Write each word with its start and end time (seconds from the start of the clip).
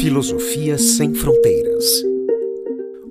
Filosofia 0.00 0.76
Sem 0.76 1.14
Fronteiras. 1.14 1.84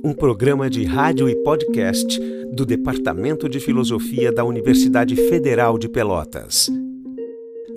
Um 0.04 0.14
programa 0.14 0.70
de 0.70 0.84
rádio 0.84 1.28
e 1.28 1.36
podcast 1.38 2.20
do 2.54 2.64
Departamento 2.64 3.50
de 3.50 3.60
Filosofia 3.60 4.32
da 4.32 4.46
Universidade 4.46 5.16
Federal 5.16 5.80
de 5.80 5.90
Pelotas. 5.90 6.70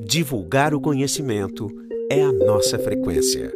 Divulgar 0.04 0.74
o 0.74 0.80
conhecimento 0.80 1.68
é 2.10 2.22
a 2.22 2.32
nossa 2.32 2.78
frequência. 2.78 3.50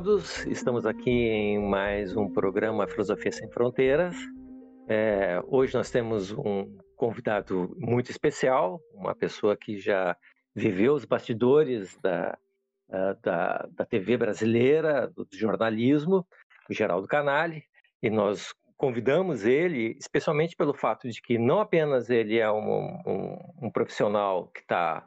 Todos, 0.00 0.46
estamos 0.46 0.86
aqui 0.86 1.10
em 1.10 1.58
mais 1.58 2.16
um 2.16 2.32
programa 2.32 2.86
Filosofia 2.86 3.32
Sem 3.32 3.50
Fronteiras. 3.50 4.14
É, 4.86 5.42
hoje 5.48 5.74
nós 5.74 5.90
temos 5.90 6.30
um 6.30 6.78
convidado 6.94 7.74
muito 7.76 8.08
especial, 8.08 8.80
uma 8.94 9.12
pessoa 9.12 9.56
que 9.56 9.80
já 9.80 10.16
viveu 10.54 10.94
os 10.94 11.04
bastidores 11.04 11.98
da, 12.00 12.38
da, 13.20 13.68
da 13.72 13.84
TV 13.84 14.16
brasileira, 14.16 15.08
do 15.08 15.26
jornalismo, 15.32 16.24
o 16.70 16.72
Geraldo 16.72 17.08
Canali, 17.08 17.64
e 18.00 18.08
nós 18.08 18.54
convidamos 18.76 19.44
ele, 19.44 19.96
especialmente 19.98 20.54
pelo 20.54 20.74
fato 20.74 21.08
de 21.08 21.20
que 21.20 21.38
não 21.38 21.58
apenas 21.58 22.08
ele 22.08 22.38
é 22.38 22.48
um, 22.48 23.02
um, 23.04 23.38
um 23.62 23.70
profissional 23.70 24.46
que 24.54 24.60
está 24.60 25.04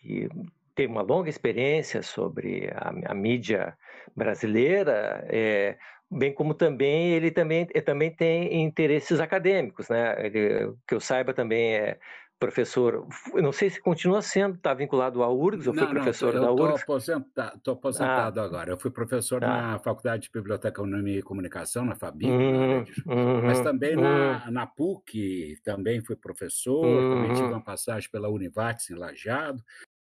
que 0.00 0.26
tem 0.74 0.86
uma 0.86 1.02
longa 1.02 1.28
experiência 1.28 2.02
sobre 2.02 2.70
a, 2.74 3.12
a 3.12 3.14
mídia 3.14 3.76
brasileira, 4.14 5.24
é, 5.28 5.76
bem 6.10 6.32
como 6.32 6.54
também 6.54 7.12
ele 7.12 7.30
também, 7.30 7.66
ele 7.70 7.82
também 7.82 8.10
tem 8.14 8.62
interesses 8.62 9.20
acadêmicos, 9.20 9.88
né? 9.88 10.14
Ele, 10.24 10.74
que 10.86 10.94
eu 10.94 11.00
saiba 11.00 11.32
também 11.32 11.74
é 11.74 11.98
professor, 12.42 13.06
eu 13.34 13.40
não 13.40 13.52
sei 13.52 13.70
se 13.70 13.80
continua 13.80 14.20
sendo, 14.20 14.56
está 14.56 14.74
vinculado 14.74 15.22
à 15.22 15.32
URGS, 15.32 15.68
ou 15.68 15.74
foi 15.74 15.86
professor 15.86 16.34
não, 16.34 16.40
eu 16.40 16.46
da 16.46 16.52
URGS? 16.52 16.80
Estou 16.80 16.94
aposentado, 16.94 17.60
tô 17.62 17.70
aposentado 17.70 18.40
ah, 18.40 18.44
agora. 18.44 18.72
Eu 18.72 18.76
fui 18.76 18.90
professor 18.90 19.40
tá. 19.40 19.46
na 19.46 19.78
Faculdade 19.78 20.24
de 20.24 20.30
Biblioteconomia 20.32 21.20
e 21.20 21.22
Comunicação, 21.22 21.84
na 21.84 21.94
FABI, 21.94 22.26
hum, 22.26 22.84
hum, 23.06 23.42
mas 23.42 23.60
também 23.60 23.96
hum. 23.96 24.00
na, 24.00 24.50
na 24.50 24.66
PUC, 24.66 25.56
também 25.62 26.04
fui 26.04 26.16
professor, 26.16 26.84
também 26.84 27.32
tive 27.32 27.46
uma 27.46 27.62
passagem 27.62 28.10
pela 28.10 28.28
Univates 28.28 28.90
em 28.90 28.94
Lajado. 28.94 29.62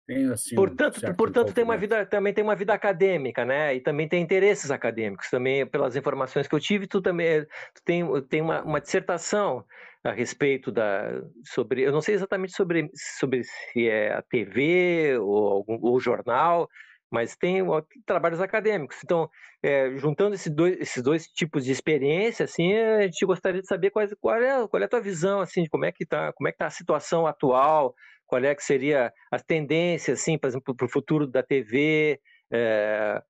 Tem, 0.06 0.30
assim, 0.30 0.54
portanto, 0.54 1.00
um 1.02 1.14
portanto 1.14 1.54
tem 1.54 1.64
uma 1.64 1.76
vida, 1.76 2.04
também 2.04 2.34
tem 2.34 2.44
uma 2.44 2.54
vida 2.54 2.74
acadêmica, 2.74 3.44
né? 3.44 3.74
E 3.74 3.80
também 3.80 4.06
tem 4.06 4.22
interesses 4.22 4.70
acadêmicos. 4.70 5.30
Também, 5.30 5.66
pelas 5.66 5.96
informações 5.96 6.46
que 6.46 6.54
eu 6.54 6.60
tive, 6.60 6.86
tu 6.86 7.00
também 7.00 7.44
tu 7.74 7.82
tem, 7.84 8.22
tem 8.24 8.42
uma, 8.42 8.62
uma 8.62 8.80
dissertação 8.80 9.64
a 10.04 10.12
respeito 10.12 10.70
da 10.70 11.22
sobre, 11.46 11.82
eu 11.82 11.90
não 11.90 12.02
sei 12.02 12.14
exatamente 12.14 12.52
sobre, 12.52 12.90
sobre 12.94 13.42
se 13.44 13.88
é 13.88 14.12
a 14.12 14.20
TV 14.20 15.16
ou 15.18 15.48
algum 15.48 15.78
ou 15.80 15.98
jornal, 15.98 16.68
mas 17.10 17.34
tem 17.34 17.62
trabalhos 18.04 18.40
acadêmicos. 18.40 18.98
Então, 19.02 19.30
é, 19.62 19.96
juntando 19.96 20.34
esses 20.34 20.52
dois, 20.52 20.78
esses 20.78 21.02
dois 21.02 21.26
tipos 21.28 21.64
de 21.64 21.72
experiência, 21.72 22.44
assim, 22.44 22.74
a 22.74 23.02
gente 23.02 23.24
gostaria 23.24 23.62
de 23.62 23.66
saber 23.66 23.88
qual, 23.90 24.06
qual, 24.20 24.36
é, 24.36 24.68
qual 24.68 24.82
é 24.82 24.84
a 24.84 24.88
tua 24.88 25.00
visão, 25.00 25.40
assim, 25.40 25.62
de 25.62 25.70
como 25.70 25.86
é 25.86 25.92
que 25.92 26.04
está, 26.04 26.30
como 26.34 26.48
é 26.48 26.52
que 26.52 26.58
tá 26.58 26.66
a 26.66 26.70
situação 26.70 27.26
atual 27.26 27.94
qual 28.26 28.44
é 28.44 28.54
que 28.54 28.64
seria 28.64 29.12
as 29.30 29.42
tendências, 29.42 30.20
assim, 30.20 30.38
por 30.38 30.48
exemplo, 30.48 30.74
para 30.74 30.86
o 30.86 30.90
futuro 30.90 31.26
da 31.26 31.42
TV. 31.42 32.20
É... 32.52 33.22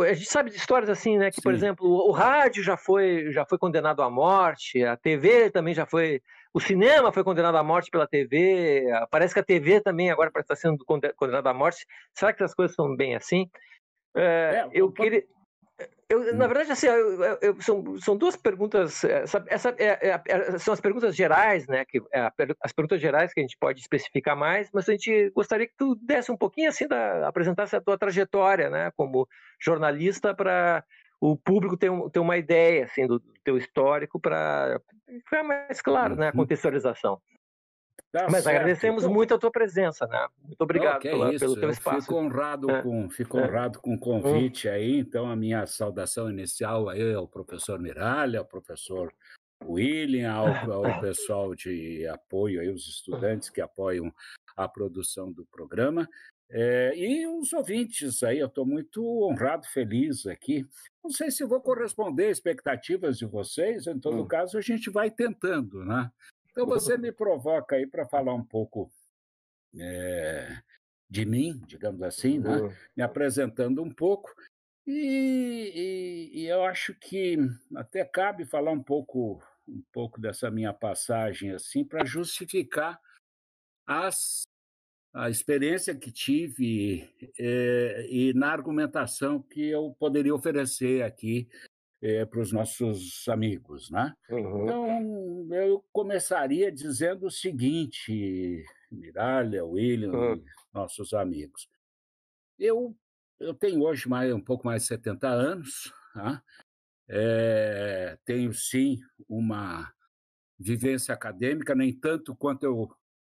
A 0.00 0.12
gente 0.12 0.28
sabe 0.28 0.50
de 0.50 0.56
histórias 0.56 0.90
assim, 0.90 1.16
né? 1.16 1.30
Que, 1.30 1.36
Sim. 1.36 1.42
por 1.42 1.54
exemplo, 1.54 1.86
o 1.86 2.10
rádio 2.10 2.62
já 2.64 2.76
foi, 2.76 3.30
já 3.30 3.46
foi 3.46 3.58
condenado 3.58 4.02
à 4.02 4.10
morte, 4.10 4.84
a 4.84 4.96
TV 4.96 5.50
também 5.50 5.72
já 5.72 5.86
foi. 5.86 6.20
O 6.52 6.60
cinema 6.60 7.12
foi 7.12 7.22
condenado 7.22 7.56
à 7.56 7.62
morte 7.62 7.90
pela 7.90 8.06
TV. 8.06 8.84
Parece 9.10 9.34
que 9.34 9.40
a 9.40 9.44
TV 9.44 9.80
também 9.80 10.10
agora 10.10 10.32
está 10.34 10.56
sendo 10.56 10.84
condenada 11.16 11.50
à 11.50 11.54
morte. 11.54 11.86
Será 12.12 12.32
que 12.32 12.42
as 12.42 12.54
coisas 12.54 12.74
são 12.74 12.96
bem 12.96 13.14
assim? 13.14 13.48
É, 14.16 14.22
é, 14.22 14.68
eu 14.72 14.90
queria. 14.90 15.22
Eu, 16.10 16.34
na 16.34 16.46
hum. 16.46 16.48
verdade, 16.48 16.72
assim, 16.72 16.86
eu, 16.86 17.22
eu, 17.42 17.60
são, 17.60 17.98
são 17.98 18.16
duas 18.16 18.34
perguntas. 18.34 19.04
Essa, 19.04 19.44
essa 19.46 19.74
é, 19.78 20.08
é, 20.08 20.22
é, 20.26 20.58
são 20.58 20.72
as 20.72 20.80
perguntas 20.80 21.14
gerais, 21.14 21.66
né? 21.66 21.84
Que, 21.84 22.00
é 22.10 22.30
as 22.62 22.72
perguntas 22.72 22.98
gerais 22.98 23.34
que 23.34 23.40
a 23.40 23.42
gente 23.42 23.58
pode 23.58 23.80
especificar 23.80 24.34
mais, 24.34 24.70
mas 24.72 24.88
a 24.88 24.92
gente 24.92 25.30
gostaria 25.30 25.66
que 25.66 25.74
tu 25.76 25.94
desse 25.96 26.32
um 26.32 26.36
pouquinho 26.36 26.70
assim, 26.70 26.88
da, 26.88 27.28
apresentasse 27.28 27.76
a 27.76 27.80
tua 27.80 27.98
trajetória, 27.98 28.70
né? 28.70 28.90
Como 28.96 29.28
jornalista 29.60 30.34
para 30.34 30.82
o 31.20 31.36
público 31.36 31.76
ter, 31.76 31.90
um, 31.90 32.08
ter 32.08 32.20
uma 32.20 32.38
ideia 32.38 32.84
assim 32.84 33.06
do, 33.06 33.18
do 33.18 33.34
teu 33.44 33.58
histórico 33.58 34.18
para 34.18 34.80
ficar 35.24 35.42
mais 35.42 35.82
claro, 35.82 36.16
né? 36.16 36.28
A 36.28 36.30
uhum. 36.30 36.36
contextualização. 36.36 37.20
Tá 38.10 38.26
Mas 38.30 38.44
certo. 38.44 38.56
agradecemos 38.56 39.02
então, 39.02 39.14
muito 39.14 39.34
a 39.34 39.38
tua 39.38 39.50
presença, 39.50 40.06
né? 40.06 40.26
Muito 40.42 40.60
obrigado 40.62 41.02
pela, 41.02 41.38
pelo 41.38 41.60
teu 41.60 41.70
espaço. 41.70 42.02
Fico 42.02 42.16
honrado, 42.16 42.70
é. 42.70 42.82
com, 42.82 43.10
fico 43.10 43.38
é. 43.38 43.42
honrado 43.42 43.80
com 43.80 43.94
o 43.94 43.98
convite 43.98 44.66
hum. 44.66 44.72
aí. 44.72 44.98
Então, 44.98 45.30
a 45.30 45.36
minha 45.36 45.66
saudação 45.66 46.30
inicial 46.30 46.88
aí 46.88 47.12
ao 47.12 47.28
professor 47.28 47.78
Miralha, 47.78 48.38
ao 48.38 48.46
professor 48.46 49.12
William, 49.62 50.32
ao, 50.32 50.46
ao 50.86 51.00
pessoal 51.00 51.54
de 51.54 52.06
apoio, 52.06 52.62
aí, 52.62 52.70
os 52.70 52.88
estudantes 52.88 53.50
que 53.50 53.60
apoiam 53.60 54.12
a 54.56 54.66
produção 54.66 55.30
do 55.30 55.44
programa. 55.44 56.08
É, 56.50 56.94
e 56.96 57.26
os 57.26 57.52
ouvintes 57.52 58.22
aí, 58.22 58.38
eu 58.38 58.46
estou 58.46 58.64
muito 58.64 59.04
honrado, 59.28 59.66
feliz 59.66 60.26
aqui. 60.26 60.66
Não 61.04 61.10
sei 61.10 61.30
se 61.30 61.44
vou 61.44 61.60
corresponder 61.60 62.30
às 62.30 62.38
expectativas 62.38 63.18
de 63.18 63.26
vocês, 63.26 63.86
em 63.86 63.98
todo 63.98 64.22
hum. 64.22 64.26
caso, 64.26 64.56
a 64.56 64.62
gente 64.62 64.88
vai 64.88 65.10
tentando, 65.10 65.84
né? 65.84 66.10
Então 66.58 66.66
você 66.66 66.98
me 66.98 67.12
provoca 67.12 67.76
aí 67.76 67.86
para 67.86 68.04
falar 68.04 68.34
um 68.34 68.42
pouco 68.42 68.90
é, 69.78 70.60
de 71.08 71.24
mim, 71.24 71.62
digamos 71.68 72.02
assim, 72.02 72.40
né? 72.40 72.50
me 72.96 73.00
apresentando 73.00 73.80
um 73.80 73.88
pouco. 73.88 74.34
E, 74.84 76.32
e, 76.32 76.40
e, 76.40 76.46
eu 76.48 76.64
acho 76.64 76.96
que 76.96 77.36
até 77.76 78.04
cabe 78.04 78.44
falar 78.44 78.72
um 78.72 78.82
pouco, 78.82 79.40
um 79.68 79.80
pouco 79.92 80.20
dessa 80.20 80.50
minha 80.50 80.72
passagem 80.72 81.52
assim 81.52 81.84
para 81.84 82.04
justificar 82.04 83.00
as, 83.86 84.42
a 85.14 85.30
experiência 85.30 85.94
que 85.94 86.10
tive 86.10 87.08
é, 87.38 88.04
e 88.10 88.32
na 88.32 88.50
argumentação 88.50 89.40
que 89.40 89.64
eu 89.68 89.94
poderia 89.96 90.34
oferecer 90.34 91.04
aqui 91.04 91.48
é, 92.00 92.24
para 92.24 92.40
os 92.40 92.52
nossos 92.52 93.26
amigos. 93.28 93.90
Né? 93.90 94.14
Uhum. 94.30 94.62
Então, 94.62 95.54
eu 95.54 95.84
começaria 95.92 96.70
dizendo 96.70 97.26
o 97.26 97.30
seguinte, 97.30 98.64
Miralha, 98.90 99.64
William, 99.64 100.12
uhum. 100.12 100.44
nossos 100.72 101.12
amigos. 101.12 101.68
Eu, 102.58 102.96
eu 103.38 103.54
tenho 103.54 103.82
hoje 103.82 104.08
mais, 104.08 104.32
um 104.32 104.40
pouco 104.40 104.66
mais 104.66 104.82
de 104.82 104.88
70 104.88 105.28
anos, 105.28 105.92
é, 107.08 108.18
tenho 108.24 108.52
sim 108.52 108.98
uma 109.28 109.92
vivência 110.58 111.14
acadêmica, 111.14 111.74
nem 111.74 111.92
tanto 111.92 112.34
quanto 112.34 112.64
eu 112.64 112.90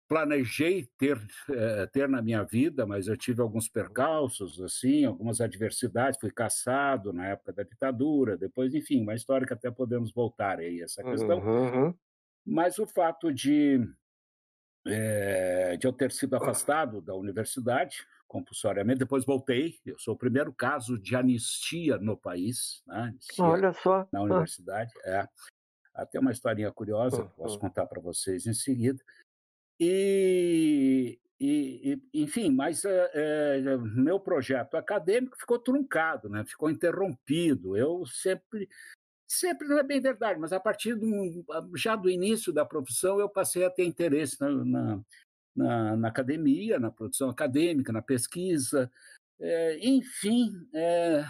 planejei 0.07 0.87
ter, 0.97 1.19
eh, 1.49 1.87
ter 1.87 2.07
na 2.07 2.21
minha 2.21 2.43
vida, 2.43 2.85
mas 2.85 3.07
eu 3.07 3.17
tive 3.17 3.41
alguns 3.41 3.67
percalços, 3.67 4.61
assim, 4.61 5.05
algumas 5.05 5.41
adversidades, 5.41 6.19
fui 6.19 6.31
caçado 6.31 7.11
na 7.11 7.27
época 7.27 7.53
da 7.53 7.63
ditadura, 7.63 8.37
depois, 8.37 8.73
enfim, 8.73 9.01
uma 9.01 9.15
história 9.15 9.47
que 9.47 9.53
até 9.53 9.71
podemos 9.71 10.13
voltar 10.13 10.59
aí 10.59 10.81
essa 10.81 11.03
questão. 11.03 11.39
Uhum. 11.39 11.93
Mas 12.45 12.77
o 12.77 12.85
fato 12.85 13.33
de, 13.33 13.79
é, 14.85 15.75
de 15.77 15.87
eu 15.87 15.93
ter 15.93 16.11
sido 16.11 16.35
afastado 16.35 17.01
da 17.01 17.15
universidade, 17.15 18.05
compulsoriamente, 18.27 18.99
depois 18.99 19.25
voltei, 19.25 19.79
eu 19.85 19.97
sou 19.97 20.13
o 20.13 20.17
primeiro 20.17 20.53
caso 20.53 20.99
de 20.99 21.15
anistia 21.15 21.97
no 21.97 22.15
país, 22.15 22.83
né? 22.85 23.15
Olha 23.39 23.73
só. 23.73 24.07
Na 24.11 24.21
universidade, 24.21 24.91
é. 25.03 25.27
Até 25.93 26.19
uma 26.19 26.31
historinha 26.31 26.71
curiosa, 26.73 27.21
uhum. 27.21 27.29
posso 27.29 27.57
contar 27.57 27.85
para 27.85 28.01
vocês 28.01 28.45
em 28.45 28.53
seguida. 28.53 29.01
E, 29.79 31.19
e, 31.39 32.01
enfim, 32.13 32.49
mas 32.49 32.83
é, 32.85 33.77
meu 33.77 34.19
projeto 34.19 34.75
acadêmico 34.75 35.37
ficou 35.37 35.59
truncado, 35.59 36.29
né? 36.29 36.45
ficou 36.45 36.69
interrompido. 36.69 37.75
Eu 37.75 38.05
sempre, 38.05 38.69
sempre 39.27 39.67
não 39.67 39.77
é 39.77 39.83
bem 39.83 39.99
verdade, 40.01 40.39
mas 40.39 40.53
a 40.53 40.59
partir 40.59 40.95
do, 40.95 41.45
já 41.75 41.95
do 41.95 42.09
início 42.09 42.53
da 42.53 42.65
profissão 42.65 43.19
eu 43.19 43.29
passei 43.29 43.65
a 43.65 43.69
ter 43.69 43.83
interesse 43.83 44.39
na, 44.39 44.49
na, 44.49 45.01
na, 45.55 45.97
na 45.97 46.07
academia, 46.07 46.79
na 46.79 46.89
produção 46.89 47.29
acadêmica, 47.29 47.91
na 47.91 48.01
pesquisa, 48.01 48.89
é, 49.39 49.77
enfim, 49.85 50.67
é, 50.73 51.25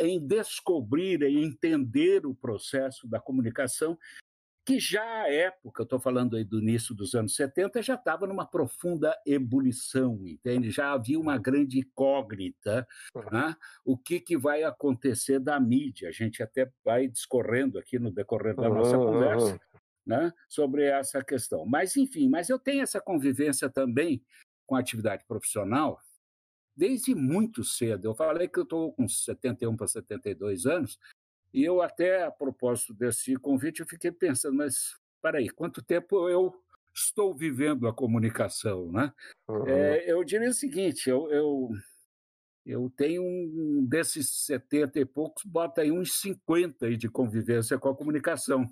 em 0.00 0.20
descobrir 0.20 1.22
e 1.22 1.42
entender 1.42 2.26
o 2.26 2.34
processo 2.34 3.06
da 3.06 3.18
comunicação 3.18 3.98
que 4.64 4.78
já 4.78 5.02
à 5.02 5.32
época, 5.32 5.82
estou 5.82 5.98
falando 5.98 6.36
aí 6.36 6.44
do 6.44 6.60
início 6.60 6.94
dos 6.94 7.14
anos 7.14 7.34
70, 7.34 7.82
já 7.82 7.94
estava 7.94 8.26
numa 8.26 8.46
profunda 8.46 9.16
ebulição, 9.26 10.26
entende? 10.26 10.70
Já 10.70 10.92
havia 10.92 11.18
uma 11.18 11.36
grande 11.36 11.80
incógnita, 11.80 12.86
né? 13.30 13.56
o 13.84 13.98
que, 13.98 14.20
que 14.20 14.36
vai 14.36 14.62
acontecer 14.62 15.40
da 15.40 15.58
mídia. 15.58 16.08
A 16.08 16.12
gente 16.12 16.42
até 16.42 16.70
vai 16.84 17.08
discorrendo 17.08 17.78
aqui 17.78 17.98
no 17.98 18.12
decorrer 18.12 18.54
da 18.54 18.68
nossa 18.68 18.96
conversa 18.96 19.60
né? 20.06 20.32
sobre 20.48 20.84
essa 20.84 21.22
questão. 21.24 21.66
Mas, 21.66 21.96
enfim, 21.96 22.28
mas 22.28 22.48
eu 22.48 22.58
tenho 22.58 22.82
essa 22.82 23.00
convivência 23.00 23.68
também 23.68 24.22
com 24.66 24.76
a 24.76 24.80
atividade 24.80 25.24
profissional 25.26 26.00
desde 26.76 27.14
muito 27.14 27.64
cedo. 27.64 28.06
Eu 28.06 28.14
falei 28.14 28.48
que 28.48 28.58
eu 28.58 28.64
estou 28.64 28.92
com 28.92 29.08
71 29.08 29.76
para 29.76 29.86
72 29.86 30.66
anos, 30.66 30.98
e 31.52 31.64
eu 31.64 31.82
até, 31.82 32.24
a 32.24 32.30
propósito 32.30 32.94
desse 32.94 33.36
convite, 33.36 33.80
eu 33.80 33.86
fiquei 33.86 34.10
pensando, 34.10 34.56
mas, 34.56 34.96
aí, 35.24 35.48
quanto 35.50 35.82
tempo 35.82 36.28
eu 36.28 36.54
estou 36.94 37.34
vivendo 37.34 37.86
a 37.86 37.92
comunicação, 37.92 38.90
né? 38.90 39.12
Uhum. 39.48 39.66
É, 39.66 40.10
eu 40.10 40.22
diria 40.24 40.50
o 40.50 40.54
seguinte, 40.54 41.08
eu, 41.08 41.30
eu, 41.30 41.70
eu 42.64 42.92
tenho 42.96 43.22
um 43.22 43.84
desses 43.86 44.30
70 44.46 45.00
e 45.00 45.04
poucos, 45.04 45.44
bota 45.44 45.82
aí 45.82 45.90
uns 45.90 46.20
50 46.20 46.86
aí 46.86 46.96
de 46.96 47.08
convivência 47.08 47.78
com 47.78 47.88
a 47.88 47.96
comunicação. 47.96 48.66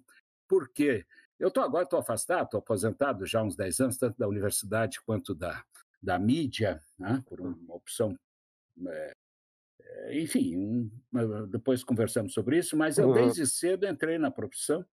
Por 0.49 0.69
quê? 0.69 1.06
Eu 1.38 1.49
estou 1.49 1.62
agora, 1.62 1.85
estou 1.85 1.99
afastado, 1.99 2.44
estou 2.44 2.59
aposentado 2.59 3.25
já 3.25 3.41
há 3.41 3.44
uns 3.44 3.56
10 3.56 3.81
anos, 3.81 3.99
tanto 3.99 4.19
da 4.19 4.29
universidade 4.29 5.00
quanto 5.00 5.35
da, 5.35 5.65
da 6.03 6.19
mídia, 6.19 6.81
né? 6.99 7.23
por 7.27 7.41
uma 7.41 7.75
opção 7.75 8.15
é, 8.87 9.12
enfim, 10.12 10.90
depois 11.48 11.84
conversamos 11.84 12.32
sobre 12.32 12.58
isso, 12.58 12.76
mas 12.76 12.98
eu 12.98 13.12
desde 13.12 13.46
cedo 13.46 13.87
entrei 13.87 14.19
na 14.19 14.31
profissão, 14.31 14.84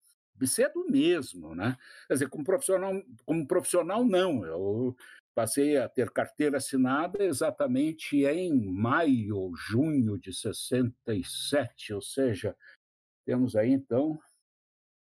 cedo 0.45 0.85
mesmo, 0.87 1.55
né? 1.55 1.77
Quer 2.07 2.13
dizer, 2.13 2.29
como 2.29 2.43
profissional, 2.43 2.93
como 3.25 3.47
profissional 3.47 4.05
não, 4.05 4.45
eu 4.45 4.95
passei 5.33 5.77
a 5.77 5.89
ter 5.89 6.11
carteira 6.11 6.57
assinada 6.57 7.23
exatamente 7.23 8.25
em 8.25 8.53
maio 8.71 9.37
ou 9.37 9.55
junho 9.55 10.17
de 10.17 10.33
67, 10.33 11.93
ou 11.93 12.01
seja, 12.01 12.55
temos 13.25 13.55
aí 13.55 13.71
então 13.71 14.19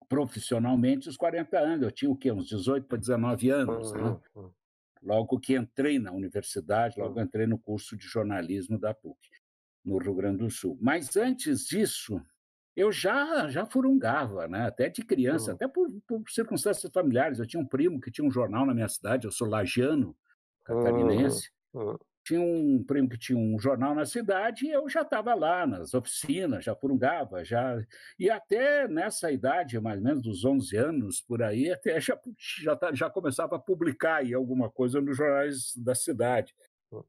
profissionalmente 0.08 1.08
os 1.08 1.16
40 1.16 1.58
anos, 1.58 1.82
eu 1.82 1.90
tinha 1.90 2.10
o 2.10 2.16
quê? 2.16 2.30
Uns 2.30 2.46
18 2.46 2.86
para 2.86 2.98
19 2.98 3.50
anos, 3.50 3.92
né? 3.92 4.20
Logo 5.02 5.38
que 5.40 5.56
entrei 5.56 5.98
na 5.98 6.12
universidade, 6.12 7.00
logo 7.00 7.20
entrei 7.20 7.46
no 7.46 7.58
curso 7.58 7.96
de 7.96 8.06
jornalismo 8.06 8.78
da 8.78 8.94
PUC 8.94 9.18
no 9.86 9.98
Rio 9.98 10.14
Grande 10.14 10.38
do 10.38 10.50
Sul. 10.50 10.76
Mas 10.80 11.16
antes 11.16 11.64
disso, 11.66 12.20
eu 12.74 12.90
já 12.90 13.48
já 13.48 13.64
furungava, 13.64 14.48
né? 14.48 14.66
até 14.66 14.88
de 14.88 15.02
criança, 15.02 15.52
até 15.52 15.68
por, 15.68 15.88
por, 16.06 16.22
circunstâncias 16.28 16.92
familiares. 16.92 17.38
Eu 17.38 17.46
tinha 17.46 17.62
um 17.62 17.66
primo 17.66 18.00
que 18.00 18.10
tinha 18.10 18.26
um 18.26 18.30
jornal 18.30 18.66
na 18.66 18.74
minha 18.74 18.88
cidade, 18.88 19.26
eu 19.26 19.32
sou 19.32 19.48
lagiano, 19.48 20.14
catarinense. 20.64 21.50
Tinha 22.24 22.40
um 22.40 22.82
primo 22.82 23.08
que 23.08 23.16
tinha 23.16 23.38
um 23.38 23.56
jornal 23.56 23.94
na 23.94 24.04
cidade 24.04 24.66
e 24.66 24.72
eu 24.72 24.88
já 24.88 25.02
estava 25.02 25.32
lá 25.32 25.64
nas 25.64 25.94
oficinas, 25.94 26.64
já 26.64 26.74
furungava, 26.74 27.44
já 27.44 27.80
e 28.18 28.28
até 28.28 28.88
nessa 28.88 29.30
idade, 29.30 29.78
mais 29.78 29.98
ou 29.98 30.04
menos 30.04 30.22
dos 30.22 30.44
11 30.44 30.76
anos 30.76 31.20
por 31.20 31.40
aí, 31.40 31.70
até 31.70 32.00
já 32.00 32.18
já, 32.36 32.74
tá, 32.74 32.92
já 32.92 33.08
começava 33.08 33.54
a 33.54 33.60
publicar 33.60 34.16
aí 34.16 34.34
alguma 34.34 34.68
coisa 34.68 35.00
nos 35.00 35.16
jornais 35.16 35.72
da 35.76 35.94
cidade. 35.94 36.52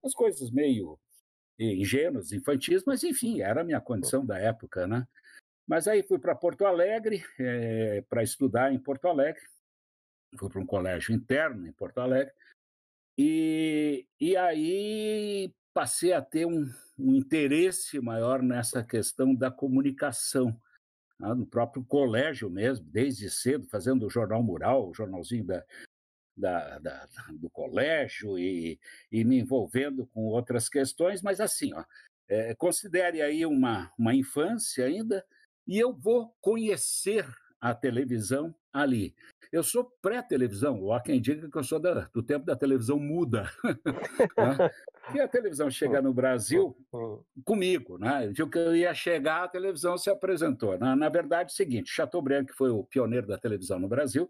As 0.04 0.14
coisas 0.14 0.52
meio 0.52 1.00
ingênuos, 1.60 2.32
infantis, 2.32 2.84
mas 2.86 3.04
enfim, 3.04 3.42
era 3.42 3.62
a 3.62 3.64
minha 3.64 3.82
condição 3.82 4.26
da 4.26 4.38
época, 4.38 4.88
né? 4.88 5.08
Mas 5.68 5.88
aí 5.88 6.04
fui 6.04 6.18
para 6.20 6.36
Porto 6.36 6.66
Alegre 6.66 7.26
é, 7.40 8.02
para 8.10 8.24
estudar 8.24 8.72
em 8.72 8.80
Porto 8.80 9.08
Alegre, 9.08 9.42
fui 10.38 10.50
para 10.50 10.62
um 10.62 10.66
colégio 10.66 11.14
interno 11.14 11.68
em 11.68 11.72
Porto 11.72 12.00
Alegre, 12.00 12.34
e, 13.18 14.06
e 14.20 14.38
aí 14.38 15.54
passei 15.74 16.14
a 16.14 16.22
ter 16.22 16.46
um, 16.46 16.72
um 16.98 17.16
interesse 17.16 18.00
maior 18.00 18.42
nessa 18.42 18.84
questão 18.84 19.36
da 19.36 19.52
comunicação, 19.52 20.60
né? 21.20 21.34
no 21.34 21.46
próprio 21.46 21.84
colégio 21.84 22.50
mesmo, 22.50 22.86
desde 22.90 23.30
cedo, 23.30 23.68
fazendo 23.68 24.06
o 24.06 24.10
jornal 24.10 24.42
mural, 24.42 24.90
o 24.90 24.94
jornalzinho 24.94 25.44
da, 25.46 25.66
da, 26.38 26.78
da, 26.80 27.08
do 27.32 27.50
colégio 27.50 28.38
e, 28.38 28.80
e, 29.12 29.24
me 29.24 29.40
envolvendo 29.40 30.06
com 30.08 30.26
outras 30.26 30.70
questões, 30.70 31.22
mas 31.22 31.42
assim, 31.42 31.74
ó, 31.74 31.84
é, 32.30 32.54
considere 32.56 33.22
aí 33.22 33.46
uma, 33.46 33.92
uma 33.98 34.14
infância 34.14 34.86
ainda, 34.86 35.26
e 35.66 35.78
eu 35.80 35.94
vou 35.94 36.34
conhecer 36.40 37.26
a 37.60 37.74
televisão 37.74 38.54
ali. 38.72 39.16
Eu 39.52 39.64
sou 39.64 39.86
pré-televisão, 40.02 40.92
há 40.92 41.02
quem 41.02 41.22
diga 41.22 41.50
que 41.50 41.58
eu 41.58 41.64
sou 41.64 41.80
da, 41.80 42.10
do 42.14 42.22
tempo 42.22 42.46
da 42.46 42.56
televisão 42.56 43.00
muda. 43.00 43.50
né? 44.38 44.72
E 45.16 45.22
a 45.22 45.28
televisão 45.28 45.70
chega 45.70 46.02
no 46.02 46.14
Brasil 46.14 46.78
comigo, 47.46 47.98
né? 47.98 48.28
Viu 48.28 48.50
que 48.50 48.58
eu 48.58 48.76
ia 48.76 48.94
chegar, 48.94 49.44
a 49.44 49.48
televisão 49.48 49.98
se 49.98 50.10
apresentou. 50.10 50.78
Na, 50.78 50.96
na 50.96 51.10
verdade, 51.10 51.52
é 51.52 51.54
o 51.54 51.56
seguinte: 51.56 51.90
Chateaubriand, 51.90 52.46
que 52.46 52.54
foi 52.54 52.70
o 52.70 52.84
pioneiro 52.84 53.26
da 53.26 53.38
televisão 53.38 53.80
no 53.80 53.88
Brasil, 53.88 54.30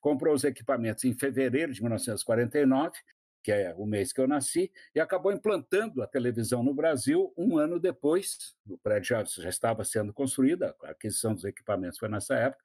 comprou 0.00 0.34
os 0.34 0.44
equipamentos 0.44 1.04
em 1.04 1.12
fevereiro 1.12 1.72
de 1.72 1.80
1949, 1.80 2.98
que 3.42 3.52
é 3.52 3.74
o 3.76 3.86
mês 3.86 4.12
que 4.12 4.20
eu 4.20 4.28
nasci, 4.28 4.70
e 4.94 5.00
acabou 5.00 5.32
implantando 5.32 6.02
a 6.02 6.06
televisão 6.06 6.62
no 6.62 6.74
Brasil 6.74 7.32
um 7.36 7.58
ano 7.58 7.80
depois. 7.80 8.54
O 8.68 8.78
prédio 8.78 9.08
já, 9.08 9.24
já 9.24 9.48
estava 9.48 9.84
sendo 9.84 10.12
construído, 10.12 10.64
a 10.64 10.74
aquisição 10.90 11.34
dos 11.34 11.44
equipamentos 11.44 11.98
foi 11.98 12.08
nessa 12.08 12.34
época. 12.34 12.62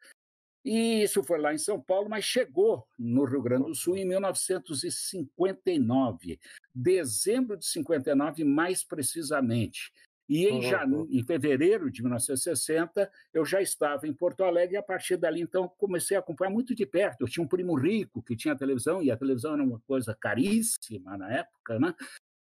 E 0.66 1.04
isso 1.04 1.24
foi 1.24 1.40
lá 1.40 1.54
em 1.54 1.60
São 1.60 1.80
Paulo, 1.80 2.10
mas 2.10 2.26
chegou 2.26 2.86
no 2.98 3.24
Rio 3.24 3.42
Grande 3.42 3.68
do 3.68 3.76
Sul 3.76 3.96
em 3.98 4.06
1959, 4.06 6.40
dezembro 6.74 7.56
de 7.56 7.68
59, 7.68 8.44
mais 8.44 8.84
precisamente. 8.84 9.94
E 10.27 10.48
em, 10.48 10.74
uhum. 10.74 11.07
em 11.10 11.24
fevereiro 11.24 11.92
de 11.92 12.01
1960, 12.01 13.12
eu 13.33 13.45
já 13.45 13.62
estava 13.62 14.07
em 14.07 14.13
Porto 14.13 14.44
Alegre 14.44 14.75
e 14.75 14.77
a 14.77 14.83
partir 14.83 15.18
dali, 15.18 15.42
então, 15.42 15.68
comecei 15.77 16.18
a 16.18 16.19
acompanhar 16.19 16.50
muito 16.50 16.74
de 16.74 16.86
perto. 16.86 17.22
Eu 17.22 17.27
tinha 17.27 17.44
um 17.44 17.48
primo 17.48 17.75
rico 17.75 18.24
que 18.24 18.36
tinha 18.36 18.56
televisão 18.56 19.04
e 19.04 19.12
a 19.12 19.18
televisão 19.18 19.54
era 19.54 19.63
uma 19.63 19.80
coisa 19.88 20.16
caríssima 20.16 21.18
na 21.18 21.31
época, 21.31 21.80
né? 21.80 21.94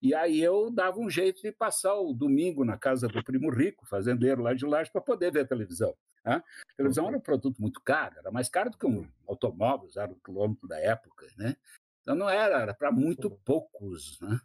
E 0.02 0.14
aí 0.14 0.42
eu 0.42 0.70
dava 0.72 1.00
um 1.00 1.10
jeito 1.10 1.42
de 1.42 1.52
passar 1.52 1.96
o 1.96 2.14
domingo 2.14 2.64
na 2.64 2.78
casa 2.78 3.08
do 3.08 3.24
primo 3.24 3.50
rico, 3.50 3.86
fazendeiro 3.86 4.42
lá 4.42 4.54
de 4.54 4.66
laje, 4.66 4.92
para 4.92 5.02
poder 5.02 5.32
ver 5.32 5.42
a 5.42 5.48
televisão. 5.48 5.96
Né? 6.24 6.36
A 6.36 6.76
televisão 6.76 7.04
uhum. 7.06 7.10
era 7.10 7.18
um 7.18 7.22
produto 7.22 7.62
muito 7.62 7.82
caro, 7.82 8.16
era 8.20 8.32
mais 8.32 8.50
caro 8.50 8.70
do 8.70 8.78
que 8.78 8.86
um 8.86 9.08
automóvel, 9.28 9.90
zero 9.90 10.16
quilômetro 10.24 10.68
da 10.68 10.80
época, 10.80 11.26
né? 11.38 11.56
Então 12.02 12.16
não 12.16 12.30
era, 12.30 12.62
era 12.62 12.74
para 12.74 12.92
muito 12.92 13.30
poucos, 13.44 14.20
né? 14.22 14.40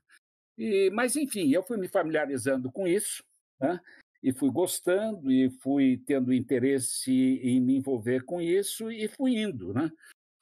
E, 0.62 0.90
mas, 0.90 1.16
enfim, 1.16 1.50
eu 1.52 1.62
fui 1.62 1.76
me 1.76 1.88
familiarizando 1.88 2.70
com 2.70 2.86
isso, 2.86 3.20
né? 3.60 3.80
e 4.22 4.32
fui 4.32 4.48
gostando, 4.48 5.32
e 5.32 5.50
fui 5.50 6.00
tendo 6.06 6.32
interesse 6.32 7.10
em 7.42 7.60
me 7.60 7.76
envolver 7.78 8.24
com 8.24 8.40
isso, 8.40 8.88
e 8.92 9.08
fui 9.08 9.38
indo. 9.38 9.74
Né? 9.74 9.90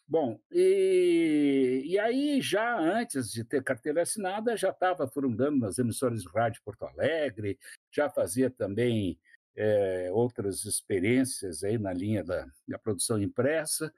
Bom, 0.07 0.39
e, 0.50 1.83
e 1.87 1.99
aí, 1.99 2.43
já 2.43 2.79
antes 2.79 3.33
de 3.33 3.43
ter 3.43 3.65
carteira 3.65 4.03
assinada, 4.03 4.55
já 4.59 4.69
estava 4.69 5.09
furungando 5.09 5.59
nas 5.59 5.79
emissoras 5.79 6.23
de 6.23 6.29
rádio 6.29 6.61
Porto 6.62 6.85
Alegre, 6.85 7.59
já 7.91 8.11
fazia 8.11 8.50
também 8.50 9.19
é, 9.57 10.11
outras 10.12 10.67
experiências 10.67 11.65
aí 11.65 11.79
na 11.79 11.95
linha 11.95 12.23
da, 12.23 12.47
da 12.69 12.79
produção 12.79 13.23
impressa. 13.23 13.91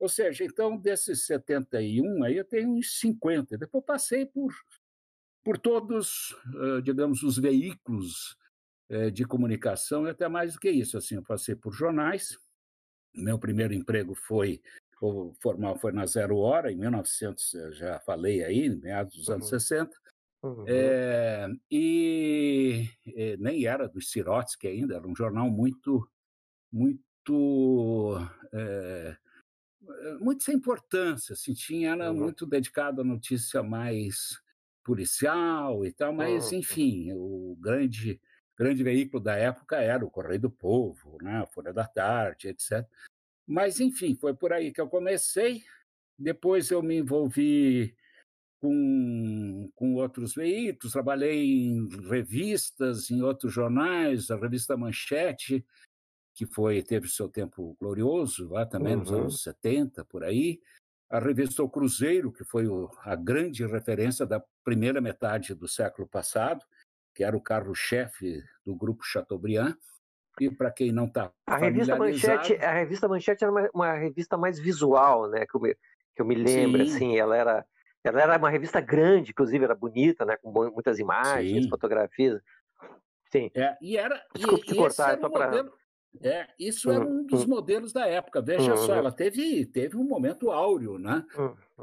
Ou 0.00 0.08
seja, 0.08 0.44
então, 0.44 0.76
desses 0.76 1.24
71, 1.26 2.24
aí 2.24 2.36
eu 2.36 2.44
tenho 2.44 2.70
uns 2.70 2.98
50. 2.98 3.56
Depois 3.56 3.84
passei 3.84 4.26
por 4.26 4.52
por 5.44 5.58
todos, 5.58 6.36
digamos, 6.82 7.22
os 7.22 7.38
veículos 7.38 8.36
de 9.12 9.24
comunicação 9.24 10.06
e 10.06 10.10
até 10.10 10.28
mais 10.28 10.54
do 10.54 10.60
que 10.60 10.70
isso. 10.70 10.96
Assim, 10.96 11.16
eu 11.16 11.22
passei 11.22 11.54
por 11.54 11.72
jornais. 11.72 12.38
Meu 13.14 13.38
primeiro 13.38 13.72
emprego 13.74 14.14
foi 14.14 14.60
o 15.00 15.32
formal 15.40 15.78
foi 15.78 15.92
na 15.92 16.06
Zero 16.06 16.38
Hora, 16.38 16.72
em 16.72 16.76
1900, 16.76 17.52
já 17.72 18.00
falei 18.00 18.42
aí, 18.42 18.68
meados 18.68 19.16
dos 19.16 19.28
anos 19.28 19.44
uhum. 19.44 19.60
60. 19.60 19.96
Uhum. 20.42 20.64
É, 20.68 21.48
e, 21.70 22.88
e, 23.06 23.36
nem 23.38 23.66
era 23.66 23.88
dos 23.88 24.10
Sirotsky 24.10 24.68
ainda, 24.68 24.96
era 24.96 25.06
um 25.06 25.14
jornal 25.14 25.50
muito, 25.50 26.08
muito, 26.72 28.16
é, 28.52 29.16
muito 30.20 30.42
sem 30.42 30.56
importância, 30.56 31.32
assim, 31.32 31.54
tinha, 31.54 31.92
era 31.92 32.10
uhum. 32.10 32.18
muito 32.18 32.46
dedicado 32.46 33.00
à 33.00 33.04
notícia 33.04 33.62
mais 33.62 34.40
policial 34.88 35.84
e 35.84 35.92
tal, 35.92 36.14
mas, 36.14 36.50
enfim, 36.50 37.12
o 37.12 37.54
grande, 37.60 38.18
grande 38.56 38.82
veículo 38.82 39.22
da 39.22 39.36
época 39.36 39.76
era 39.76 40.02
o 40.02 40.10
Correio 40.10 40.40
do 40.40 40.50
Povo, 40.50 41.18
né? 41.20 41.42
a 41.42 41.46
Folha 41.46 41.74
da 41.74 41.86
Tarde, 41.86 42.48
etc. 42.48 42.88
Mas, 43.46 43.80
enfim, 43.80 44.16
foi 44.16 44.32
por 44.32 44.50
aí 44.50 44.72
que 44.72 44.80
eu 44.80 44.88
comecei. 44.88 45.62
Depois 46.18 46.70
eu 46.70 46.82
me 46.82 46.96
envolvi 46.96 47.94
com, 48.62 49.70
com 49.74 49.94
outros 49.96 50.34
veículos, 50.34 50.94
trabalhei 50.94 51.44
em 51.44 51.86
revistas, 52.08 53.10
em 53.10 53.20
outros 53.20 53.52
jornais, 53.52 54.30
a 54.30 54.36
revista 54.36 54.74
Manchete, 54.74 55.62
que 56.34 56.46
foi 56.46 56.82
teve 56.82 57.08
seu 57.08 57.28
tempo 57.28 57.76
glorioso 57.78 58.48
lá 58.48 58.64
também 58.64 58.94
uhum. 58.94 59.00
nos 59.00 59.12
anos 59.12 59.42
70 59.42 60.02
por 60.06 60.24
aí, 60.24 60.62
a 61.10 61.18
revista 61.18 61.62
O 61.62 61.68
Cruzeiro, 61.68 62.32
que 62.32 62.44
foi 62.44 62.66
o, 62.66 62.90
a 63.02 63.16
grande 63.16 63.66
referência 63.66 64.26
da 64.26 64.42
primeira 64.62 65.00
metade 65.00 65.54
do 65.54 65.66
século 65.66 66.06
passado, 66.06 66.64
que 67.14 67.24
era 67.24 67.36
o 67.36 67.40
carro-chefe 67.40 68.42
do 68.64 68.74
grupo 68.76 69.02
Chateaubriand. 69.02 69.76
E 70.40 70.48
para 70.48 70.70
quem 70.70 70.92
não 70.92 71.06
está 71.06 71.32
a 71.46 71.56
revista 71.56 71.96
Manchete, 71.96 72.54
a 72.56 72.72
revista 72.72 73.08
Manchete 73.08 73.42
era 73.42 73.50
uma, 73.50 73.68
uma, 73.74 73.92
revista 73.94 74.36
mais 74.36 74.56
visual, 74.56 75.28
né? 75.28 75.44
Que 75.44 75.56
eu 75.56 75.60
me, 75.60 75.74
que 76.14 76.22
eu 76.22 76.24
me 76.24 76.36
lembro, 76.36 76.86
Sim. 76.86 76.94
assim, 76.94 77.18
ela 77.18 77.36
era 77.36 77.66
ela 78.04 78.22
era 78.22 78.38
uma 78.38 78.48
revista 78.48 78.80
grande, 78.80 79.30
inclusive 79.30 79.64
era 79.64 79.74
bonita, 79.74 80.24
né? 80.24 80.36
Com 80.36 80.52
muitas 80.70 81.00
imagens, 81.00 81.64
Sim. 81.64 81.68
fotografias. 81.68 82.40
Sim. 83.30 83.50
É, 83.54 83.76
e 83.82 83.96
era. 83.96 84.22
Desculpa 84.34 84.64
e, 84.64 84.68
te 84.68 84.74
cortar, 84.76 85.18
só 85.18 85.28
para. 85.28 85.64
É, 86.22 86.48
isso 86.58 86.90
era 86.90 87.04
um 87.04 87.24
dos 87.24 87.44
modelos 87.44 87.92
da 87.92 88.06
época. 88.06 88.40
Veja 88.40 88.76
só, 88.76 88.94
ela 88.94 89.12
teve, 89.12 89.66
teve 89.66 89.96
um 89.96 90.04
momento 90.04 90.50
áureo, 90.50 90.98
né? 90.98 91.24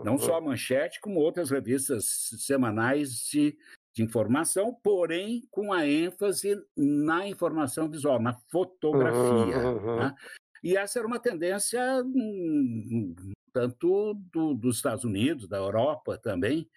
Não 0.04 0.18
só 0.18 0.38
a 0.38 0.42
Manchete, 0.42 1.00
como 1.00 1.20
outras 1.20 1.50
revistas 1.50 2.06
semanais 2.40 3.28
de, 3.30 3.58
de 3.94 4.04
informação, 4.04 4.74
porém 4.84 5.48
com 5.50 5.72
a 5.72 5.88
ênfase 5.88 6.62
na 6.76 7.28
informação 7.28 7.90
visual, 7.90 8.22
na 8.22 8.34
fotografia. 8.50 9.74
Né? 9.98 10.16
E 10.64 10.76
essa 10.76 11.00
era 11.00 11.08
uma 11.08 11.20
tendência 11.20 11.82
hum, 12.04 13.16
tanto 13.54 14.16
do, 14.34 14.54
dos 14.54 14.78
Estados 14.78 15.06
Unidos, 15.06 15.48
da 15.48 15.58
Europa 15.58 16.18
também, 16.18 16.70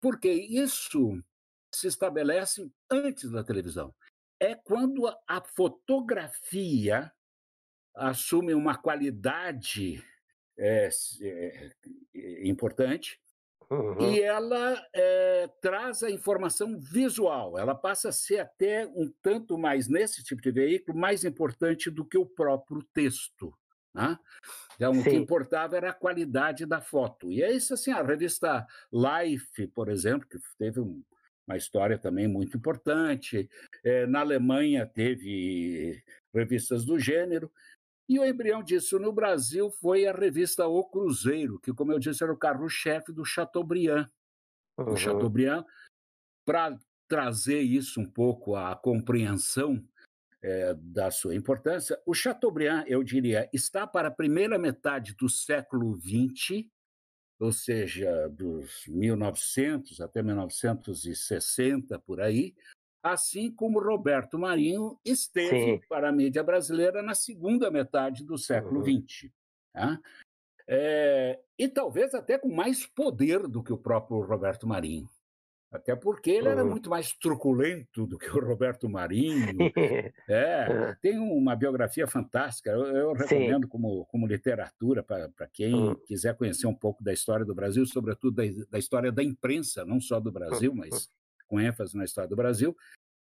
porque 0.00 0.30
isso 0.30 1.22
se 1.74 1.86
estabelece 1.86 2.70
antes 2.90 3.30
da 3.30 3.42
televisão 3.42 3.94
é 4.40 4.54
quando 4.54 5.06
a 5.26 5.40
fotografia 5.40 7.12
assume 7.94 8.54
uma 8.54 8.76
qualidade 8.76 10.02
é, 10.56 10.88
é, 11.20 12.48
importante 12.48 13.20
uhum. 13.70 14.00
e 14.00 14.20
ela 14.20 14.80
é, 14.92 15.48
traz 15.60 16.02
a 16.02 16.10
informação 16.10 16.78
visual. 16.78 17.58
Ela 17.58 17.74
passa 17.74 18.10
a 18.10 18.12
ser 18.12 18.38
até 18.38 18.86
um 18.86 19.12
tanto 19.22 19.58
mais, 19.58 19.88
nesse 19.88 20.22
tipo 20.22 20.40
de 20.40 20.50
veículo, 20.50 20.98
mais 20.98 21.24
importante 21.24 21.90
do 21.90 22.04
que 22.04 22.18
o 22.18 22.26
próprio 22.26 22.82
texto. 22.94 23.52
Né? 23.94 24.16
Então, 24.76 24.94
Sim. 24.94 25.00
o 25.00 25.04
que 25.04 25.14
importava 25.16 25.76
era 25.76 25.90
a 25.90 25.94
qualidade 25.94 26.64
da 26.64 26.80
foto. 26.80 27.32
E 27.32 27.42
é 27.42 27.50
isso 27.52 27.74
assim, 27.74 27.90
a 27.90 28.02
revista 28.02 28.66
Life, 28.92 29.66
por 29.68 29.88
exemplo, 29.88 30.28
que 30.28 30.38
teve 30.56 30.80
um, 30.80 31.02
uma 31.48 31.56
história 31.56 31.98
também 31.98 32.28
muito 32.28 32.56
importante. 32.56 33.48
É, 33.82 34.06
na 34.06 34.20
Alemanha 34.20 34.86
teve 34.86 36.02
revistas 36.32 36.84
do 36.84 36.98
gênero. 36.98 37.50
E 38.08 38.18
o 38.18 38.24
embrião 38.24 38.62
disso 38.62 38.98
no 38.98 39.12
Brasil 39.12 39.70
foi 39.70 40.06
a 40.06 40.12
revista 40.12 40.66
O 40.66 40.84
Cruzeiro, 40.84 41.58
que, 41.58 41.72
como 41.72 41.92
eu 41.92 41.98
disse, 41.98 42.22
era 42.22 42.32
o 42.32 42.38
carro-chefe 42.38 43.12
do 43.12 43.24
Chateaubriand. 43.24 44.06
Uhum. 44.78 44.92
O 44.92 44.96
Chateaubriand, 44.96 45.64
para 46.46 46.78
trazer 47.08 47.60
isso 47.60 48.00
um 48.00 48.08
pouco 48.08 48.54
à 48.54 48.76
compreensão 48.76 49.82
é, 50.42 50.74
da 50.74 51.10
sua 51.10 51.34
importância, 51.34 52.00
o 52.06 52.14
Chateaubriand, 52.14 52.84
eu 52.86 53.02
diria, 53.02 53.48
está 53.52 53.86
para 53.86 54.08
a 54.08 54.14
primeira 54.14 54.58
metade 54.58 55.14
do 55.14 55.28
século 55.28 55.98
XX 55.98 56.66
ou 57.38 57.52
seja, 57.52 58.28
dos 58.28 58.86
1900 58.86 60.00
até 60.00 60.22
1960 60.22 61.98
por 62.00 62.20
aí, 62.20 62.54
assim 63.02 63.50
como 63.50 63.80
Roberto 63.80 64.38
Marinho 64.38 64.98
esteve 65.04 65.78
Sim. 65.78 65.80
para 65.88 66.08
a 66.08 66.12
mídia 66.12 66.42
brasileira 66.42 67.02
na 67.02 67.14
segunda 67.14 67.70
metade 67.70 68.24
do 68.24 68.36
século 68.36 68.82
XX. 68.82 69.24
Uhum. 69.24 69.30
Tá? 69.72 70.00
É, 70.66 71.40
e 71.58 71.66
talvez 71.68 72.14
até 72.14 72.36
com 72.36 72.54
mais 72.54 72.84
poder 72.84 73.46
do 73.48 73.62
que 73.62 73.72
o 73.72 73.78
próprio 73.78 74.20
Roberto 74.20 74.66
Marinho. 74.66 75.08
Até 75.70 75.94
porque 75.94 76.30
ele 76.30 76.48
era 76.48 76.64
muito 76.64 76.88
mais 76.88 77.12
truculento 77.12 78.06
do 78.06 78.16
que 78.16 78.30
o 78.30 78.40
Roberto 78.40 78.88
Marinho. 78.88 79.54
é, 80.26 80.96
tem 81.02 81.18
uma 81.18 81.54
biografia 81.54 82.06
fantástica, 82.06 82.70
eu, 82.70 82.86
eu 82.86 83.12
recomendo 83.12 83.68
como, 83.68 84.06
como 84.06 84.26
literatura 84.26 85.02
para 85.02 85.46
quem 85.52 85.74
uhum. 85.74 85.94
quiser 86.06 86.34
conhecer 86.36 86.66
um 86.66 86.74
pouco 86.74 87.04
da 87.04 87.12
história 87.12 87.44
do 87.44 87.54
Brasil, 87.54 87.84
sobretudo 87.84 88.36
da, 88.36 88.44
da 88.70 88.78
história 88.78 89.12
da 89.12 89.22
imprensa, 89.22 89.84
não 89.84 90.00
só 90.00 90.18
do 90.18 90.32
Brasil, 90.32 90.74
mas 90.74 91.10
com 91.46 91.60
ênfase 91.60 91.96
na 91.96 92.04
história 92.04 92.28
do 92.28 92.36
Brasil, 92.36 92.74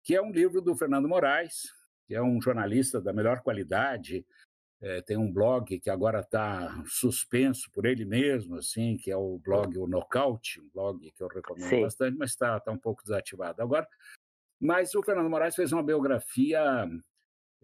que 0.04 0.14
é 0.14 0.22
um 0.22 0.30
livro 0.30 0.60
do 0.60 0.76
Fernando 0.76 1.08
Moraes, 1.08 1.64
que 2.06 2.14
é 2.14 2.22
um 2.22 2.40
jornalista 2.40 3.00
da 3.00 3.12
melhor 3.12 3.40
qualidade, 3.40 4.24
é, 4.80 5.00
tem 5.00 5.16
um 5.16 5.32
blog 5.32 5.80
que 5.80 5.88
agora 5.88 6.20
está 6.20 6.82
suspenso 6.86 7.70
por 7.72 7.86
ele 7.86 8.04
mesmo, 8.04 8.56
assim, 8.56 8.96
que 8.96 9.10
é 9.10 9.16
o 9.16 9.38
blog 9.38 9.76
O 9.78 9.86
Nocaute, 9.86 10.60
um 10.60 10.68
blog 10.72 11.10
que 11.12 11.22
eu 11.22 11.28
recomendo 11.28 11.68
Sim. 11.68 11.82
bastante, 11.82 12.18
mas 12.18 12.30
está 12.30 12.60
tá 12.60 12.70
um 12.70 12.78
pouco 12.78 13.02
desativado 13.02 13.62
agora. 13.62 13.88
Mas 14.60 14.94
o 14.94 15.02
Fernando 15.02 15.30
Moraes 15.30 15.54
fez 15.54 15.72
uma 15.72 15.82
biografia 15.82 16.86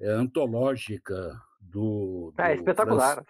é, 0.00 0.09
antológica 0.09 1.38
do. 1.61 2.33
Ah, 2.38 2.50
é 2.50 2.54
espetacular. 2.54 3.23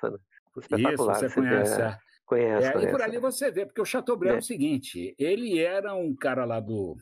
espetacular. 0.56 0.92
Isso, 0.92 1.04
você 1.04 1.34
conhece. 1.34 1.80
É, 1.80 1.98
conhece, 2.24 2.66
é, 2.66 2.72
conhece. 2.72 2.88
E 2.88 2.90
por 2.90 3.02
ali 3.02 3.18
você 3.18 3.50
vê, 3.50 3.66
porque 3.66 3.80
o 3.80 3.84
Chateaubriand 3.84 4.34
é. 4.34 4.36
é 4.36 4.38
o 4.38 4.42
seguinte: 4.42 5.14
ele 5.18 5.58
era 5.58 5.94
um 5.94 6.14
cara 6.14 6.44
lá 6.44 6.60
do. 6.60 6.96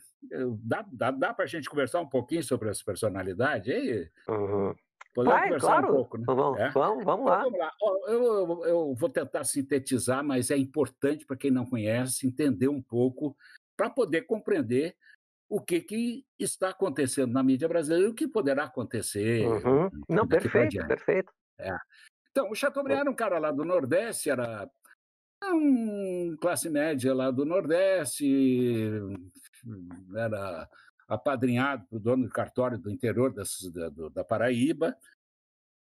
Dá, 0.62 0.84
dá, 0.92 1.10
dá 1.10 1.34
para 1.34 1.44
a 1.44 1.48
gente 1.48 1.68
conversar 1.68 2.00
um 2.00 2.08
pouquinho 2.08 2.42
sobre 2.42 2.68
essa 2.68 2.82
personalidade? 2.84 3.72
Aí, 3.72 4.08
uhum. 4.28 4.74
Podemos 5.12 5.38
Vai, 5.38 5.48
conversar 5.48 5.66
claro. 5.66 5.88
um 5.88 5.96
pouco, 5.96 6.18
né? 6.18 6.24
Vamos, 6.26 6.60
é? 6.60 6.70
vamos, 6.70 7.04
vamos 7.04 7.26
lá. 7.26 7.44
Então, 7.46 7.50
vamos 7.50 7.58
lá. 7.58 7.72
Eu, 8.06 8.22
eu, 8.22 8.64
eu, 8.64 8.94
vou 8.94 9.08
tentar 9.08 9.44
sintetizar, 9.44 10.24
mas 10.24 10.50
é 10.50 10.56
importante 10.56 11.26
para 11.26 11.36
quem 11.36 11.50
não 11.50 11.66
conhece 11.66 12.26
entender 12.26 12.68
um 12.68 12.80
pouco 12.80 13.36
para 13.76 13.90
poder 13.90 14.22
compreender 14.22 14.96
o 15.48 15.60
que, 15.60 15.80
que 15.80 16.24
está 16.38 16.68
acontecendo 16.68 17.32
na 17.32 17.42
mídia 17.42 17.66
brasileira 17.66 18.06
e 18.06 18.10
o 18.10 18.14
que 18.14 18.28
poderá 18.28 18.64
acontecer. 18.64 19.44
Uhum. 19.46 19.90
Não, 20.08 20.28
perfeito, 20.28 20.86
perfeito. 20.86 21.32
É. 21.58 21.76
Então, 22.30 22.48
o 22.50 22.54
Chateaubriand 22.54 23.00
era 23.00 23.10
um 23.10 23.14
cara 23.14 23.38
lá 23.38 23.50
do 23.50 23.64
Nordeste, 23.64 24.30
era 24.30 24.70
um 25.44 26.36
classe 26.40 26.70
média 26.70 27.12
lá 27.12 27.32
do 27.32 27.44
Nordeste, 27.44 28.92
era 30.14 30.68
apadrinhado 31.10 31.84
pelo 31.86 32.00
dono 32.00 32.24
do 32.24 32.30
cartório 32.30 32.78
do 32.78 32.88
interior 32.88 33.34
da, 33.34 33.42
da, 33.72 34.08
da 34.08 34.24
Paraíba, 34.24 34.96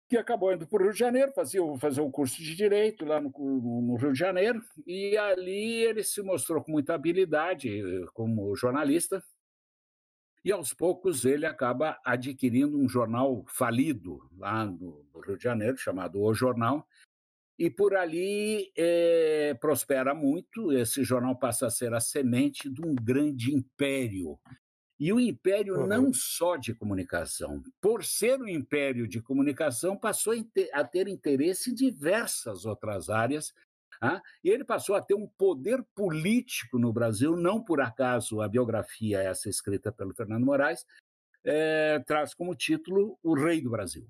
que 0.08 0.16
acabou 0.16 0.50
indo 0.50 0.66
para 0.66 0.78
o 0.78 0.84
Rio 0.84 0.92
de 0.92 0.98
Janeiro, 0.98 1.32
fazia, 1.34 1.60
fazer 1.78 2.00
um 2.00 2.10
curso 2.10 2.42
de 2.42 2.56
Direito 2.56 3.04
lá 3.04 3.20
no, 3.20 3.30
no, 3.30 3.96
Rio 3.96 4.14
de 4.14 4.18
Janeiro, 4.18 4.62
e 4.86 5.18
ali 5.18 5.82
ele 5.82 6.02
se 6.02 6.22
mostrou 6.22 6.64
com 6.64 6.72
muita 6.72 6.94
habilidade 6.94 7.68
eh, 7.68 8.06
como 8.14 8.56
jornalista, 8.56 9.22
e 10.42 10.50
aos 10.50 10.72
poucos 10.72 11.26
ele 11.26 11.44
acaba 11.44 12.00
adquirindo 12.02 12.78
um 12.78 12.88
jornal 12.88 13.44
falido 13.48 14.26
lá 14.38 14.64
no, 14.64 15.04
no 15.12 15.20
Rio 15.20 15.36
de 15.36 15.44
Janeiro, 15.44 15.76
chamado 15.76 16.22
O 16.22 16.32
Jornal, 16.32 16.88
e 17.58 17.68
por 17.68 17.94
ali 17.94 18.72
é, 18.78 19.52
prospera 19.60 20.14
muito. 20.14 20.72
Esse 20.72 21.02
jornal 21.02 21.36
passa 21.36 21.66
a 21.66 21.70
ser 21.70 21.92
a 21.92 22.00
semente 22.00 22.70
de 22.70 22.80
um 22.80 22.94
grande 22.94 23.52
império 23.52 24.38
e 24.98 25.12
o 25.12 25.20
império 25.20 25.80
uhum. 25.80 25.86
não 25.86 26.12
só 26.12 26.56
de 26.56 26.74
comunicação, 26.74 27.62
por 27.80 28.04
ser 28.04 28.40
um 28.40 28.48
império 28.48 29.06
de 29.06 29.20
comunicação, 29.20 29.96
passou 29.96 30.34
a 30.72 30.84
ter 30.84 31.06
interesse 31.06 31.70
em 31.70 31.74
diversas 31.74 32.64
outras 32.64 33.08
áreas. 33.08 33.54
Ah, 34.00 34.22
e 34.44 34.50
ele 34.50 34.64
passou 34.64 34.94
a 34.94 35.02
ter 35.02 35.14
um 35.14 35.26
poder 35.26 35.84
político 35.94 36.78
no 36.78 36.92
Brasil, 36.92 37.36
não 37.36 37.62
por 37.62 37.80
acaso 37.80 38.40
a 38.40 38.48
biografia, 38.48 39.20
essa 39.20 39.48
escrita 39.48 39.90
pelo 39.90 40.14
Fernando 40.14 40.46
Moraes, 40.46 40.86
é, 41.44 41.98
traz 42.06 42.32
como 42.32 42.54
título 42.54 43.18
O 43.22 43.34
Rei 43.34 43.60
do 43.60 43.70
Brasil. 43.70 44.06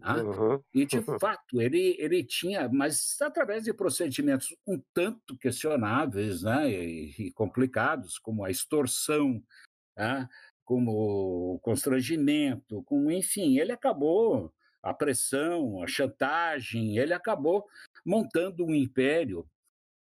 Ah, 0.00 0.16
uhum. 0.18 0.62
E, 0.72 0.84
de 0.84 1.00
fato, 1.18 1.60
ele, 1.60 1.96
ele 1.98 2.22
tinha, 2.24 2.68
mas 2.68 3.16
através 3.22 3.64
de 3.64 3.72
procedimentos 3.72 4.54
um 4.66 4.80
tanto 4.92 5.36
questionáveis 5.38 6.42
né, 6.42 6.70
e, 6.70 7.14
e 7.18 7.32
complicados, 7.32 8.18
como 8.18 8.44
a 8.44 8.50
extorsão, 8.50 9.42
tá? 9.94 10.28
como 10.64 11.58
constrangimento, 11.60 12.82
como 12.84 13.10
enfim, 13.10 13.58
ele 13.58 13.72
acabou 13.72 14.52
a 14.82 14.92
pressão, 14.92 15.82
a 15.82 15.86
chantagem, 15.86 16.98
ele 16.98 17.12
acabou 17.12 17.64
montando 18.04 18.64
um 18.64 18.74
império 18.74 19.46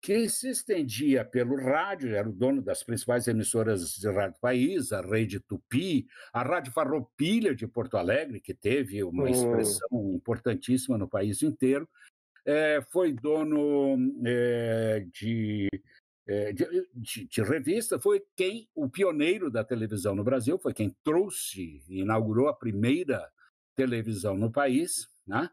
que 0.01 0.29
se 0.29 0.49
estendia 0.49 1.25
pelo 1.25 1.57
rádio, 1.57 2.15
era 2.15 2.29
o 2.29 2.33
dono 2.33 2.61
das 2.61 2.83
principais 2.83 3.27
emissoras 3.27 3.95
de 3.95 4.09
rádio 4.09 4.35
do 4.35 4.39
país, 4.39 4.93
a 4.93 5.01
Rede 5.01 5.41
Tupi, 5.41 6.07
a 6.31 6.41
Rádio 6.41 6.71
Farroupilha 6.71 7.53
de 7.53 7.67
Porto 7.67 7.97
Alegre, 7.97 8.39
que 8.39 8.53
teve 8.53 9.03
uma 9.03 9.23
hum. 9.23 9.27
expressão 9.27 10.13
importantíssima 10.13 10.97
no 10.97 11.09
país 11.09 11.43
inteiro, 11.43 11.87
é, 12.45 12.81
foi 12.89 13.11
dono 13.11 13.97
é, 14.25 15.05
de 15.11 15.67
de, 16.53 16.87
de, 16.93 17.27
de, 17.27 17.41
revista, 17.41 17.99
foi 17.99 18.23
quem, 18.35 18.69
o 18.75 18.87
pioneiro 18.87 19.49
da 19.49 19.63
televisão 19.63 20.13
no 20.13 20.23
Brasil, 20.23 20.59
foi 20.59 20.73
quem 20.73 20.95
trouxe, 21.03 21.81
inaugurou 21.89 22.47
a 22.47 22.53
primeira 22.53 23.27
televisão 23.75 24.37
no 24.37 24.51
país, 24.51 25.07
né? 25.25 25.49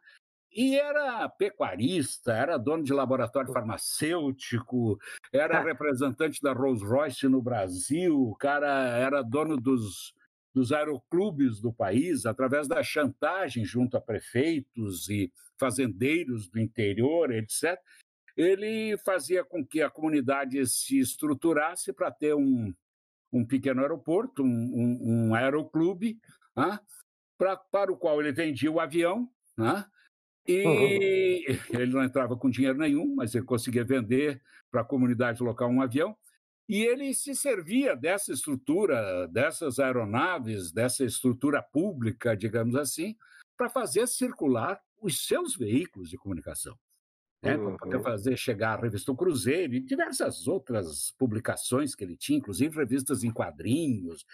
E 0.53 0.75
era 0.75 1.29
pecuarista, 1.29 2.33
era 2.33 2.57
dono 2.57 2.83
de 2.83 2.93
laboratório 2.93 3.53
farmacêutico, 3.53 4.99
era 5.33 5.61
representante 5.65 6.43
da 6.43 6.53
Rolls-Royce 6.53 7.29
no 7.29 7.43
Brasil, 7.43 8.19
o 8.19 8.35
cara 8.35 8.97
era 8.97 9.23
dono 9.23 9.57
dos, 9.57 10.15
dos 10.55 10.73
aeroclubes 10.73 11.61
do 11.61 11.73
país, 11.73 12.25
através 12.25 12.67
da 12.67 12.83
chantagem 12.83 13.65
junto 13.65 13.97
a 13.97 14.01
prefeitos 14.01 15.09
e 15.09 15.31
fazendeiros 15.59 16.49
do 16.49 16.59
interior, 16.59 17.31
etc. 17.31 17.79
Ele 18.37 18.97
fazia 18.99 19.45
com 19.45 19.65
que 19.65 19.81
a 19.81 19.91
comunidade 19.91 20.65
se 20.67 20.99
estruturasse 20.99 21.93
para 21.93 22.11
ter 22.11 22.35
um, 22.35 22.75
um 23.33 23.45
pequeno 23.45 23.81
aeroporto, 23.81 24.43
um, 24.43 24.47
um, 24.47 25.29
um 25.29 25.35
aeroclube, 25.35 26.19
né? 26.55 26.79
pra, 27.39 27.57
para 27.57 27.93
o 27.93 27.97
qual 27.97 28.21
ele 28.21 28.33
vendia 28.33 28.71
o 28.71 28.81
avião, 28.81 29.29
né? 29.57 29.85
E 30.47 30.65
uhum. 30.65 31.47
ele 31.81 31.93
não 31.93 32.05
entrava 32.05 32.37
com 32.37 32.51
dinheiro 32.51 32.79
nenhum, 32.79 33.15
mas 33.15 33.35
ele 33.35 33.45
conseguia 33.45 33.85
vender 33.85 34.41
para 34.71 34.83
a 34.83 34.85
comunidade 34.85 35.43
local 35.43 35.71
um 35.71 35.83
avião. 35.83 36.17
E 36.69 36.83
ele 36.83 37.15
se 37.15 37.35
servia 37.35 37.95
dessa 37.95 38.33
estrutura, 38.33 39.29
dessas 39.29 39.79
aeronaves, 39.79 40.73
dessa 40.73 41.05
estrutura 41.05 41.63
pública, 41.63 42.37
digamos 42.37 42.75
assim, 42.75 43.17
para 43.57 43.69
fazer 43.69 44.07
circular 44.09 44.81
os 45.01 45.27
seus 45.27 45.57
veículos 45.57 46.11
de 46.11 46.17
comunicação. 46.17 46.77
Né? 47.47 47.59
Para 47.59 47.77
poder 47.79 47.97
uhum. 47.97 48.03
fazer 48.03 48.37
chegar 48.37 48.79
a 48.79 48.83
revista 48.83 49.13
o 49.13 49.17
Cruzeiro 49.17 49.75
e 49.75 49.81
diversas 49.81 50.47
outras 50.47 51.11
publicações 51.19 51.95
que 51.95 52.05
ele 52.05 52.17
tinha, 52.17 52.39
inclusive 52.39 52.77
revistas 52.77 53.25
em 53.25 53.31
quadrinhos, 53.31 54.25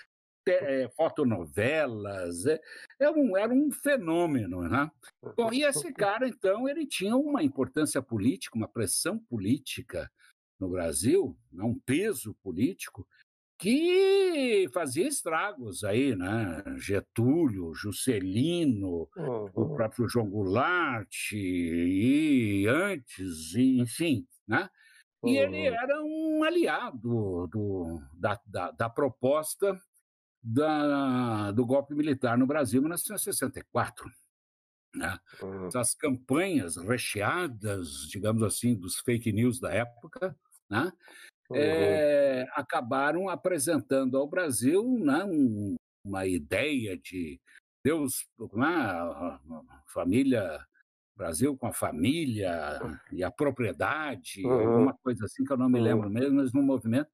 é, 0.46 0.88
fotonovelas, 0.96 2.46
é, 2.46 2.60
é 2.98 3.10
um, 3.10 3.36
era 3.36 3.52
um 3.52 3.70
fenômeno. 3.70 4.62
Né? 4.62 4.90
Bom, 5.36 5.52
e 5.52 5.62
esse 5.62 5.92
cara, 5.94 6.26
então, 6.28 6.68
ele 6.68 6.86
tinha 6.86 7.16
uma 7.16 7.42
importância 7.42 8.02
política, 8.02 8.56
uma 8.56 8.68
pressão 8.68 9.18
política 9.18 10.10
no 10.58 10.68
Brasil, 10.68 11.36
né? 11.52 11.64
um 11.64 11.78
peso 11.78 12.34
político, 12.42 13.06
que 13.62 14.68
fazia 14.74 15.06
estragos 15.06 15.84
aí, 15.84 16.16
né? 16.16 16.64
Getúlio, 16.78 17.72
Juscelino, 17.72 19.08
uhum. 19.16 19.50
o 19.54 19.74
próprio 19.76 20.08
João 20.08 20.28
Goulart, 20.28 21.30
e 21.32 22.66
antes, 22.68 23.54
e, 23.54 23.78
enfim, 23.80 24.26
né? 24.48 24.68
E 25.24 25.38
uhum. 25.38 25.54
ele 25.54 25.66
era 25.68 26.02
um 26.02 26.42
aliado 26.42 27.46
do, 27.46 28.02
da, 28.14 28.40
da, 28.44 28.72
da 28.72 28.90
proposta 28.90 29.80
da, 30.42 31.52
do 31.52 31.64
golpe 31.64 31.94
militar 31.94 32.36
no 32.36 32.48
Brasil 32.48 32.80
em 32.80 32.82
1964. 32.82 34.10
Né? 34.92 35.20
Uhum. 35.40 35.68
Essas 35.68 35.94
campanhas 35.94 36.76
recheadas, 36.76 38.08
digamos 38.10 38.42
assim, 38.42 38.74
dos 38.74 38.98
fake 38.98 39.32
news 39.32 39.60
da 39.60 39.72
época, 39.72 40.36
né? 40.68 40.92
Uhum. 41.52 41.58
É, 41.58 42.46
acabaram 42.54 43.28
apresentando 43.28 44.16
ao 44.16 44.26
Brasil 44.26 44.82
né, 44.98 45.24
um, 45.24 45.76
uma 46.04 46.26
ideia 46.26 46.96
de 46.96 47.40
Deus, 47.84 48.26
uma 48.38 49.40
família, 49.86 50.64
Brasil 51.16 51.56
com 51.56 51.66
a 51.66 51.72
família 51.72 52.80
e 53.10 53.22
a 53.22 53.30
propriedade, 53.30 54.44
uhum. 54.44 54.52
alguma 54.52 54.96
coisa 55.02 55.24
assim 55.24 55.44
que 55.44 55.52
eu 55.52 55.56
não 55.56 55.68
me 55.68 55.80
lembro 55.80 56.08
mesmo, 56.08 56.36
mas 56.36 56.52
no 56.52 56.62
movimento, 56.62 57.10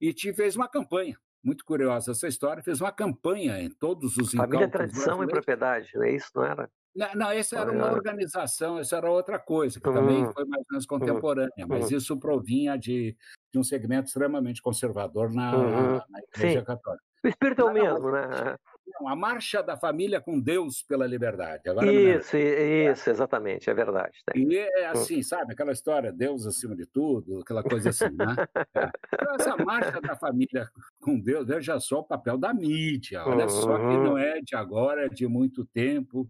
e 0.00 0.12
te 0.12 0.32
fez 0.32 0.56
uma 0.56 0.68
campanha 0.68 1.18
muito 1.42 1.64
curiosa 1.64 2.10
essa 2.10 2.26
história, 2.26 2.62
fez 2.62 2.80
uma 2.80 2.92
campanha 2.92 3.60
em 3.60 3.70
todos 3.70 4.16
os 4.16 4.32
Família, 4.32 4.68
tradição 4.68 5.22
e 5.22 5.26
propriedade, 5.26 5.90
não 5.94 6.02
é 6.02 6.12
isso, 6.12 6.30
não 6.34 6.44
era? 6.44 6.70
Não, 6.94 7.14
não 7.14 7.30
essa 7.30 7.58
era 7.58 7.70
uma 7.70 7.92
organização, 7.92 8.78
essa 8.78 8.96
era 8.96 9.10
outra 9.10 9.38
coisa, 9.38 9.80
que 9.80 9.92
também 9.92 10.24
foi 10.32 10.44
mais 10.44 10.62
ou 10.62 10.66
menos 10.72 10.86
contemporânea, 10.86 11.66
mas 11.66 11.90
isso 11.90 12.18
provinha 12.18 12.76
de, 12.76 13.16
de 13.52 13.58
um 13.58 13.62
segmento 13.62 14.08
extremamente 14.08 14.60
conservador 14.60 15.32
na, 15.32 15.56
uhum. 15.56 16.00
na 16.08 16.18
Igreja 16.34 16.60
Sim. 16.60 16.64
Católica. 16.64 17.04
O 17.24 17.28
espírito 17.28 17.62
é 17.62 17.64
o 17.64 17.72
mesmo, 17.72 18.10
né? 18.10 18.56
Não, 19.00 19.08
a 19.08 19.14
marcha 19.14 19.62
da 19.62 19.76
família 19.76 20.20
com 20.20 20.40
Deus 20.40 20.82
pela 20.82 21.06
liberdade. 21.06 21.68
Agora 21.68 21.92
isso, 21.92 22.36
isso, 22.36 23.10
exatamente, 23.10 23.68
é 23.68 23.74
verdade. 23.74 24.18
E 24.34 24.56
é 24.56 24.86
assim, 24.86 25.22
sabe, 25.22 25.52
aquela 25.52 25.72
história, 25.72 26.12
Deus 26.12 26.46
acima 26.46 26.74
de 26.74 26.86
tudo, 26.86 27.40
aquela 27.40 27.62
coisa 27.62 27.90
assim, 27.90 28.10
né? 28.10 28.34
É. 28.74 28.90
Então, 29.12 29.34
essa 29.34 29.56
marcha 29.56 30.00
da 30.00 30.16
família 30.16 30.68
com 31.00 31.18
Deus, 31.18 31.46
veja 31.46 31.78
só 31.80 32.00
o 32.00 32.04
papel 32.04 32.38
da 32.38 32.54
mídia, 32.54 33.24
olha 33.26 33.44
uhum. 33.44 33.48
só 33.48 33.76
que 33.76 33.84
uhum. 33.84 34.04
não 34.04 34.18
é 34.18 34.40
de 34.40 34.56
agora, 34.56 35.06
é 35.06 35.08
de 35.08 35.26
muito 35.26 35.64
tempo, 35.66 36.28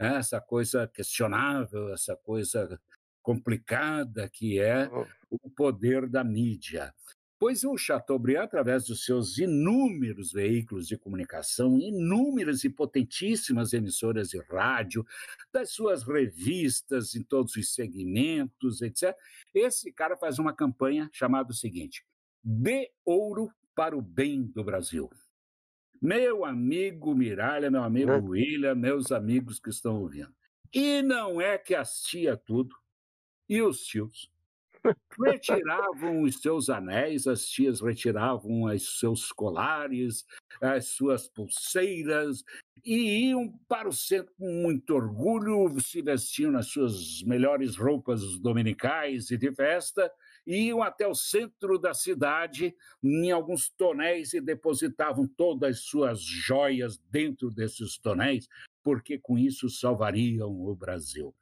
né? 0.00 0.16
essa 0.16 0.40
coisa 0.40 0.86
questionável, 0.88 1.92
essa 1.92 2.16
coisa 2.16 2.80
complicada 3.22 4.28
que 4.28 4.58
é 4.58 4.88
uhum. 4.88 5.06
o 5.30 5.50
poder 5.50 6.08
da 6.08 6.24
mídia 6.24 6.92
pois 7.40 7.64
o 7.64 7.74
Chateaubriand, 7.74 8.44
através 8.44 8.84
dos 8.84 9.02
seus 9.02 9.38
inúmeros 9.38 10.30
veículos 10.30 10.86
de 10.86 10.98
comunicação, 10.98 11.78
inúmeras 11.78 12.64
e 12.64 12.68
potentíssimas 12.68 13.72
emissoras 13.72 14.28
de 14.28 14.38
rádio, 14.42 15.06
das 15.50 15.70
suas 15.70 16.02
revistas 16.02 17.14
em 17.14 17.22
todos 17.22 17.56
os 17.56 17.74
segmentos, 17.74 18.82
etc., 18.82 19.16
esse 19.54 19.90
cara 19.90 20.18
faz 20.18 20.38
uma 20.38 20.52
campanha 20.52 21.08
chamada 21.14 21.50
o 21.50 21.54
seguinte: 21.54 22.04
Dê 22.44 22.92
ouro 23.06 23.50
para 23.74 23.96
o 23.96 24.02
bem 24.02 24.42
do 24.42 24.62
Brasil. 24.62 25.08
Meu 26.00 26.44
amigo 26.44 27.14
Miralha, 27.14 27.70
meu 27.70 27.82
amigo 27.82 28.10
né? 28.10 28.18
William, 28.18 28.74
meus 28.74 29.12
amigos 29.12 29.60
que 29.60 29.68
estão 29.68 30.00
ouvindo. 30.00 30.34
E 30.72 31.02
não 31.02 31.40
é 31.40 31.58
que 31.58 31.74
as 31.74 32.00
tia 32.00 32.36
tudo 32.36 32.74
e 33.48 33.60
os 33.60 33.82
tios 33.82 34.30
retiravam 35.22 36.22
os 36.22 36.40
seus 36.40 36.70
anéis, 36.70 37.26
as 37.26 37.46
tias 37.46 37.80
retiravam 37.80 38.62
os 38.62 38.98
seus 38.98 39.30
colares, 39.30 40.24
as 40.60 40.86
suas 40.86 41.28
pulseiras 41.28 42.44
e 42.84 43.28
iam 43.28 43.52
para 43.68 43.88
o 43.88 43.92
centro 43.92 44.32
com 44.38 44.50
muito 44.50 44.94
orgulho, 44.94 45.78
se 45.80 46.00
vestiam 46.00 46.50
nas 46.50 46.68
suas 46.68 47.22
melhores 47.24 47.76
roupas 47.76 48.38
dominicais 48.38 49.30
e 49.30 49.36
de 49.36 49.52
festa, 49.54 50.10
iam 50.50 50.82
até 50.82 51.06
o 51.06 51.14
centro 51.14 51.78
da 51.78 51.94
cidade 51.94 52.74
em 53.02 53.30
alguns 53.30 53.70
tonéis 53.70 54.34
e 54.34 54.40
depositavam 54.40 55.26
todas 55.26 55.76
as 55.76 55.82
suas 55.84 56.20
joias 56.20 56.98
dentro 57.10 57.50
desses 57.50 57.96
tonéis, 57.96 58.48
porque 58.82 59.18
com 59.18 59.38
isso 59.38 59.68
salvariam 59.68 60.50
o 60.50 60.74
Brasil. 60.74 61.34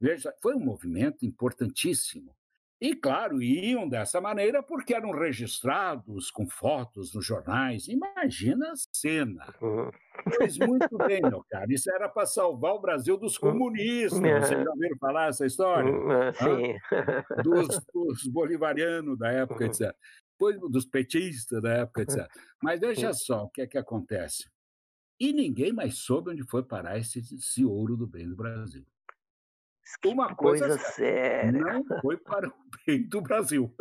Veja, 0.00 0.32
foi 0.40 0.54
um 0.54 0.60
movimento 0.60 1.26
importantíssimo 1.26 2.37
e, 2.80 2.94
claro, 2.94 3.42
iam 3.42 3.88
dessa 3.88 4.20
maneira 4.20 4.62
porque 4.62 4.94
eram 4.94 5.10
registrados 5.10 6.30
com 6.30 6.48
fotos 6.48 7.12
nos 7.12 7.26
jornais. 7.26 7.88
Imagina 7.88 8.70
a 8.70 8.74
cena. 8.92 9.52
Uhum. 9.60 9.90
Pois 10.36 10.56
muito 10.58 10.96
bem, 11.08 11.20
meu 11.20 11.44
caro. 11.50 11.72
Isso 11.72 11.90
era 11.90 12.08
para 12.08 12.24
salvar 12.24 12.74
o 12.74 12.80
Brasil 12.80 13.16
dos 13.16 13.36
hum. 13.36 13.40
comunistas. 13.40 14.20
Uhum. 14.20 14.40
Vocês 14.40 14.64
já 14.64 14.70
ouviram 14.70 14.98
falar 14.98 15.28
essa 15.28 15.44
história? 15.44 15.90
Uhum, 15.92 16.32
sim. 16.32 16.78
Dos, 17.42 17.68
dos, 17.92 18.26
bolivarianos 18.28 19.18
da 19.18 19.30
época, 19.32 19.64
uhum. 19.64 19.70
etc. 19.70 19.92
Pois, 20.38 20.56
dos 20.60 20.86
petistas 20.86 21.60
da 21.60 21.78
época, 21.78 22.02
etc. 22.02 22.28
Mas 22.62 22.78
veja 22.78 23.12
só 23.12 23.44
o 23.44 23.50
que 23.50 23.62
é 23.62 23.66
que 23.66 23.76
acontece. 23.76 24.48
E 25.18 25.32
ninguém 25.32 25.72
mais 25.72 25.98
soube 25.98 26.30
onde 26.30 26.44
foi 26.44 26.62
parar 26.62 26.96
esse, 26.96 27.18
esse 27.18 27.64
ouro 27.64 27.96
do 27.96 28.06
bem 28.06 28.28
do 28.28 28.36
Brasil. 28.36 28.86
Uma 30.04 30.34
coisa, 30.34 30.68
coisa 30.68 30.82
séria. 30.82 31.52
Não 31.52 31.84
foi 32.00 32.16
para 32.16 32.48
o 32.48 32.52
bem 32.86 33.02
do 33.02 33.20
Brasil. 33.20 33.74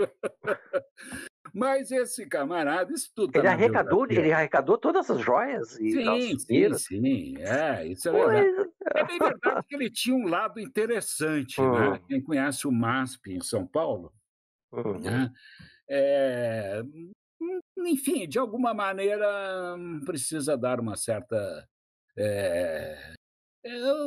Mas 1.53 1.91
esse 1.91 2.25
camarada, 2.27 2.93
isso 2.93 3.11
tudo. 3.15 3.35
Ele 3.35 3.47
arrecadou, 3.47 4.05
ele 4.09 4.31
arrecadou 4.31 4.77
todas 4.77 5.09
as 5.09 5.19
joias 5.19 5.79
e 5.79 5.91
Sim, 5.91 6.39
sim, 6.39 6.73
sim. 6.73 7.37
É, 7.39 7.87
isso 7.87 8.09
é 8.09 8.11
verdade. 8.11 8.71
É 8.95 9.05
bem 9.05 9.19
verdade 9.19 9.65
que 9.67 9.75
ele 9.75 9.89
tinha 9.89 10.15
um 10.15 10.27
lado 10.27 10.59
interessante, 10.59 11.59
uhum. 11.59 11.91
né? 11.91 12.01
Quem 12.07 12.21
conhece 12.21 12.67
o 12.67 12.71
MASP 12.71 13.33
em 13.33 13.41
São 13.41 13.65
Paulo, 13.65 14.13
uhum. 14.71 14.99
né? 14.99 15.31
É, 15.89 16.81
enfim, 17.77 18.27
de 18.27 18.37
alguma 18.37 18.73
maneira 18.73 19.75
precisa 20.05 20.57
dar 20.57 20.79
uma 20.79 20.95
certa 20.95 21.67
é, 22.17 23.13
é 23.13 23.16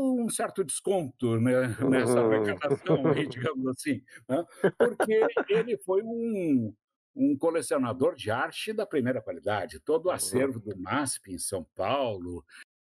um 0.01 0.29
certo 0.29 0.65
desconto 0.65 1.41
né, 1.41 1.69
nessa 1.89 2.23
uhum. 2.23 2.33
arrecadação, 2.33 3.07
aí, 3.09 3.27
digamos 3.29 3.67
assim, 3.69 4.03
né? 4.29 4.45
porque 4.79 5.27
ele 5.49 5.77
foi 5.79 6.03
um, 6.03 6.75
um 7.15 7.37
colecionador 7.37 8.15
de 8.15 8.31
arte 8.31 8.73
da 8.73 8.87
primeira 8.87 9.21
qualidade. 9.21 9.81
Todo 9.81 10.07
o 10.07 10.11
acervo 10.11 10.61
do 10.61 10.77
MASP 10.79 11.33
em 11.33 11.39
São 11.39 11.65
Paulo, 11.75 12.45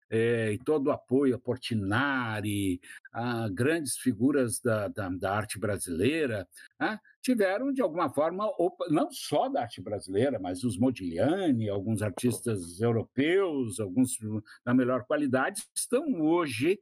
é, 0.09 0.53
e 0.53 0.57
todo 0.57 0.87
o 0.87 0.91
apoio 0.91 1.35
a 1.35 1.39
Portinari, 1.39 2.79
a 3.11 3.49
grandes 3.49 3.97
figuras 3.97 4.59
da, 4.59 4.87
da, 4.87 5.09
da 5.09 5.35
arte 5.35 5.59
brasileira, 5.59 6.47
né, 6.79 6.99
tiveram, 7.21 7.73
de 7.73 7.81
alguma 7.81 8.09
forma, 8.09 8.49
não 8.89 9.11
só 9.11 9.49
da 9.49 9.61
arte 9.61 9.81
brasileira, 9.81 10.39
mas 10.39 10.63
os 10.63 10.77
Modigliani, 10.77 11.69
alguns 11.69 12.01
artistas 12.01 12.79
europeus, 12.79 13.79
alguns 13.79 14.17
da 14.63 14.73
melhor 14.73 15.03
qualidade, 15.05 15.63
estão 15.75 16.21
hoje 16.21 16.79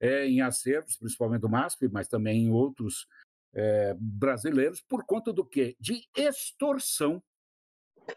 é, 0.00 0.26
em 0.26 0.40
acervos, 0.40 0.96
principalmente 0.96 1.40
do 1.40 1.48
MASP, 1.48 1.88
mas 1.88 2.08
também 2.08 2.44
em 2.44 2.50
outros 2.50 3.06
é, 3.54 3.94
brasileiros, 3.98 4.80
por 4.80 5.04
conta 5.04 5.32
do 5.32 5.44
quê? 5.44 5.76
De 5.78 6.02
extorsão 6.16 7.22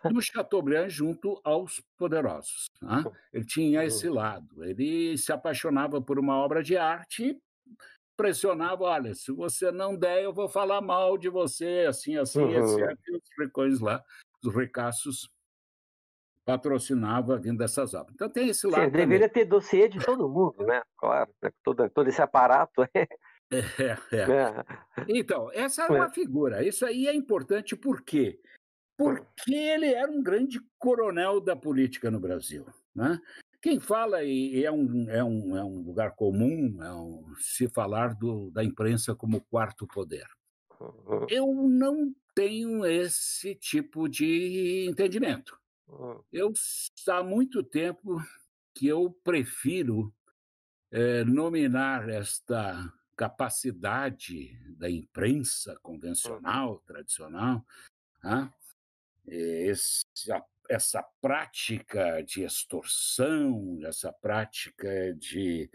do 0.03 0.21
Chateaubriand 0.21 0.89
junto 0.89 1.39
aos 1.43 1.81
poderosos. 1.97 2.65
Né? 2.81 3.03
Ele 3.33 3.45
tinha 3.45 3.83
esse 3.83 4.09
lado. 4.09 4.63
Ele 4.63 5.17
se 5.17 5.31
apaixonava 5.31 6.01
por 6.01 6.19
uma 6.19 6.35
obra 6.37 6.63
de 6.63 6.77
arte, 6.77 7.37
pressionava, 8.15 8.83
olha, 8.83 9.13
se 9.13 9.31
você 9.31 9.71
não 9.71 9.95
der, 9.95 10.23
eu 10.23 10.33
vou 10.33 10.47
falar 10.47 10.81
mal 10.81 11.17
de 11.17 11.29
você, 11.29 11.85
assim, 11.87 12.17
assim, 12.17 12.39
uhum. 12.39 12.79
etc. 12.79 12.97
E 13.07 13.15
os 13.15 13.29
recões 13.37 13.79
lá, 13.79 14.03
os 14.43 14.53
recaços 14.53 15.29
patrocinava 16.45 17.37
vindo 17.37 17.57
dessas 17.57 17.93
obras. 17.93 18.13
Então 18.13 18.29
tem 18.29 18.49
esse 18.49 18.67
lado. 18.67 18.85
Sim, 18.85 18.91
deveria 18.91 19.27
ter 19.27 19.45
dossiê 19.45 19.89
de 19.89 19.99
todo 19.99 20.29
mundo, 20.29 20.63
né? 20.63 20.81
Claro, 20.95 21.31
né? 21.41 21.49
todo, 21.63 21.89
todo 21.89 22.07
esse 22.07 22.21
aparato. 22.21 22.87
É, 23.51 23.59
é. 24.11 24.21
é. 24.21 24.65
Então, 25.07 25.51
essa 25.53 25.83
é 25.83 25.87
uma 25.87 26.09
figura. 26.09 26.65
Isso 26.65 26.83
aí 26.83 27.07
é 27.07 27.13
importante 27.13 27.75
por 27.75 28.01
quê? 28.01 28.39
Porque 28.97 29.53
ele 29.53 29.93
era 29.93 30.09
um 30.11 30.23
grande 30.23 30.59
coronel 30.79 31.41
da 31.41 31.55
política 31.55 32.09
no 32.09 32.19
Brasil. 32.19 32.65
Né? 32.93 33.19
Quem 33.61 33.79
fala, 33.79 34.23
e 34.23 34.63
é 34.63 34.71
um, 34.71 35.09
é 35.09 35.23
um, 35.23 35.57
é 35.57 35.63
um 35.63 35.81
lugar 35.81 36.15
comum, 36.15 36.81
é 36.81 36.93
um, 36.93 37.35
se 37.39 37.67
falar 37.67 38.15
do, 38.15 38.51
da 38.51 38.63
imprensa 38.63 39.15
como 39.15 39.41
quarto 39.41 39.87
poder. 39.87 40.27
Uhum. 40.79 41.25
Eu 41.29 41.47
não 41.53 42.13
tenho 42.33 42.85
esse 42.85 43.55
tipo 43.55 44.07
de 44.07 44.85
entendimento. 44.89 45.57
Uhum. 45.87 46.21
Eu 46.31 46.53
há 47.09 47.23
muito 47.23 47.63
tempo 47.63 48.21
que 48.73 48.87
eu 48.87 49.11
prefiro 49.23 50.13
é, 50.91 51.23
nominar 51.23 52.07
esta 52.09 52.93
capacidade 53.15 54.59
da 54.77 54.89
imprensa 54.89 55.77
convencional, 55.81 56.83
tradicional, 56.85 57.65
né? 58.23 58.51
Esse, 59.27 60.03
essa 60.69 61.03
prática 61.21 62.21
de 62.21 62.43
extorsão, 62.43 63.79
essa 63.83 64.11
prática 64.11 65.13
de 65.15 65.69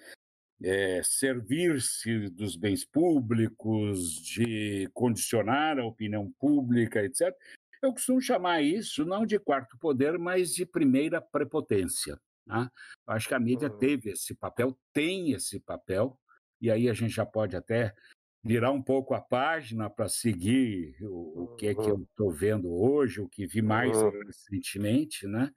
é, 0.63 1.03
servir-se 1.03 2.29
dos 2.31 2.57
bens 2.57 2.85
públicos, 2.85 4.15
de 4.23 4.89
condicionar 4.93 5.79
a 5.79 5.87
opinião 5.87 6.31
pública, 6.39 7.03
etc. 7.03 7.35
Eu 7.83 7.93
costumo 7.93 8.21
chamar 8.21 8.63
isso 8.63 9.05
não 9.05 9.25
de 9.25 9.39
quarto 9.39 9.79
poder, 9.79 10.19
mas 10.19 10.55
de 10.55 10.67
primeira 10.67 11.21
prepotência. 11.21 12.21
Né? 12.47 12.69
Acho 13.07 13.29
que 13.29 13.35
a 13.35 13.41
mídia 13.41 13.71
teve 13.71 14.11
esse 14.11 14.35
papel, 14.35 14.79
tem 14.93 15.33
esse 15.33 15.59
papel, 15.61 16.19
e 16.61 16.71
aí 16.71 16.91
a 16.91 16.93
gente 16.93 17.15
já 17.15 17.25
pode 17.25 17.57
até 17.57 17.95
virar 18.43 18.71
um 18.71 18.83
pouco 18.83 19.15
a 19.15 19.21
página 19.21 19.91
para 19.91 20.09
seguir 20.09 20.97
o, 21.03 21.45
o, 21.45 21.57
que 21.57 21.69
é 21.69 21.75
que 21.75 21.89
eu 21.89 22.03
estou 22.03 22.33
vendo 22.33 22.73
hoje, 22.73 23.21
o 23.21 23.29
que 23.29 23.47
vi 23.47 23.61
mais 23.61 23.97
recentemente, 24.27 25.27
né? 25.27 25.53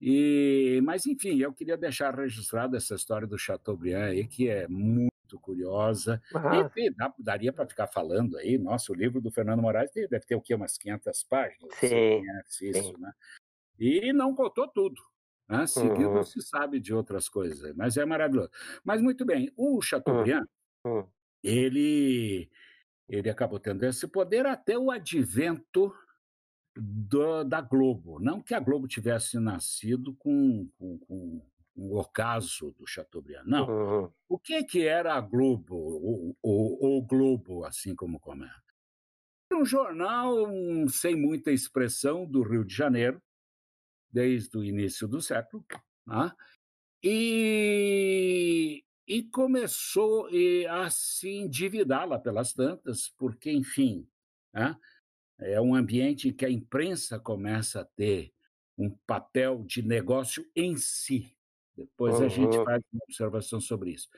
E, 0.00 0.82
mas, 0.84 1.06
enfim, 1.06 1.40
eu 1.40 1.52
queria 1.52 1.78
deixar 1.78 2.14
registrada 2.14 2.76
essa 2.76 2.94
história 2.94 3.26
do 3.26 3.38
Chateaubriand 3.38 4.10
aí, 4.10 4.26
que 4.26 4.48
é 4.50 4.68
muito 4.68 5.40
curiosa. 5.40 6.20
Uhum. 6.34 6.70
E, 6.76 6.90
dá, 6.90 7.14
daria 7.18 7.52
para 7.52 7.66
ficar 7.66 7.86
falando 7.86 8.36
aí. 8.36 8.58
Nossa, 8.58 8.92
o 8.92 8.94
livro 8.94 9.20
do 9.20 9.30
Fernando 9.30 9.62
Moraes 9.62 9.90
deve 9.94 10.20
ter 10.20 10.34
o 10.34 10.42
quê? 10.42 10.54
Umas 10.54 10.76
500 10.76 11.24
páginas? 11.24 11.74
Sim. 11.76 12.22
Isso, 12.60 13.00
né? 13.00 13.12
E 13.78 14.12
não 14.12 14.34
contou 14.34 14.68
tudo. 14.68 15.00
Né? 15.48 15.66
Seguido 15.66 16.10
uhum. 16.10 16.24
se 16.24 16.40
sabe 16.42 16.78
de 16.78 16.94
outras 16.94 17.28
coisas, 17.28 17.74
mas 17.74 17.96
é 17.96 18.04
maravilhoso. 18.04 18.50
Mas 18.82 19.00
muito 19.00 19.24
bem, 19.24 19.52
o 19.56 19.80
Chateaubriand, 19.80 20.46
uhum. 20.84 21.06
Ele, 21.44 22.50
ele 23.08 23.28
acabou 23.28 23.60
tendo 23.60 23.84
esse 23.84 24.08
poder 24.08 24.46
até 24.46 24.78
o 24.78 24.90
advento 24.90 25.94
do, 26.74 27.44
da 27.44 27.60
Globo. 27.60 28.18
Não 28.18 28.42
que 28.42 28.54
a 28.54 28.60
Globo 28.60 28.88
tivesse 28.88 29.38
nascido 29.38 30.14
com, 30.14 30.68
com, 30.78 30.98
com 30.98 31.46
o 31.76 31.98
ocaso 31.98 32.72
do 32.78 32.86
Chateaubriand, 32.86 33.44
não. 33.44 33.68
Uhum. 33.68 34.10
O 34.28 34.38
que, 34.38 34.64
que 34.64 34.86
era 34.86 35.14
a 35.14 35.20
Globo, 35.20 35.76
o, 35.76 36.36
o, 36.42 36.98
o 36.98 37.02
Globo, 37.02 37.64
assim 37.64 37.94
como 37.94 38.18
começa? 38.18 38.62
Um 39.52 39.64
jornal 39.64 40.48
um, 40.48 40.88
sem 40.88 41.14
muita 41.14 41.52
expressão 41.52 42.26
do 42.26 42.42
Rio 42.42 42.64
de 42.64 42.74
Janeiro, 42.74 43.22
desde 44.10 44.56
o 44.56 44.64
início 44.64 45.06
do 45.06 45.20
século, 45.20 45.64
né? 46.06 46.32
e, 47.02 48.83
e 49.06 49.22
começou 49.22 50.28
a 50.70 50.88
se 50.90 51.28
endividá-la 51.28 52.18
pelas 52.18 52.52
tantas, 52.52 53.08
porque, 53.18 53.50
enfim, 53.50 54.08
né? 54.52 54.76
é 55.38 55.60
um 55.60 55.74
ambiente 55.74 56.28
em 56.28 56.32
que 56.32 56.44
a 56.44 56.50
imprensa 56.50 57.18
começa 57.18 57.80
a 57.80 57.84
ter 57.84 58.32
um 58.76 58.90
papel 59.06 59.62
de 59.64 59.82
negócio 59.82 60.44
em 60.54 60.76
si. 60.76 61.36
Depois 61.76 62.18
uhum. 62.18 62.26
a 62.26 62.28
gente 62.28 62.64
faz 62.64 62.82
uma 62.92 63.02
observação 63.04 63.60
sobre 63.60 63.90
isso. 63.90 64.08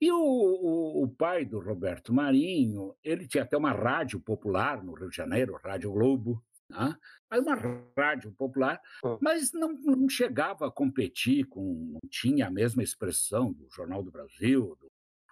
E 0.00 0.12
o, 0.12 0.16
o, 0.16 1.02
o, 1.02 1.08
pai 1.08 1.44
do 1.44 1.58
Roberto 1.58 2.12
Marinho, 2.12 2.94
ele 3.02 3.26
tinha 3.26 3.42
até 3.42 3.56
uma 3.56 3.72
rádio 3.72 4.20
popular 4.20 4.82
no 4.82 4.94
Rio 4.94 5.10
de 5.10 5.16
Janeiro, 5.16 5.58
Rádio 5.62 5.92
Globo, 5.92 6.44
né? 6.70 6.96
uma 7.32 7.54
rádio 7.96 8.32
popular, 8.32 8.80
mas 9.20 9.52
não, 9.52 9.72
não, 9.72 10.08
chegava 10.08 10.66
a 10.66 10.70
competir 10.70 11.46
com, 11.46 11.92
não 11.92 12.10
tinha 12.10 12.46
a 12.46 12.50
mesma 12.50 12.82
expressão 12.82 13.52
do 13.52 13.68
Jornal 13.70 14.02
do 14.02 14.10
Brasil, 14.10 14.76
do, 14.80 14.88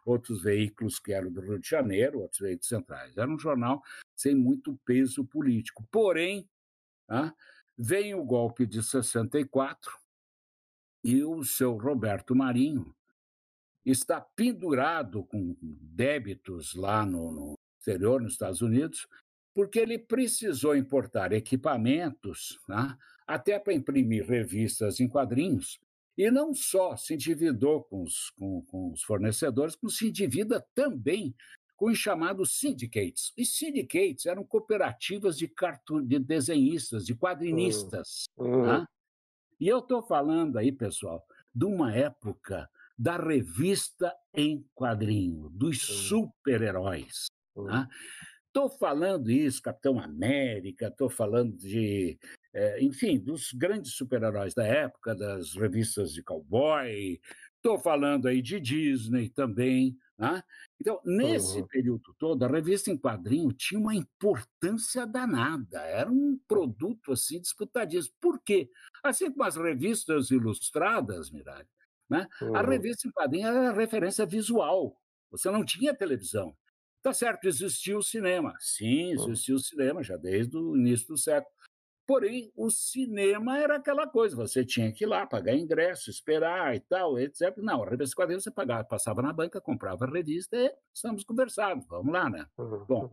outros 0.07 0.43
veículos 0.43 1.01
que 1.01 1.13
eram 1.13 1.31
do 1.31 1.41
Rio 1.41 1.59
de 1.59 1.69
Janeiro, 1.69 2.21
outros 2.21 2.41
veículos 2.41 2.69
centrais. 2.69 3.17
Era 3.17 3.29
um 3.29 3.39
jornal 3.39 3.83
sem 4.15 4.35
muito 4.35 4.79
peso 4.85 5.25
político. 5.25 5.87
Porém, 5.91 6.49
né, 7.09 7.33
vem 7.77 8.15
o 8.15 8.25
golpe 8.25 8.65
de 8.65 8.83
64 8.83 9.93
e 11.03 11.25
o 11.25 11.43
seu 11.43 11.77
Roberto 11.77 12.35
Marinho 12.35 12.95
está 13.85 14.21
pendurado 14.21 15.25
com 15.25 15.57
débitos 15.61 16.75
lá 16.75 17.05
no, 17.05 17.33
no 17.33 17.55
exterior, 17.79 18.21
nos 18.21 18.33
Estados 18.33 18.63
Unidos, 18.63 19.07
porque 19.57 19.79
ele 19.79 19.99
precisou 19.99 20.77
importar 20.77 21.33
equipamentos 21.33 22.61
né, 22.69 22.95
até 23.27 23.59
para 23.59 23.73
imprimir 23.73 24.29
revistas 24.29 25.01
em 25.01 25.09
quadrinhos, 25.09 25.81
e 26.15 26.31
não 26.31 26.53
só 26.53 26.95
se 26.95 27.15
endividou 27.15 27.83
com 27.85 28.03
os, 28.03 28.29
com, 28.39 28.61
com 28.67 28.93
os 28.93 29.03
fornecedores, 29.03 29.75
como 29.75 29.91
se 29.91 30.09
endivida 30.09 30.61
também 30.75 31.35
com 31.75 31.87
os 31.87 31.97
chamados 31.97 32.59
syndicates. 32.59 33.33
Os 33.39 33.57
syndicates 33.57 34.27
eram 34.27 34.45
cooperativas 34.45 35.39
de, 35.39 35.49
cartu... 35.49 36.03
de 36.03 36.19
desenhistas, 36.19 37.07
de 37.07 37.15
quadrinistas. 37.15 38.25
Uhum. 38.37 38.67
Né? 38.67 38.87
E 39.59 39.69
eu 39.69 39.79
estou 39.79 40.03
falando 40.03 40.59
aí, 40.59 40.71
pessoal, 40.71 41.27
de 41.55 41.65
uma 41.65 41.97
época 41.97 42.69
da 42.99 43.17
revista 43.17 44.15
em 44.35 44.67
quadrinho, 44.75 45.49
dos 45.49 45.81
super-heróis. 45.81 47.25
Uhum. 47.55 47.65
Né? 47.65 47.89
Estou 48.57 48.71
falando 48.71 49.31
isso, 49.31 49.61
Capitão 49.61 50.01
América, 50.01 50.87
estou 50.87 51.11
falando 51.11 51.55
de, 51.59 52.19
é, 52.55 52.83
enfim, 52.83 53.19
dos 53.19 53.53
grandes 53.53 53.93
super-heróis 53.93 54.55
da 54.55 54.67
época, 54.67 55.15
das 55.15 55.53
revistas 55.53 56.11
de 56.11 56.23
cowboy, 56.23 57.21
estou 57.57 57.79
falando 57.79 58.27
aí 58.27 58.41
de 58.41 58.59
Disney 58.59 59.29
também. 59.29 59.95
Né? 60.17 60.43
Então, 60.81 60.99
nesse 61.05 61.59
uhum. 61.59 61.67
período 61.67 62.15
todo, 62.19 62.43
a 62.45 62.49
revista 62.49 62.91
em 62.91 62.97
quadrinho 62.97 63.53
tinha 63.53 63.79
uma 63.79 63.95
importância 63.95 65.07
danada, 65.07 65.83
era 65.83 66.11
um 66.11 66.41
produto 66.49 67.13
assim 67.13 67.39
disputadíssimo. 67.39 68.15
Por 68.19 68.41
quê? 68.41 68.71
Assim 69.05 69.31
como 69.31 69.45
as 69.45 69.57
revistas 69.57 70.31
ilustradas, 70.31 71.31
Miralha, 71.31 71.69
né? 72.09 72.27
Uhum. 72.41 72.57
a 72.57 72.63
revista 72.63 73.07
em 73.07 73.11
quadrinho 73.11 73.49
era 73.49 73.75
referência 73.75 74.25
visual, 74.25 74.99
você 75.31 75.51
não 75.51 75.63
tinha 75.63 75.93
televisão. 75.93 76.57
Tá 77.07 77.13
certo, 77.13 77.47
existiu 77.47 77.99
o 77.99 78.03
cinema. 78.03 78.53
Sim, 78.59 79.13
existiu 79.13 79.55
o 79.55 79.61
cinema 79.61 80.03
já 80.03 80.17
desde 80.17 80.57
o 80.57 80.77
início 80.77 81.07
do 81.07 81.17
século. 81.17 81.55
Porém, 82.05 82.51
o 82.57 82.69
cinema 82.69 83.61
era 83.61 83.77
aquela 83.77 84.09
coisa, 84.09 84.35
você 84.35 84.65
tinha 84.65 84.91
que 84.91 85.05
ir 85.05 85.07
lá, 85.07 85.25
pagar 85.25 85.55
ingresso, 85.55 86.11
esperar 86.11 86.75
e 86.75 86.81
tal, 86.81 87.17
etc. 87.17 87.57
Não, 87.59 87.85
a 87.85 87.89
revista 87.89 88.17
quadrinhos 88.17 88.43
você 88.43 88.51
pagava, 88.51 88.83
passava 88.83 89.23
na 89.23 89.33
banca, 89.33 89.61
comprava 89.61 90.05
a 90.05 90.11
revista 90.11 90.57
e 90.57 90.75
estamos 90.93 91.23
conversando, 91.23 91.87
vamos 91.89 92.13
lá, 92.13 92.29
né? 92.29 92.45
Bom, 92.89 93.09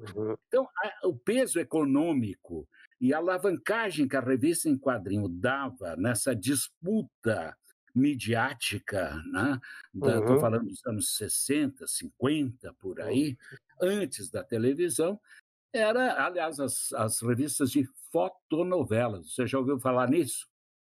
então, 0.47 0.67
a, 0.75 1.07
o 1.07 1.15
peso 1.15 1.59
econômico 1.59 2.67
e 2.99 3.13
a 3.13 3.17
alavancagem 3.17 4.07
que 4.07 4.17
a 4.17 4.21
revista 4.21 4.67
em 4.67 4.75
quadrinho 4.75 5.29
dava 5.29 5.95
nessa 5.97 6.35
disputa 6.35 7.55
midiática, 7.95 9.21
né? 9.31 9.59
Estou 9.93 10.35
uhum. 10.35 10.39
falando 10.39 10.67
dos 10.67 10.83
anos 10.85 11.15
60, 11.15 11.85
50, 11.85 12.73
por 12.79 12.99
aí, 12.99 13.37
antes 13.83 14.29
da 14.29 14.43
televisão, 14.43 15.19
era, 15.73 16.25
aliás, 16.25 16.59
as, 16.59 16.93
as 16.93 17.21
revistas 17.21 17.71
de 17.71 17.85
fotonovelas. 18.11 19.33
Você 19.33 19.45
já 19.45 19.59
ouviu 19.59 19.79
falar 19.79 20.09
nisso? 20.09 20.47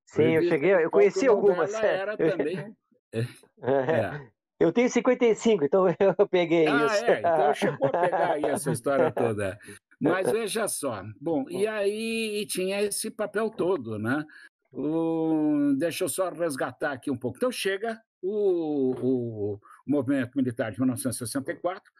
Sim, 0.08 0.36
eu 0.36 0.43
cheguei, 0.43 0.73
eu 0.73 0.89
conheci 0.89 1.28
algumas. 1.28 1.73
Era 1.73 2.17
também. 2.17 2.75
É, 3.12 3.21
é. 3.63 4.30
Eu 4.60 4.71
tenho 4.71 4.88
55, 4.88 5.63
então 5.63 5.88
eu 5.99 6.28
peguei 6.28 6.67
ah, 6.67 6.86
isso. 6.86 7.06
É, 7.06 7.19
então 7.19 7.54
chegou 7.56 7.88
a 7.88 8.02
pegar 8.02 8.32
aí 8.34 8.45
essa 8.45 8.71
história 8.71 9.10
toda. 9.12 9.58
Mas 9.99 10.30
veja 10.32 10.67
só, 10.67 11.04
bom, 11.19 11.49
e 11.49 11.65
aí 11.65 12.45
tinha 12.45 12.84
esse 12.84 13.10
papel 13.10 13.49
todo, 13.49 13.97
né? 13.97 14.23
O, 14.71 15.73
deixa 15.78 16.04
eu 16.04 16.10
só 16.10 16.30
resgatar 16.30 16.91
aqui 16.91 17.10
um 17.10 17.17
pouco. 17.17 17.38
Então 17.38 17.52
chega 17.52 17.99
o, 18.21 18.93
o, 19.02 19.60
movimento 19.88 20.36
militar 20.36 20.71
de 20.71 20.80
1964 20.80 21.91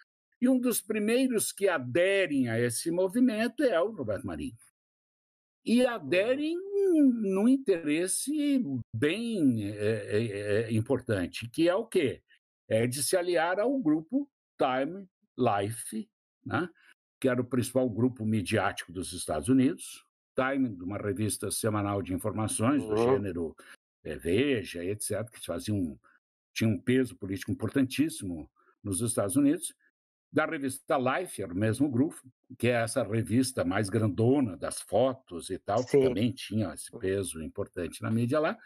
e 0.42 0.48
um 0.48 0.60
dos 0.60 0.82
primeiros 0.82 1.52
que 1.52 1.68
aderem 1.68 2.50
a 2.50 2.60
esse 2.60 2.90
movimento 2.90 3.64
é 3.64 3.80
o 3.82 3.92
Roberto 3.92 4.26
Marinho. 4.26 4.58
E 5.66 5.86
aderem 5.86 6.58
num 6.94 7.48
interesse 7.48 8.64
bem 8.96 9.70
é, 9.72 9.76
é, 9.76 10.62
é, 10.64 10.74
importante, 10.74 11.50
que 11.50 11.68
é 11.68 11.76
o 11.76 11.86
quê? 11.86 12.24
É 12.68 12.88
de 12.88 13.04
se 13.04 13.18
aliar 13.18 13.60
ao 13.60 13.78
grupo 13.80 14.30
Time 14.58 15.08
Life, 15.38 16.10
né? 16.46 16.70
que 17.20 17.28
era 17.28 17.42
o 17.42 17.46
principal 17.46 17.90
grupo 17.90 18.26
midiático 18.26 18.92
dos 18.92 19.12
Estados 19.12 19.50
Unidos, 19.50 20.06
Time, 20.36 20.70
uma 20.82 20.98
revista 20.98 21.52
semanal 21.52 22.02
de 22.02 22.14
informações 22.14 22.82
do 22.82 22.92
uhum. 22.92 23.14
gênero 23.16 23.56
é, 24.04 24.16
Veja, 24.16 24.84
etc., 24.84 25.30
que 25.30 25.46
fazia 25.46 25.74
um, 25.74 26.00
tinha 26.54 26.70
um 26.70 26.80
peso 26.80 27.18
político 27.18 27.52
importantíssimo 27.52 28.50
nos 28.82 29.02
Estados 29.02 29.36
Unidos, 29.36 29.74
da 30.32 30.46
revista 30.46 30.98
Life, 30.98 31.42
era 31.42 31.52
o 31.52 31.58
mesmo 31.58 31.90
grupo, 31.90 32.22
que 32.58 32.68
é 32.68 32.82
essa 32.84 33.04
revista 33.04 33.66
mais 33.66 33.90
grandona 33.90 34.56
das 34.56 34.82
fotos 34.82 35.50
e 35.50 35.58
tal, 35.58 35.80
Sim. 35.80 35.86
que 35.86 36.08
também 36.08 36.32
tinha 36.32 36.74
esse 36.74 36.92
peso 36.98 37.42
importante 37.42 38.02
na 38.02 38.12
mídia 38.12 38.40
lá. 38.40 38.58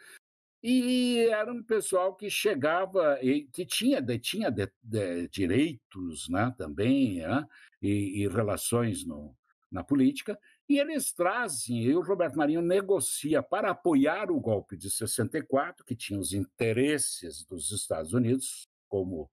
E 0.61 1.19
era 1.29 1.51
um 1.51 1.61
pessoal 1.61 2.15
que 2.15 2.29
chegava 2.29 3.19
e 3.21 3.43
que 3.47 3.65
tinha, 3.65 4.01
tinha 4.17 4.49
de, 4.49 4.71
de, 4.81 5.27
direitos 5.27 6.29
né, 6.29 6.53
também 6.57 7.19
né, 7.19 7.45
e, 7.81 8.23
e 8.23 8.27
relações 8.29 9.05
no, 9.05 9.35
na 9.69 9.83
política, 9.83 10.39
e 10.69 10.79
eles 10.79 11.11
trazem, 11.11 11.83
e 11.83 11.93
o 11.95 12.01
Roberto 12.01 12.37
Marinho 12.37 12.61
negocia 12.61 13.43
para 13.43 13.71
apoiar 13.71 14.31
o 14.31 14.39
golpe 14.39 14.77
de 14.77 14.89
64, 14.89 15.83
que 15.83 15.95
tinha 15.95 16.17
os 16.19 16.31
interesses 16.31 17.43
dos 17.43 17.71
Estados 17.71 18.13
Unidos, 18.13 18.69
como 18.87 19.29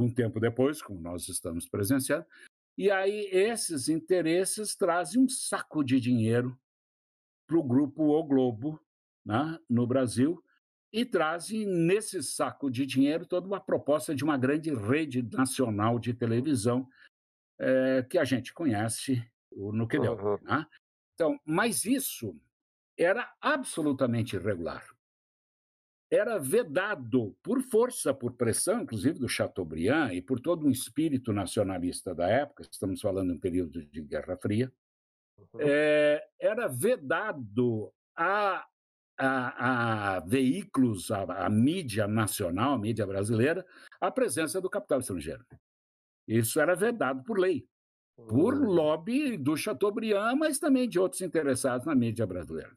um 0.00 0.12
tempo 0.12 0.40
depois, 0.40 0.80
como 0.80 1.00
nós 1.00 1.28
estamos 1.28 1.68
presenciando, 1.68 2.26
e 2.76 2.90
aí 2.90 3.28
esses 3.32 3.88
interesses 3.88 4.76
trazem 4.76 5.22
um 5.22 5.28
saco 5.28 5.82
de 5.82 5.98
dinheiro 5.98 6.58
para 7.46 7.58
o 7.58 7.62
grupo 7.62 8.04
O 8.04 8.22
Globo, 8.22 8.80
né, 9.24 9.58
no 9.68 9.86
Brasil, 9.86 10.42
e 10.92 11.04
trazem 11.04 11.66
nesse 11.66 12.22
saco 12.22 12.70
de 12.70 12.86
dinheiro 12.86 13.26
toda 13.26 13.46
uma 13.46 13.60
proposta 13.60 14.14
de 14.14 14.24
uma 14.24 14.38
grande 14.38 14.72
rede 14.72 15.22
nacional 15.22 15.98
de 15.98 16.14
televisão 16.14 16.88
é, 17.58 18.02
que 18.08 18.16
a 18.16 18.24
gente 18.24 18.54
conhece 18.54 19.22
no 19.50 19.86
que 19.86 19.98
deu. 19.98 20.14
Uhum. 20.14 20.38
Né? 20.42 20.66
Então, 21.14 21.38
mas 21.44 21.84
isso 21.84 22.40
era 22.96 23.34
absolutamente 23.40 24.36
irregular. 24.36 24.84
Era 26.10 26.38
vedado 26.38 27.36
por 27.42 27.60
força, 27.62 28.14
por 28.14 28.32
pressão, 28.32 28.82
inclusive 28.82 29.18
do 29.18 29.28
Chateaubriand 29.28 30.12
e 30.14 30.22
por 30.22 30.40
todo 30.40 30.66
um 30.66 30.70
espírito 30.70 31.32
nacionalista 31.32 32.14
da 32.14 32.28
época, 32.28 32.62
estamos 32.62 33.00
falando 33.00 33.32
em 33.32 33.36
um 33.36 33.40
período 33.40 33.84
de 33.84 34.00
Guerra 34.00 34.36
Fria, 34.36 34.72
uhum. 35.36 35.60
é, 35.60 36.26
era 36.40 36.66
vedado 36.66 37.92
a, 38.16 38.66
a, 39.18 40.16
a 40.16 40.20
veículos, 40.20 41.10
a, 41.10 41.44
a 41.44 41.50
mídia 41.50 42.08
nacional, 42.08 42.72
a 42.72 42.78
mídia 42.78 43.06
brasileira, 43.06 43.66
a 44.00 44.10
presença 44.10 44.60
do 44.62 44.70
capital 44.70 45.00
estrangeiro. 45.00 45.44
Isso 46.26 46.58
era 46.58 46.74
vedado 46.74 47.22
por 47.22 47.38
lei 47.38 47.68
por 48.26 48.54
hum. 48.54 48.64
lobby 48.64 49.36
do 49.36 49.56
Chateaubriand, 49.56 50.36
mas 50.36 50.58
também 50.58 50.88
de 50.88 50.98
outros 50.98 51.20
interessados 51.22 51.86
na 51.86 51.94
mídia 51.94 52.26
brasileira. 52.26 52.76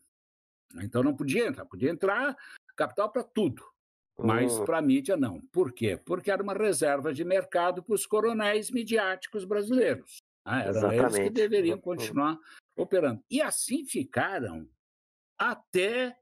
Então 0.82 1.04
não 1.04 1.16
podia 1.16 1.48
entrar, 1.48 1.66
podia 1.66 1.90
entrar 1.90 2.38
capital 2.76 3.12
para 3.12 3.24
tudo, 3.24 3.64
mas 4.18 4.54
hum. 4.54 4.66
para 4.66 4.78
a 4.78 4.82
mídia 4.82 5.18
não. 5.18 5.42
Por 5.52 5.72
quê? 5.72 5.98
Porque 5.98 6.32
era 6.32 6.44
uma 6.44 6.54
reserva 6.54 7.14
de 7.14 7.24
mercado 7.24 7.84
para 7.84 7.96
os 7.96 8.06
coronéis 8.06 8.70
midiáticos 8.72 9.46
brasileiros. 9.46 10.18
Ah, 10.46 10.62
eram 10.62 10.70
Exatamente. 10.72 11.04
eles 11.04 11.20
que 11.20 11.30
deveriam 11.30 11.76
uhum. 11.76 11.82
continuar 11.82 12.40
operando. 12.76 13.24
E 13.30 13.42
assim 13.42 13.86
ficaram 13.86 14.68
até, 15.38 16.18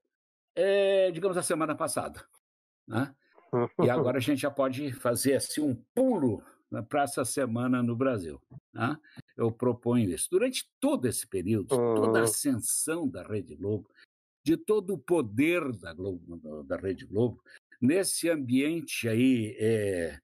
é, 0.56 1.12
digamos, 1.12 1.38
a 1.38 1.44
semana 1.44 1.76
passada. 1.76 2.26
Né? 2.88 3.14
E 3.84 3.90
agora 3.90 4.18
a 4.18 4.22
gente 4.22 4.42
já 4.42 4.52
pode 4.52 4.92
fazer 4.94 5.36
assim 5.36 5.62
um 5.62 5.76
pulo 5.96 6.44
para 6.88 7.04
essa 7.04 7.26
semana 7.26 7.82
no 7.82 7.96
Brasil. 7.96 8.42
Né? 8.74 8.98
Eu 9.36 9.52
proponho 9.52 10.10
isso. 10.10 10.28
Durante 10.30 10.70
todo 10.80 11.06
esse 11.08 11.28
período, 11.28 11.70
toda 11.70 12.20
a 12.20 12.24
ascensão 12.24 13.08
da 13.08 13.24
Rede 13.24 13.56
Globo, 13.56 13.90
de 14.44 14.58
todo 14.58 14.94
o 14.94 14.98
poder 14.98 15.72
da, 15.78 15.94
Globo, 15.94 16.64
da 16.64 16.78
Rede 16.78 17.06
Globo, 17.06 17.42
nesse 17.82 18.30
ambiente 18.30 19.08
aí 19.08 19.56
é, 19.60 20.20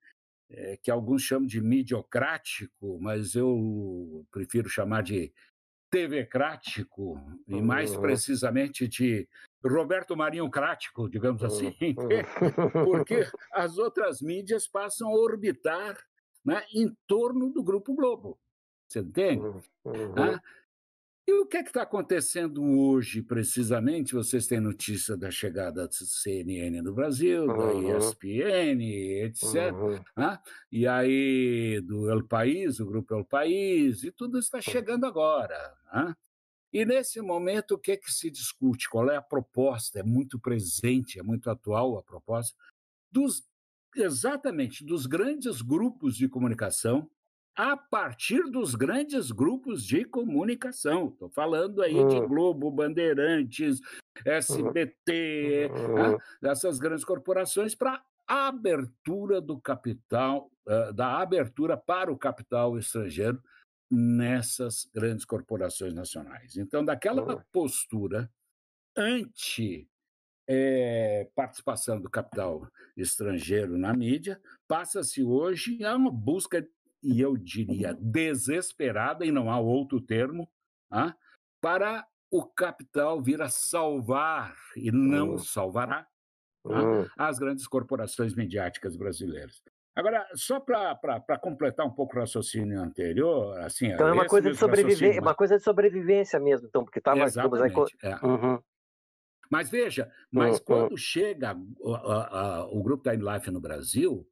é, 0.50 0.78
que 0.78 0.92
alguns 0.92 1.22
chamam 1.22 1.48
de 1.48 1.62
mediocrático, 1.62 3.00
mas 3.00 3.36
eu 3.36 4.26
prefiro 4.32 4.70
chamar 4.70 5.04
de 5.04 5.34
TV-crático, 5.90 7.18
e 7.48 7.62
mais 7.62 7.96
precisamente 7.96 8.88
de 8.88 9.28
Roberto 9.64 10.16
Marinho 10.16 10.50
Crático, 10.50 11.10
digamos 11.10 11.44
assim, 11.44 11.74
porque 12.84 13.28
as 13.52 13.78
outras 13.78 14.22
mídias 14.22 14.68
passam 14.68 15.10
a 15.10 15.16
orbitar 15.16 15.98
né, 16.44 16.64
em 16.74 16.94
torno 17.08 17.50
do 17.50 17.64
Grupo 17.64 17.94
Globo. 17.94 18.38
Você 18.88 19.00
entende? 19.00 19.42
Uhum. 19.44 20.14
Ah, 20.18 20.42
e 21.28 21.34
o 21.34 21.46
que 21.48 21.58
é 21.58 21.62
está 21.62 21.82
acontecendo 21.82 22.64
hoje, 22.64 23.22
precisamente? 23.22 24.14
Vocês 24.14 24.46
têm 24.46 24.60
notícia 24.60 25.18
da 25.18 25.32
chegada 25.32 25.88
da 25.88 25.92
CNN 25.92 26.82
no 26.82 26.94
Brasil, 26.94 27.46
uhum. 27.46 27.90
da 27.90 27.98
ESPN, 27.98 28.82
etc. 29.24 29.74
Uhum. 29.74 30.04
Ah, 30.16 30.40
e 30.72 30.88
aí 30.88 31.82
do 31.82 32.12
El 32.12 32.28
País, 32.28 32.80
o 32.80 32.86
grupo 32.86 33.16
El 33.16 33.26
País, 33.26 34.04
e 34.04 34.12
tudo 34.12 34.38
está 34.38 34.62
chegando 34.62 35.06
agora. 35.06 35.74
Ah? 35.88 36.16
E 36.72 36.86
nesse 36.86 37.20
momento, 37.22 37.72
o 37.72 37.80
que, 37.80 37.94
é 37.94 37.98
que 37.98 38.12
se 38.12 38.30
discute? 38.30 38.88
Qual 38.88 39.10
é 39.10 39.16
a 39.16 39.22
proposta? 39.22 40.00
É 40.00 40.04
muito 40.04 40.40
presente, 40.40 41.18
é 41.18 41.24
muito 41.24 41.50
atual 41.50 41.98
a 41.98 42.04
proposta 42.04 42.56
dos 43.12 43.44
exatamente 43.96 44.84
dos 44.84 45.06
grandes 45.06 45.62
grupos 45.62 46.18
de 46.18 46.28
comunicação 46.28 47.10
a 47.56 47.78
partir 47.78 48.44
dos 48.52 48.76
grandes 48.76 49.32
grupos 49.32 49.86
de 49.86 50.04
comunicação. 50.04 51.08
Estou 51.08 51.30
falando 51.30 51.82
aí 51.82 51.96
uhum. 51.96 52.08
de 52.08 52.16
hum. 52.18 52.28
Globo, 52.28 52.70
Bandeirantes, 52.70 53.80
SBT, 54.26 55.72
uhum. 55.72 55.94
né? 55.94 56.18
dessas 56.42 56.80
grandes 56.80 57.06
corporações, 57.06 57.74
para 57.74 58.04
a 58.28 58.48
abertura 58.48 59.40
do 59.40 59.60
capital, 59.60 60.52
uh, 60.68 60.92
da 60.94 61.20
abertura 61.20 61.78
para 61.78 62.12
o 62.12 62.18
capital 62.18 62.78
estrangeiro 62.78 63.42
nessas 63.90 64.90
grandes 64.94 65.24
corporações 65.24 65.94
nacionais. 65.94 66.58
Então, 66.58 66.84
daquela 66.84 67.22
uhum. 67.22 67.42
postura 67.52 68.30
anti 68.98 69.88
é, 70.48 71.28
participação 71.36 72.00
do 72.00 72.10
capital 72.10 72.68
estrangeiro 72.96 73.78
na 73.78 73.94
mídia, 73.94 74.40
passa-se 74.68 75.24
hoje 75.24 75.84
a 75.84 75.96
uma 75.96 76.12
busca, 76.12 76.68
e 77.06 77.22
eu 77.22 77.38
diria 77.38 77.94
desesperada, 77.94 79.24
e 79.24 79.32
não 79.32 79.52
há 79.52 79.60
outro 79.60 80.02
termo, 80.02 80.50
ah, 80.90 81.16
para 81.62 82.06
o 82.32 82.44
capital 82.44 83.22
vir 83.22 83.42
a 83.42 83.48
salvar, 83.48 84.56
e 84.76 84.92
não 84.92 85.32
uhum. 85.32 85.38
salvará, 85.38 86.08
uhum. 86.66 87.08
as 87.16 87.38
grandes 87.38 87.68
corporações 87.68 88.34
mediáticas 88.34 88.98
brasileiras. 88.98 89.62
Agora, 89.96 90.28
só 90.34 90.60
para 90.60 91.40
completar 91.40 91.86
um 91.86 91.92
pouco 91.92 92.18
o 92.18 92.20
raciocínio 92.20 92.82
anterior, 92.82 93.58
assim, 93.62 93.88
então 93.88 94.08
é 94.08 94.12
uma 94.12 94.26
coisa 94.26 94.52
de 94.52 94.58
sobrevivência, 94.58 95.22
uma 95.22 95.36
coisa 95.36 95.58
de 95.58 95.64
sobrevivência 95.64 96.40
mesmo, 96.40 96.68
então, 96.68 96.84
porque 96.84 97.00
estava 97.00 97.24
Exatamente, 97.24 97.96
é. 98.04 98.16
uhum. 98.26 98.60
Mas 99.50 99.70
veja, 99.70 100.12
mas 100.32 100.58
uhum. 100.58 100.66
quando 100.66 100.98
chega 100.98 101.56
o 102.72 102.84
grupo 102.84 103.10
Time 103.10 103.24
Life 103.24 103.50
no 103.52 103.62
Brasil, 103.62 104.28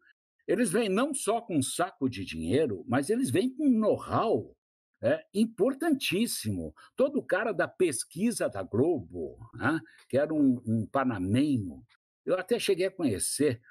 eles 0.48 0.72
vêm 0.72 0.90
não 0.90 1.14
só 1.14 1.42
com 1.42 1.58
um 1.58 1.62
saco 1.62 2.10
de 2.10 2.26
dinheiro, 2.26 2.84
mas 2.88 3.10
eles 3.10 3.30
vêm 3.30 3.50
com 3.50 3.68
um 3.68 3.80
know-how 3.80 4.56
é, 5.02 5.26
importantíssimo. 5.34 6.74
Todo 6.96 7.24
cara 7.24 7.52
da 7.54 7.68
pesquisa 7.68 8.50
da 8.50 8.64
Globo, 8.64 9.38
né, 9.54 9.80
que 10.08 10.18
era 10.18 10.34
um, 10.34 10.62
um 10.66 10.86
panamenho, 10.86 11.84
eu 12.26 12.38
até 12.38 12.58
cheguei 12.58 12.88
a 12.88 12.92
conhecer, 12.92 13.62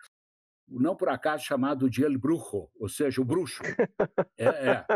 não 0.69 0.95
por 0.95 1.09
acaso 1.09 1.45
chamado 1.45 1.89
de 1.89 2.05
El 2.05 2.19
Brujo, 2.19 2.71
ou 2.79 2.89
seja, 2.89 3.21
o 3.21 3.25
bruxo. 3.25 3.63
É, 4.37 4.47
é. 4.47 4.87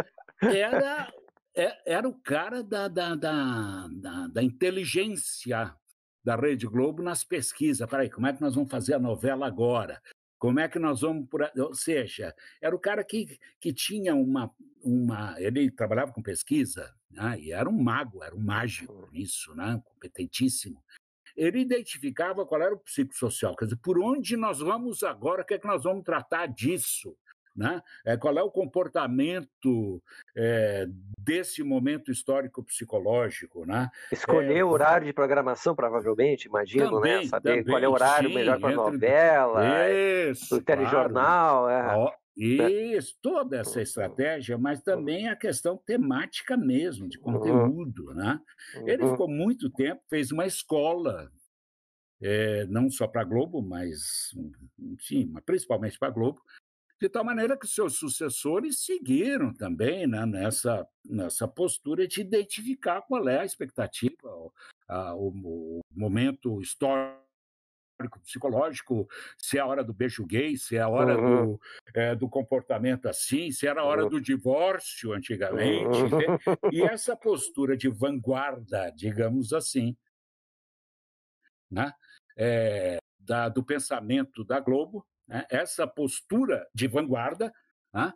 Era, 0.43 1.13
é, 1.55 1.95
era 1.95 2.09
o 2.09 2.15
cara 2.21 2.63
da, 2.63 2.89
da, 2.89 3.15
da, 3.15 3.89
da, 3.89 4.27
da 4.29 4.43
inteligência 4.43 5.75
da 6.23 6.37
Rede 6.37 6.67
Globo 6.67 7.03
nas 7.03 7.25
pesquisas. 7.25 7.89
Peraí, 7.89 8.11
como 8.11 8.27
é 8.27 8.33
que 8.33 8.41
nós 8.43 8.55
vamos 8.55 8.71
fazer 8.71 8.95
a 8.95 8.99
novela 8.99 9.47
agora? 9.47 10.03
Como 10.39 10.61
é 10.61 10.69
que 10.69 10.79
nós 10.79 11.01
vamos 11.01 11.29
por. 11.29 11.41
Ou 11.57 11.75
seja, 11.75 12.35
era 12.61 12.75
o 12.75 12.79
cara 12.79 13.03
que, 13.03 13.39
que 13.61 13.73
tinha 13.73 14.15
uma, 14.15 14.51
uma. 14.83 15.35
Ele 15.41 15.71
trabalhava 15.71 16.13
com 16.13 16.23
pesquisa, 16.23 16.95
né? 17.11 17.39
e 17.41 17.53
era 17.53 17.69
um 17.69 17.83
mago, 17.83 18.23
era 18.23 18.35
um 18.35 18.43
mágico 18.43 19.09
nisso, 19.13 19.55
né? 19.55 19.81
competentíssimo. 19.85 20.83
Ele 21.37 21.61
identificava 21.61 22.47
qual 22.47 22.63
era 22.63 22.75
o 22.75 22.79
psicossocial, 22.79 23.55
quer 23.55 23.67
dizer, 23.67 23.79
por 23.83 23.99
onde 23.99 24.37
nós 24.37 24.59
vamos 24.59 25.03
agora, 25.03 25.43
o 25.43 25.45
que 25.45 25.55
é 25.55 25.59
que 25.59 25.67
nós 25.67 25.83
vamos 25.83 26.03
tratar 26.03 26.47
disso? 26.47 27.17
Né? 27.57 27.81
É, 28.05 28.17
qual 28.17 28.37
é 28.37 28.43
o 28.43 28.51
comportamento 28.51 30.03
é, 30.37 30.87
desse 31.19 31.63
momento 31.63 32.11
histórico 32.11 32.63
psicológico, 32.63 33.65
né? 33.65 33.89
Escolher 34.13 34.59
é, 34.59 34.65
o 34.65 34.69
horário 34.69 35.07
de 35.07 35.13
programação, 35.13 35.75
provavelmente, 35.75 36.49
imagino, 36.49 36.85
né? 36.85 36.91
também, 36.91 37.23
né? 37.23 37.27
Saber 37.29 37.49
também, 37.49 37.65
qual 37.65 37.83
é 37.83 37.89
o 37.89 37.93
horário 37.93 38.29
sim, 38.29 38.35
melhor 38.35 38.61
para 38.61 38.69
a 38.69 38.77
novela, 38.77 39.63
o 40.53 40.61
telejornal. 40.61 41.65
Claro. 41.65 42.09
É. 42.09 42.27
Isso, 42.37 43.17
toda 43.23 43.57
essa 43.57 43.81
estratégia, 43.81 44.59
mas 44.59 44.83
também 44.83 45.27
a 45.27 45.35
questão 45.35 45.79
temática 45.79 46.55
mesmo, 46.55 47.09
de 47.09 47.19
conteúdo. 47.19 48.13
Né? 48.15 48.39
Ele 48.85 49.09
ficou 49.09 49.27
muito 49.27 49.71
tempo, 49.71 50.03
fez 50.11 50.31
uma 50.31 50.45
escola, 50.45 51.33
é, 52.21 52.67
não 52.67 52.91
só 52.91 53.09
para 53.09 53.23
a 53.23 53.25
Globo, 53.25 53.63
mas, 53.63 54.35
enfim, 54.79 55.33
principalmente 55.47 55.99
para 55.99 56.09
a 56.09 56.11
Globo, 56.11 56.43
de 57.01 57.09
tal 57.09 57.25
maneira 57.25 57.59
que 57.59 57.67
seus 57.67 57.97
sucessores 57.97 58.85
seguiram 58.85 59.53
também 59.53 60.07
né, 60.07 60.25
nessa, 60.25 60.87
nessa 61.05 61.47
postura 61.47 62.07
de 62.07 62.21
identificar 62.21 63.03
qual 63.03 63.29
é 63.29 63.41
a 63.41 63.45
expectativa, 63.45 64.17
a, 64.89 65.15
o, 65.15 65.29
o 65.29 65.81
momento 65.95 66.61
histórico 66.61 67.27
psicológico, 68.23 69.09
se 69.39 69.57
é 69.57 69.61
a 69.61 69.67
hora 69.67 69.83
do 69.83 69.93
beijo 69.93 70.25
gay, 70.27 70.57
se 70.57 70.77
é 70.77 70.81
a 70.81 70.89
hora 70.89 71.19
uhum. 71.19 71.53
do, 71.53 71.61
é, 71.95 72.15
do 72.15 72.29
comportamento 72.29 73.09
assim, 73.09 73.51
se 73.51 73.67
era 73.67 73.81
a 73.81 73.85
hora 73.85 74.05
uhum. 74.05 74.11
do 74.11 74.21
divórcio 74.21 75.13
antigamente. 75.13 75.99
Uhum. 75.99 76.09
Né? 76.09 76.27
E 76.73 76.83
essa 76.83 77.17
postura 77.17 77.77
de 77.77 77.89
vanguarda, 77.89 78.91
digamos 78.91 79.53
assim, 79.53 79.97
né? 81.71 81.93
É, 82.37 82.99
da, 83.19 83.49
do 83.49 83.65
pensamento 83.65 84.45
da 84.45 84.61
Globo, 84.61 85.07
né, 85.29 85.45
essa 85.51 85.87
postura 85.87 86.67
de 86.75 86.87
vanguarda 86.87 87.53
né, 87.93 88.13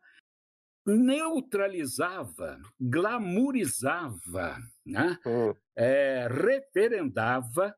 neutralizava, 0.86 2.60
glamourizava, 2.80 4.56
né, 4.84 5.18
uhum. 5.24 5.54
é, 5.76 6.26
referendava 6.28 7.74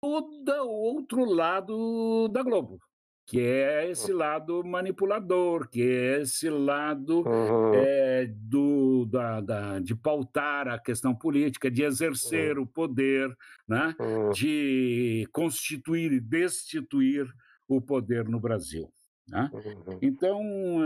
todo 0.00 0.52
o 0.64 0.70
outro 0.70 1.24
lado 1.24 2.28
da 2.28 2.42
Globo, 2.42 2.80
que 3.26 3.40
é 3.40 3.90
esse 3.90 4.12
lado 4.12 4.64
manipulador, 4.64 5.68
que 5.68 5.82
é 5.82 6.22
esse 6.22 6.48
lado 6.48 7.28
uhum. 7.28 7.74
é, 7.74 8.26
do, 8.26 9.04
da, 9.06 9.40
da, 9.40 9.78
de 9.80 9.94
pautar 9.94 10.68
a 10.68 10.78
questão 10.78 11.14
política, 11.14 11.70
de 11.70 11.82
exercer 11.82 12.56
uhum. 12.56 12.64
o 12.64 12.66
poder, 12.66 13.36
né, 13.66 13.94
uhum. 13.98 14.30
de 14.30 15.28
constituir 15.32 16.12
e 16.12 16.20
destituir 16.20 17.30
o 17.68 17.80
poder 17.80 18.28
no 18.28 18.40
Brasil. 18.40 18.90
Né? 19.28 19.50
Uhum. 19.52 19.98
Então, 20.00 20.40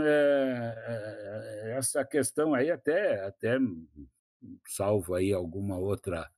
é, 0.05 1.75
essa 1.77 2.03
questão 2.03 2.53
aí 2.53 2.69
até, 2.69 3.23
até 3.23 3.57
salvo 4.67 5.15
aí 5.15 5.31
alguma 5.31 5.77
outra 5.77 6.29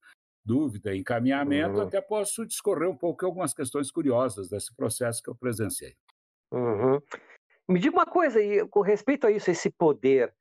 dúvida, 0.43 0.95
encaminhamento, 0.95 1.77
uhum. 1.77 1.81
até 1.81 1.99
posso 1.99 2.45
discorrer 2.45 2.87
um 2.87 2.95
pouco 2.95 3.25
algumas 3.25 3.53
questões 3.53 3.89
curiosas 3.89 4.47
desse 4.47 4.73
processo 4.75 5.23
que 5.23 5.29
eu 5.29 5.35
presenciei. 5.35 5.95
Uhum. 6.51 7.01
Me 7.67 7.79
diga 7.79 7.95
uma 7.95 8.05
coisa, 8.05 8.37
aí, 8.37 8.65
com 8.67 8.81
respeito 8.81 9.25
a 9.25 9.31
isso, 9.31 9.49
esse 9.49 9.71
poder, 9.71 10.31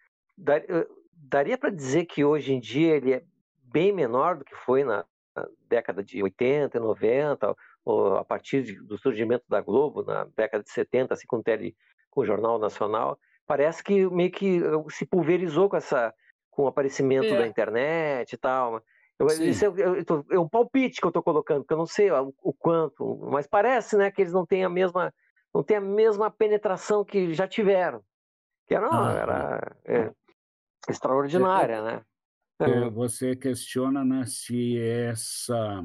eh, 0.47 0.89
daria 1.15 1.57
para 1.57 1.71
dizer 1.71 2.05
que 2.05 2.23
hoje 2.23 2.53
em 2.53 2.61
dia 2.61 2.97
ele 2.97 3.15
é 3.15 3.25
bem 3.63 3.93
menor 3.93 4.37
do 4.37 4.45
que 4.45 4.55
foi 4.55 4.85
na, 4.85 5.07
na 5.35 5.49
década 5.67 6.05
de 6.05 6.23
80, 6.23 6.79
90, 6.79 7.57
a 8.19 8.25
partir 8.25 8.63
de, 8.63 8.75
do 8.81 8.97
surgimento 8.99 9.45
da 9.49 9.61
Globo, 9.61 10.03
na 10.03 10.25
década 10.37 10.65
de 10.65 10.71
70, 10.71 11.15
assim, 11.15 11.27
com 11.27 11.37
o, 11.37 11.43
tele, 11.43 11.77
com 12.11 12.23
o 12.23 12.27
Jornal 12.27 12.59
Nacional, 12.59 13.19
parece 13.47 13.83
que 13.83 14.07
meio 14.09 14.31
que 14.31 14.61
se 14.91 15.05
pulverizou 15.05 15.69
com, 15.69 15.77
essa, 15.77 16.13
com 16.51 16.65
o 16.65 16.67
aparecimento 16.67 17.27
é. 17.27 17.39
da 17.39 17.47
internet 17.47 18.33
e 18.33 18.37
tal. 18.37 18.83
Eu, 19.19 19.27
isso 19.27 19.65
é, 19.67 20.35
é, 20.35 20.39
um 20.39 20.49
palpite 20.49 21.01
que 21.01 21.07
eu 21.07 21.11
estou 21.11 21.23
colocando, 21.23 21.61
porque 21.61 21.75
eu 21.75 21.79
não 21.79 21.87
sei 21.87 22.11
o, 22.11 22.35
o, 22.43 22.53
quanto, 22.53 23.17
mas 23.31 23.47
parece 23.47 23.97
né, 23.97 24.11
que 24.11 24.23
eles 24.23 24.33
não 24.33 24.45
têm 24.45 24.65
a 24.65 24.69
mesma 24.69 25.13
não 25.55 25.63
têm 25.63 25.77
a 25.77 25.81
mesma 25.81 26.31
penetração 26.33 27.05
que 27.05 27.33
já 27.33 27.47
tiveram. 27.47 28.03
Que 28.67 28.75
era, 28.75 28.89
ah, 28.91 29.13
era 29.13 29.77
é, 29.85 30.11
extraordinária, 30.89 31.81
né? 31.81 32.03
É, 32.61 32.91
você 32.91 33.37
questiona 33.37 34.05
né, 34.05 34.25
se 34.27 34.81
essa 34.81 35.85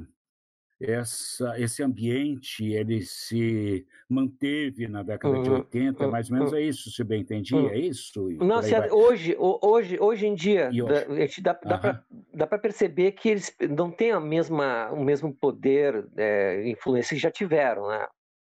essa, 0.79 1.59
esse 1.59 1.83
ambiente 1.83 2.65
ele 2.71 3.01
se 3.01 3.85
manteve 4.07 4.87
na 4.87 5.03
década 5.03 5.35
uhum, 5.35 5.43
de 5.43 5.49
80, 5.49 6.05
uhum, 6.05 6.11
mais 6.11 6.29
ou 6.29 6.37
menos 6.37 6.51
uhum, 6.51 6.57
é 6.57 6.61
isso, 6.61 6.89
se 6.89 7.03
bem 7.03 7.21
entendi, 7.21 7.53
uhum. 7.53 7.69
é 7.69 7.77
isso? 7.77 8.29
Não, 8.39 8.61
hoje, 8.91 9.35
hoje, 9.37 9.97
hoje 9.99 10.27
em 10.27 10.33
dia, 10.33 10.69
hoje? 10.69 11.41
dá, 11.41 11.53
dá, 11.53 12.03
dá 12.33 12.47
para 12.47 12.57
perceber 12.57 13.11
que 13.11 13.29
eles 13.29 13.53
não 13.69 13.91
têm 13.91 14.11
a 14.11 14.19
mesma, 14.19 14.89
o 14.91 15.03
mesmo 15.03 15.33
poder, 15.33 16.07
é, 16.15 16.69
influência 16.69 17.13
que 17.13 17.21
já 17.21 17.29
tiveram, 17.29 17.89
né? 17.89 18.07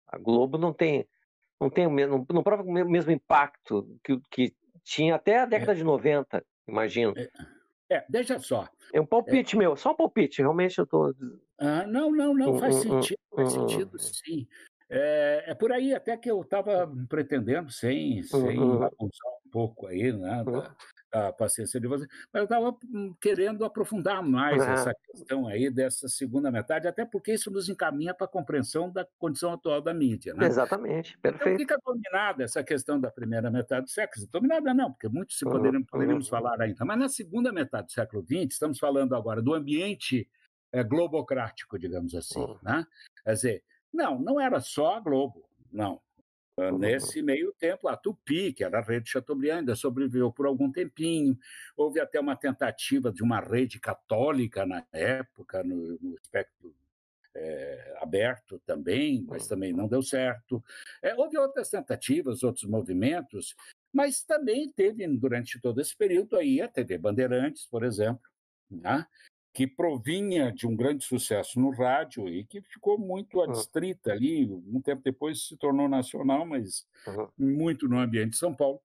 A 0.07 0.17
Globo 0.17 0.57
não 0.57 0.71
tem, 0.71 1.05
não 1.59 1.69
tem 1.69 1.85
o 1.85 1.91
mesmo, 1.91 2.25
não 2.31 2.43
prova 2.43 2.63
o 2.63 2.71
mesmo 2.71 3.11
impacto 3.11 3.99
que, 4.03 4.21
que 4.31 4.55
tinha 4.83 5.15
até 5.15 5.39
a 5.39 5.45
década 5.45 5.73
é. 5.73 5.75
de 5.75 5.83
90, 5.83 6.45
imagino. 6.67 7.13
É. 7.17 7.27
É, 7.89 8.03
deixa 8.09 8.39
só. 8.39 8.67
É 8.93 8.99
um 8.99 9.05
palpite 9.05 9.55
é. 9.55 9.59
meu, 9.59 9.75
só 9.75 9.91
um 9.91 9.95
palpite, 9.95 10.41
realmente 10.41 10.77
eu 10.77 10.83
estou. 10.83 11.13
Ah, 11.57 11.85
não, 11.85 12.11
não, 12.11 12.33
não, 12.33 12.59
faz 12.59 12.75
sentido, 12.75 13.19
faz 13.35 13.51
sentido 13.51 13.99
sim. 13.99 14.47
É, 14.89 15.45
é 15.47 15.53
por 15.55 15.71
aí 15.71 15.93
até 15.93 16.15
que 16.15 16.29
eu 16.29 16.41
estava 16.41 16.91
pretendendo, 17.09 17.71
sem, 17.71 18.21
sem 18.23 18.57
abusar 18.57 18.89
um 18.99 19.49
pouco 19.51 19.87
aí, 19.87 20.11
né, 20.11 20.43
da, 20.43 20.75
a 21.13 21.31
paciência 21.31 21.79
de 21.79 21.87
você, 21.87 22.07
mas 22.33 22.41
eu 22.41 22.43
estava 22.45 22.75
hum, 22.85 23.15
querendo 23.21 23.63
aprofundar 23.63 24.23
mais 24.23 24.61
uhum. 24.61 24.71
essa 24.71 24.95
questão 25.05 25.47
aí 25.47 25.69
dessa 25.69 26.07
segunda 26.07 26.49
metade, 26.49 26.87
até 26.87 27.05
porque 27.05 27.33
isso 27.33 27.51
nos 27.51 27.69
encaminha 27.69 28.13
para 28.13 28.25
a 28.25 28.29
compreensão 28.29 28.91
da 28.91 29.07
condição 29.19 29.53
atual 29.53 29.79
da 29.79 29.93
mídia. 29.93 30.33
Né? 30.33 30.47
Exatamente, 30.47 31.15
perfeito. 31.19 31.49
Então 31.49 31.57
fica 31.57 31.77
dominada 31.85 32.43
essa 32.43 32.63
questão 32.63 32.99
da 32.99 33.11
primeira 33.11 33.51
metade 33.51 33.85
do 33.85 33.91
século. 33.91 34.25
Dominada 34.31 34.73
não, 34.73 34.91
porque 34.91 35.07
muito 35.07 35.33
se 35.33 35.45
poderíamos, 35.45 35.87
poderíamos 35.87 36.27
falar 36.27 36.59
ainda, 36.59 36.83
mas 36.83 36.97
na 36.97 37.09
segunda 37.09 37.51
metade 37.51 37.87
do 37.87 37.91
século 37.91 38.23
XX, 38.23 38.51
estamos 38.51 38.79
falando 38.79 39.15
agora 39.15 39.41
do 39.41 39.53
ambiente 39.53 40.27
é, 40.71 40.83
globocrático, 40.83 41.77
digamos 41.77 42.15
assim. 42.15 42.39
Uhum. 42.39 42.57
Né? 42.63 42.85
Quer 43.23 43.33
dizer, 43.33 43.63
não, 43.93 44.19
não 44.19 44.41
era 44.41 44.59
só 44.59 44.95
a 44.95 44.99
Globo, 44.99 45.47
não. 45.71 46.01
Uhum. 46.57 46.77
Nesse 46.77 47.21
meio 47.21 47.51
tempo, 47.53 47.87
a 47.87 47.97
Tupi, 47.97 48.53
que 48.53 48.63
era 48.63 48.79
a 48.79 48.81
rede 48.81 49.09
Chateaubriand, 49.09 49.59
ainda 49.59 49.75
sobreviveu 49.75 50.31
por 50.31 50.45
algum 50.45 50.71
tempinho. 50.71 51.37
Houve 51.75 51.99
até 51.99 52.19
uma 52.19 52.35
tentativa 52.35 53.11
de 53.11 53.23
uma 53.23 53.39
rede 53.39 53.79
católica 53.79 54.65
na 54.65 54.85
época, 54.91 55.63
no, 55.63 55.97
no 55.99 56.15
espectro 56.15 56.75
é, 57.35 57.97
aberto 57.99 58.59
também, 58.65 59.25
mas 59.27 59.47
também 59.47 59.73
não 59.73 59.87
deu 59.87 60.03
certo. 60.03 60.63
É, 61.01 61.15
houve 61.15 61.37
outras 61.37 61.69
tentativas, 61.69 62.43
outros 62.43 62.65
movimentos, 62.65 63.55
mas 63.91 64.23
também 64.23 64.71
teve, 64.71 65.07
durante 65.17 65.59
todo 65.59 65.81
esse 65.81 65.95
período, 65.95 66.37
aí 66.37 66.61
a 66.61 66.67
TV 66.67 66.97
Bandeirantes, 66.97 67.65
por 67.65 67.83
exemplo, 67.83 68.29
né? 68.69 69.07
Que 69.53 69.67
provinha 69.67 70.51
de 70.51 70.65
um 70.65 70.75
grande 70.75 71.05
sucesso 71.05 71.59
no 71.59 71.69
rádio 71.69 72.27
e 72.27 72.43
que 72.43 72.59
ficou 72.61 72.97
muito 72.97 73.39
adstrita 73.39 74.11
ali, 74.11 74.51
um 74.51 74.81
tempo 74.81 75.03
depois 75.03 75.47
se 75.47 75.55
tornou 75.55 75.87
nacional, 75.87 76.43
mas 76.43 76.87
uhum. 77.05 77.27
muito 77.37 77.87
no 77.87 77.99
ambiente 77.99 78.31
de 78.31 78.37
São 78.37 78.53
Paulo. 78.53 78.81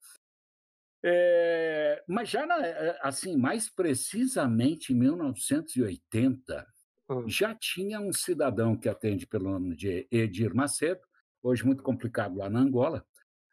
É, 1.02 2.02
mas 2.06 2.28
já, 2.28 2.44
na, 2.44 2.56
assim, 3.00 3.34
mais 3.36 3.70
precisamente 3.70 4.92
em 4.92 4.96
1980, 4.96 6.66
uhum. 7.08 7.26
já 7.26 7.54
tinha 7.54 7.98
um 7.98 8.12
cidadão 8.12 8.76
que 8.76 8.90
atende 8.90 9.26
pelo 9.26 9.50
nome 9.50 9.74
de 9.74 10.06
Edir 10.10 10.54
Macedo, 10.54 11.00
hoje 11.42 11.64
muito 11.64 11.82
complicado 11.82 12.36
lá 12.36 12.50
na 12.50 12.58
Angola, 12.60 13.06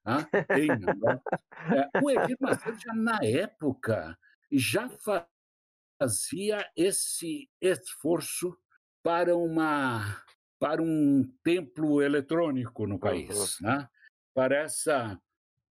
ah, 0.04 0.28
em 0.58 0.70
Angola. 0.70 1.22
É, 1.72 2.02
o 2.04 2.12
Edir 2.12 2.36
Macedo 2.42 2.78
já 2.78 2.94
na 2.94 3.20
época 3.24 4.18
já 4.52 4.90
fazia 4.90 5.35
esse 6.76 7.50
esforço 7.62 8.58
para 9.04 9.36
uma 9.36 10.24
para 10.60 10.82
um 10.82 11.24
templo 11.44 12.02
eletrônico 12.02 12.88
no 12.88 12.98
país, 12.98 13.60
uhum. 13.60 13.68
né? 13.68 13.90
para 14.34 14.56
essa 14.58 15.20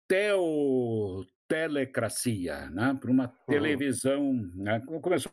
teo, 0.06 1.26
telecracia, 1.48 2.70
né? 2.70 2.96
para 3.00 3.10
uma 3.10 3.28
televisão. 3.46 4.32
Né? 4.54 4.80
Começou 5.00 5.32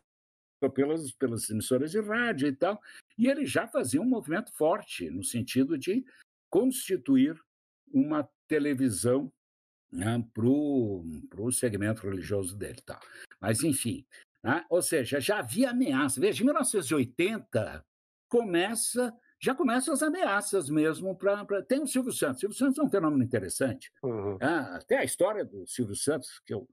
pelas, 0.74 1.12
pelas 1.12 1.48
emissoras 1.50 1.90
de 1.90 2.00
rádio 2.00 2.48
e 2.48 2.56
tal, 2.56 2.80
e 3.18 3.28
ele 3.28 3.44
já 3.44 3.68
fazia 3.68 4.00
um 4.00 4.08
movimento 4.08 4.52
forte 4.52 5.10
no 5.10 5.22
sentido 5.22 5.78
de 5.78 6.04
constituir 6.50 7.38
uma 7.92 8.28
televisão 8.48 9.32
né, 9.92 10.24
para 10.32 10.46
o 10.46 11.52
segmento 11.52 12.02
religioso 12.02 12.56
dele. 12.56 12.80
Tá? 12.84 12.98
Mas, 13.40 13.62
enfim, 13.62 14.04
né? 14.44 14.64
ou 14.68 14.82
seja, 14.82 15.20
já 15.20 15.38
havia 15.38 15.70
ameaça. 15.70 16.20
Veja, 16.20 16.42
em 16.42 16.46
1980 16.46 17.84
começa 18.28 19.14
já 19.40 19.54
começam 19.54 19.92
as 19.92 20.02
ameaças 20.02 20.70
mesmo 20.70 21.14
para. 21.14 21.44
Pra... 21.44 21.62
Tem 21.62 21.82
o 21.82 21.86
Silvio 21.86 22.12
Santos. 22.12 22.38
O 22.38 22.40
Silvio 22.40 22.56
Santos 22.56 22.78
é 22.78 22.82
um 22.82 22.88
fenômeno 22.88 23.22
interessante. 23.22 23.92
Uhum. 24.02 24.38
Ah, 24.40 24.76
até 24.76 24.98
a 24.98 25.04
história 25.04 25.44
do 25.44 25.66
Silvio 25.66 25.94
Santos, 25.94 26.40
que 26.46 26.54
eu, 26.54 26.66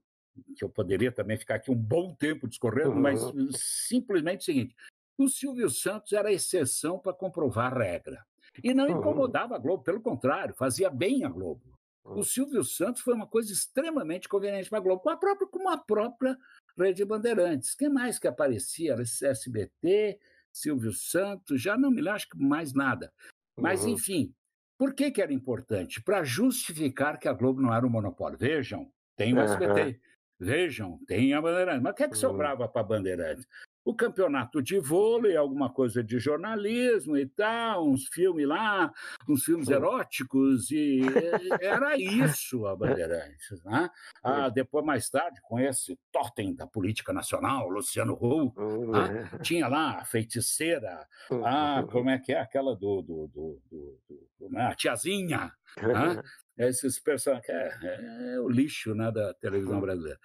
que 0.56 0.64
eu 0.64 0.70
poderia 0.70 1.12
também 1.12 1.36
ficar 1.36 1.56
aqui 1.56 1.70
um 1.70 1.76
bom 1.76 2.14
tempo 2.14 2.48
discorrendo, 2.48 2.92
uhum. 2.92 3.00
mas 3.00 3.20
simplesmente 3.54 4.40
o 4.40 4.44
seguinte: 4.44 4.74
o 5.18 5.28
Silvio 5.28 5.68
Santos 5.68 6.12
era 6.12 6.32
exceção 6.32 6.98
para 6.98 7.12
comprovar 7.12 7.72
a 7.72 7.78
regra. 7.78 8.24
E 8.62 8.72
não 8.72 8.88
incomodava 8.88 9.54
a 9.54 9.58
Globo, 9.58 9.82
pelo 9.82 10.00
contrário, 10.00 10.54
fazia 10.54 10.88
bem 10.88 11.24
a 11.24 11.28
Globo. 11.28 11.78
O 12.04 12.24
Silvio 12.24 12.64
Santos 12.64 13.00
foi 13.00 13.14
uma 13.14 13.26
coisa 13.26 13.52
extremamente 13.52 14.28
conveniente 14.28 14.68
para 14.68 14.78
a 14.78 14.82
Globo, 14.82 15.02
com 15.02 15.10
a 15.10 15.16
própria, 15.16 15.48
com 15.48 15.68
a 15.68 15.78
própria 15.78 16.36
Rede 16.76 17.04
Bandeirantes. 17.04 17.74
Quem 17.74 17.88
mais 17.88 18.18
que 18.18 18.28
aparecia? 18.28 18.94
SBT, 18.94 20.18
Silvio 20.52 20.92
Santos, 20.92 21.60
já 21.60 21.76
não 21.76 21.90
me 21.90 21.96
lembro, 21.96 22.12
acho 22.12 22.28
que 22.28 22.38
mais 22.38 22.72
nada. 22.72 23.12
Mas, 23.56 23.84
uhum. 23.84 23.90
enfim, 23.90 24.34
por 24.78 24.94
que, 24.94 25.10
que 25.10 25.22
era 25.22 25.32
importante? 25.32 26.02
Para 26.02 26.24
justificar 26.24 27.18
que 27.18 27.28
a 27.28 27.32
Globo 27.32 27.60
não 27.60 27.74
era 27.74 27.86
um 27.86 27.90
monopólio. 27.90 28.38
Vejam, 28.38 28.90
tem 29.16 29.34
o 29.34 29.40
SBT. 29.40 29.80
Uhum. 29.80 29.94
Vejam, 30.40 30.98
tem 31.06 31.34
a 31.34 31.40
Bandeirantes. 31.40 31.82
Mas 31.82 31.92
o 31.92 31.94
que 31.94 32.02
é 32.02 32.08
que 32.08 32.14
uhum. 32.14 32.20
sobrava 32.20 32.68
para 32.68 32.80
a 32.80 32.84
Bandeirantes? 32.84 33.46
O 33.84 33.94
campeonato 33.94 34.62
de 34.62 34.78
vôlei, 34.78 35.36
alguma 35.36 35.70
coisa 35.70 36.02
de 36.02 36.18
jornalismo 36.18 37.16
e 37.16 37.26
tal, 37.26 37.88
uns 37.88 38.06
filmes 38.06 38.46
lá, 38.46 38.92
uns 39.28 39.44
filmes 39.44 39.68
eróticos, 39.68 40.70
e 40.70 41.00
era 41.60 41.96
isso 41.96 42.66
a 42.66 42.76
Bandeirantes. 42.76 43.62
Né? 43.64 43.90
Ah, 44.22 44.48
depois, 44.48 44.84
mais 44.84 45.08
tarde, 45.10 45.40
com 45.42 45.58
esse 45.58 45.98
totem 46.12 46.54
da 46.54 46.66
política 46.66 47.12
nacional, 47.12 47.68
Luciano 47.68 48.14
Huck, 48.14 48.58
né? 48.90 49.30
tinha 49.42 49.66
lá 49.66 49.98
a 49.98 50.04
feiticeira, 50.04 51.06
ah, 51.44 51.84
como 51.90 52.10
é 52.10 52.18
que 52.18 52.32
é 52.32 52.40
aquela 52.40 52.76
do, 52.76 53.02
do, 53.02 53.28
do, 53.28 53.60
do, 53.70 53.98
do 54.38 54.50
né? 54.50 54.66
a 54.66 54.74
tiazinha, 54.74 55.52
né? 55.76 56.22
esses 56.58 56.98
personagens, 56.98 57.48
é, 57.48 58.34
é, 58.34 58.40
o 58.40 58.48
lixo 58.48 58.94
né, 58.94 59.10
da 59.10 59.34
televisão 59.34 59.80
brasileira. 59.80 60.18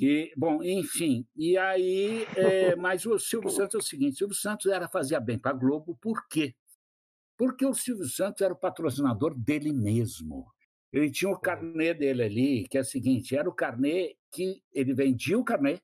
Que, 0.00 0.32
bom, 0.34 0.62
enfim, 0.62 1.26
e 1.36 1.58
aí, 1.58 2.24
é, 2.34 2.74
mas 2.74 3.04
o 3.04 3.18
Silvio 3.18 3.50
Santos 3.50 3.74
é 3.74 3.78
o 3.78 3.82
seguinte: 3.82 4.14
o 4.14 4.16
Silvio 4.16 4.34
Santos 4.34 4.64
era 4.64 4.88
fazia 4.88 5.20
bem 5.20 5.38
para 5.38 5.50
a 5.50 5.54
Globo, 5.54 5.94
por 6.00 6.26
quê? 6.26 6.54
Porque 7.36 7.66
o 7.66 7.74
Silvio 7.74 8.06
Santos 8.06 8.40
era 8.40 8.54
o 8.54 8.56
patrocinador 8.56 9.34
dele 9.38 9.74
mesmo. 9.74 10.50
Ele 10.90 11.10
tinha 11.10 11.30
o 11.30 11.38
carnê 11.38 11.92
dele 11.92 12.22
ali, 12.22 12.68
que 12.68 12.78
é 12.78 12.80
o 12.80 12.84
seguinte: 12.84 13.36
era 13.36 13.46
o 13.46 13.52
carnê 13.52 14.16
que 14.32 14.62
ele 14.72 14.94
vendia 14.94 15.38
o 15.38 15.44
carnê, 15.44 15.78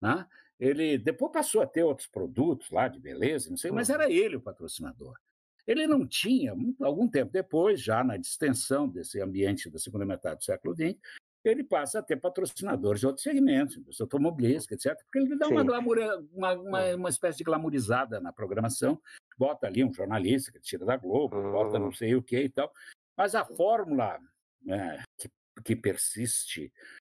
né? 0.00 0.26
ele 0.58 0.96
depois 0.96 1.30
passou 1.30 1.60
a 1.60 1.66
ter 1.66 1.82
outros 1.82 2.08
produtos 2.08 2.70
lá 2.70 2.88
de 2.88 2.98
beleza, 2.98 3.50
não 3.50 3.58
sei, 3.58 3.70
mas 3.70 3.90
era 3.90 4.10
ele 4.10 4.36
o 4.36 4.40
patrocinador. 4.40 5.18
Ele 5.66 5.86
não 5.86 6.06
tinha, 6.06 6.54
algum 6.80 7.06
tempo 7.06 7.30
depois, 7.30 7.82
já 7.82 8.02
na 8.02 8.16
distensão 8.16 8.88
desse 8.88 9.20
ambiente 9.20 9.68
da 9.68 9.78
segunda 9.78 10.06
metade 10.06 10.38
do 10.38 10.44
século 10.44 10.74
XX, 10.74 10.98
ele 11.44 11.64
passa 11.64 11.98
a 11.98 12.02
ter 12.02 12.16
patrocinadores 12.16 13.00
de 13.00 13.06
outros 13.06 13.22
segmentos, 13.22 13.76
indústria 13.76 14.04
automobilística, 14.04 14.74
etc., 14.74 14.96
porque 15.04 15.18
ele 15.18 15.36
dá 15.36 15.48
uma, 15.48 15.64
glamour, 15.64 15.98
uma, 16.32 16.52
uma, 16.52 16.82
é. 16.82 16.94
uma, 16.94 17.08
espécie 17.08 17.38
de 17.38 17.44
glamourizada 17.44 18.20
na 18.20 18.32
programação, 18.32 19.00
bota 19.38 19.66
ali 19.66 19.82
um 19.82 19.92
jornalista 19.92 20.52
que 20.52 20.60
tira 20.60 20.84
da 20.84 20.96
Globo, 20.96 21.36
uhum. 21.36 21.52
bota 21.52 21.78
não 21.78 21.92
sei 21.92 22.14
o 22.14 22.22
que 22.22 22.38
e 22.38 22.48
tal, 22.48 22.70
mas 23.16 23.34
a 23.34 23.44
fórmula 23.44 24.18
né, 24.62 25.02
que, 25.18 25.30
que 25.64 25.76
persiste 25.76 26.72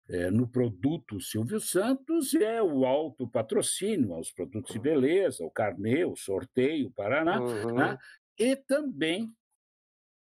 é, 0.09 0.29
no 0.31 0.47
produto 0.47 1.19
Silvio 1.19 1.59
Santos 1.59 2.33
é 2.33 2.61
o 2.61 2.85
alto 2.85 3.27
patrocínio 3.27 4.13
aos 4.13 4.31
produtos 4.31 4.73
de 4.73 4.79
beleza, 4.79 5.43
o 5.43 5.51
carnê, 5.51 6.05
o 6.05 6.15
sorteio, 6.15 6.87
o 6.87 6.91
Paraná, 6.91 7.41
uhum. 7.41 7.75
né? 7.75 7.97
e 8.37 8.55
também 8.55 9.33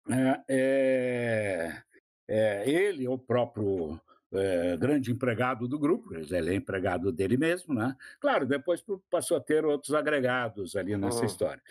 é, 0.10 0.44
é 0.50 1.84
é, 2.28 2.70
ele, 2.70 3.08
o 3.08 3.18
próprio 3.18 4.00
é, 4.32 4.76
grande 4.78 5.12
empregado 5.12 5.68
do 5.68 5.78
grupo, 5.78 6.14
ele 6.14 6.52
é 6.52 6.56
empregado 6.56 7.12
dele 7.12 7.38
mesmo, 7.38 7.74
né? 7.74 7.96
Claro, 8.20 8.46
depois 8.46 8.84
passou 9.10 9.38
a 9.38 9.42
ter 9.42 9.66
outros 9.66 9.94
agregados 9.94 10.76
ali 10.76 10.98
nessa 10.98 11.20
uhum. 11.20 11.26
história. 11.26 11.62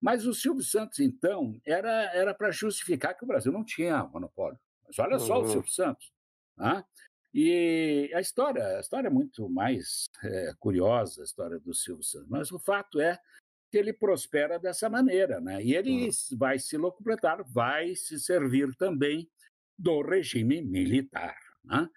Mas 0.00 0.26
o 0.26 0.34
Silvio 0.34 0.64
Santos, 0.64 0.98
então, 0.98 1.60
era 1.64 2.10
era 2.14 2.34
para 2.34 2.50
justificar 2.50 3.16
que 3.16 3.24
o 3.24 3.26
Brasil 3.26 3.52
não 3.52 3.64
tinha 3.64 4.02
monopólio. 4.04 4.58
Mas 4.86 4.98
olha 4.98 5.18
só 5.18 5.38
uhum. 5.38 5.44
o 5.44 5.48
Silvio 5.48 5.70
Santos. 5.70 6.12
Né? 6.56 6.84
E 7.32 8.10
a 8.14 8.20
história, 8.20 8.78
a 8.78 8.80
história 8.80 9.08
é 9.08 9.10
muito 9.10 9.48
mais 9.48 10.10
é, 10.22 10.52
curiosa, 10.58 11.20
a 11.20 11.24
história 11.24 11.60
do 11.60 11.72
Silvio 11.72 12.02
Santos. 12.02 12.28
Mas 12.28 12.50
o 12.50 12.58
fato 12.58 13.00
é 13.00 13.18
que 13.70 13.78
ele 13.78 13.92
prospera 13.92 14.58
dessa 14.58 14.90
maneira, 14.90 15.40
né? 15.40 15.62
E 15.62 15.74
ele 15.74 16.06
uhum. 16.06 16.10
vai 16.36 16.58
se 16.58 16.76
locupletar, 16.76 17.44
vai 17.46 17.94
se 17.94 18.18
servir 18.18 18.74
também 18.74 19.30
do 19.80 20.02
regime 20.02 20.62
militar. 20.62 21.36
Né? 21.64 21.88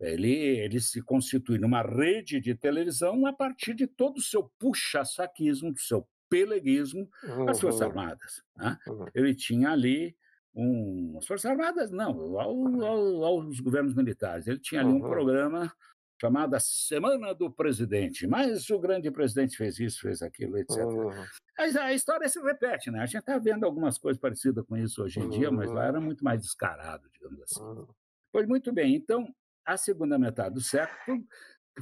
Ele, 0.00 0.32
ele 0.32 0.80
se 0.80 1.02
constitui 1.02 1.58
numa 1.58 1.82
rede 1.82 2.40
de 2.40 2.54
televisão 2.54 3.26
a 3.26 3.32
partir 3.32 3.74
de 3.74 3.86
todo 3.86 4.18
o 4.18 4.22
seu 4.22 4.50
puxa-saquismo, 4.58 5.72
do 5.72 5.78
seu 5.78 6.06
peleguismo 6.28 7.08
uhum. 7.24 7.48
às 7.48 7.60
Forças 7.60 7.82
Armadas. 7.82 8.42
Né? 8.56 8.78
Uhum. 8.86 9.06
Ele 9.14 9.34
tinha 9.34 9.70
ali 9.70 10.16
um, 10.54 11.16
as 11.18 11.26
Forças 11.26 11.50
Armadas, 11.50 11.90
não, 11.90 12.38
ao, 12.38 12.82
ao, 12.82 13.24
aos 13.24 13.60
governos 13.60 13.94
militares. 13.94 14.46
Ele 14.46 14.58
tinha 14.58 14.80
ali 14.80 14.90
um 14.90 15.00
programa 15.00 15.72
chamada 16.20 16.60
Semana 16.60 17.34
do 17.34 17.50
Presidente. 17.50 18.26
Mas 18.26 18.68
o 18.68 18.78
grande 18.78 19.10
presidente 19.10 19.56
fez 19.56 19.80
isso, 19.80 20.00
fez 20.00 20.20
aquilo, 20.20 20.58
etc. 20.58 20.76
Uhum. 20.84 21.10
A, 21.56 21.94
história 21.94 22.28
se 22.28 22.40
repete, 22.40 22.90
né? 22.90 23.00
A 23.00 23.06
gente 23.06 23.20
está 23.20 23.38
vendo 23.38 23.64
algumas 23.64 23.96
coisas 23.96 24.20
parecidas 24.20 24.64
com 24.66 24.76
isso 24.76 25.02
hoje 25.02 25.18
em 25.18 25.24
uhum. 25.24 25.30
dia, 25.30 25.50
mas 25.50 25.70
lá 25.70 25.86
era 25.86 26.00
muito 26.00 26.22
mais 26.22 26.42
descarado, 26.42 27.08
digamos 27.10 27.40
assim. 27.42 27.62
Uhum. 27.62 27.86
Pois 28.30 28.46
muito 28.46 28.72
bem, 28.72 28.94
então, 28.94 29.26
a 29.64 29.76
segunda 29.76 30.18
metade 30.18 30.54
do 30.54 30.60
século 30.60 31.24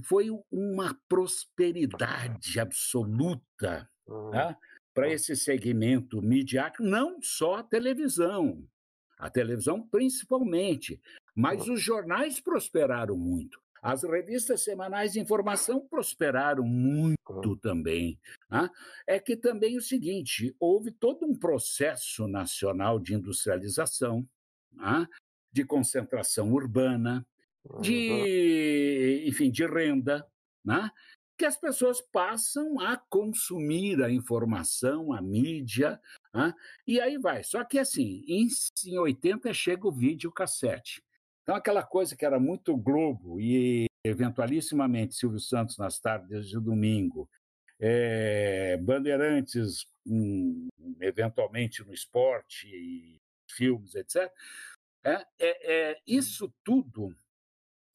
foi 0.05 0.31
uma 0.51 0.97
prosperidade 1.09 2.61
absoluta 2.61 3.89
né? 4.33 4.57
para 4.95 5.09
esse 5.13 5.35
segmento 5.35 6.23
midiático, 6.23 6.85
não 6.85 7.21
só 7.21 7.57
a 7.57 7.63
televisão, 7.63 8.65
a 9.19 9.29
televisão 9.29 9.87
principalmente, 9.87 11.01
mas 11.35 11.69
os 11.69 11.81
jornais 11.81 12.41
prosperaram 12.41 13.17
muito. 13.17 13.61
As 13.83 14.03
revistas 14.03 14.63
semanais 14.63 15.13
de 15.13 15.21
informação 15.21 15.87
prosperaram 15.87 16.65
muito 16.65 17.57
também. 17.57 18.19
Né? 18.51 18.69
É 19.07 19.19
que 19.19 19.37
também 19.37 19.77
o 19.77 19.83
seguinte: 19.83 20.55
houve 20.59 20.91
todo 20.91 21.27
um 21.27 21.35
processo 21.35 22.27
nacional 22.27 22.99
de 22.99 23.15
industrialização, 23.15 24.27
né? 24.73 25.07
de 25.53 25.65
concentração 25.65 26.53
urbana, 26.53 27.27
de, 27.81 29.25
enfim, 29.27 29.51
de 29.51 29.67
renda, 29.67 30.27
né? 30.65 30.91
que 31.37 31.45
as 31.45 31.57
pessoas 31.57 32.01
passam 32.01 32.81
a 32.81 32.97
consumir 32.97 34.03
a 34.03 34.11
informação, 34.11 35.13
a 35.13 35.23
mídia, 35.23 36.01
né? 36.35 36.53
e 36.85 37.01
aí 37.01 37.17
vai. 37.17 37.45
Só 37.45 37.63
que 37.63 37.79
assim, 37.79 38.25
em, 38.27 38.49
em 38.87 38.99
80 38.99 39.55
chega 39.55 39.87
o 39.87 39.93
videocassete. 39.93 41.01
Então, 41.49 41.57
aquela 41.57 41.83
coisa 41.83 42.15
que 42.15 42.27
era 42.27 42.39
muito 42.39 42.77
Globo 42.77 43.41
e, 43.41 43.87
eventualissimamente, 44.05 45.15
Silvio 45.15 45.41
Santos 45.41 45.79
nas 45.79 45.99
tardes 45.99 46.47
de 46.47 46.61
domingo, 46.61 47.27
é, 47.81 48.77
Bandeirantes, 48.77 49.87
um, 50.07 50.69
eventualmente 51.01 51.83
no 51.83 51.95
esporte, 51.95 53.19
filmes, 53.51 53.95
etc., 53.95 54.31
é, 55.03 55.27
é, 55.39 55.91
é, 55.93 56.01
isso 56.07 56.53
tudo 56.63 57.17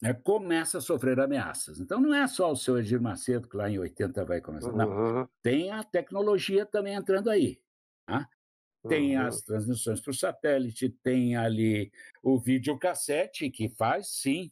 né, 0.02 0.12
começa 0.12 0.78
a 0.78 0.80
sofrer 0.80 1.20
ameaças. 1.20 1.78
Então, 1.78 2.00
não 2.00 2.12
é 2.12 2.26
só 2.26 2.50
o 2.50 2.56
seu 2.56 2.76
Edir 2.80 3.00
Macedo, 3.00 3.48
que 3.48 3.56
lá 3.56 3.70
em 3.70 3.78
80 3.78 4.24
vai 4.24 4.40
começar. 4.40 4.72
Uhum. 4.72 4.78
Não, 4.78 5.28
tem 5.44 5.70
a 5.70 5.84
tecnologia 5.84 6.66
também 6.66 6.94
entrando 6.94 7.30
aí. 7.30 7.62
Tá? 8.04 8.28
Tem 8.88 9.16
as 9.16 9.42
transmissões 9.42 10.00
para 10.00 10.10
o 10.10 10.14
satélite, 10.14 10.88
tem 11.02 11.36
ali 11.36 11.90
o 12.22 12.38
videocassete, 12.38 13.50
que 13.50 13.68
faz 13.68 14.08
sim 14.08 14.50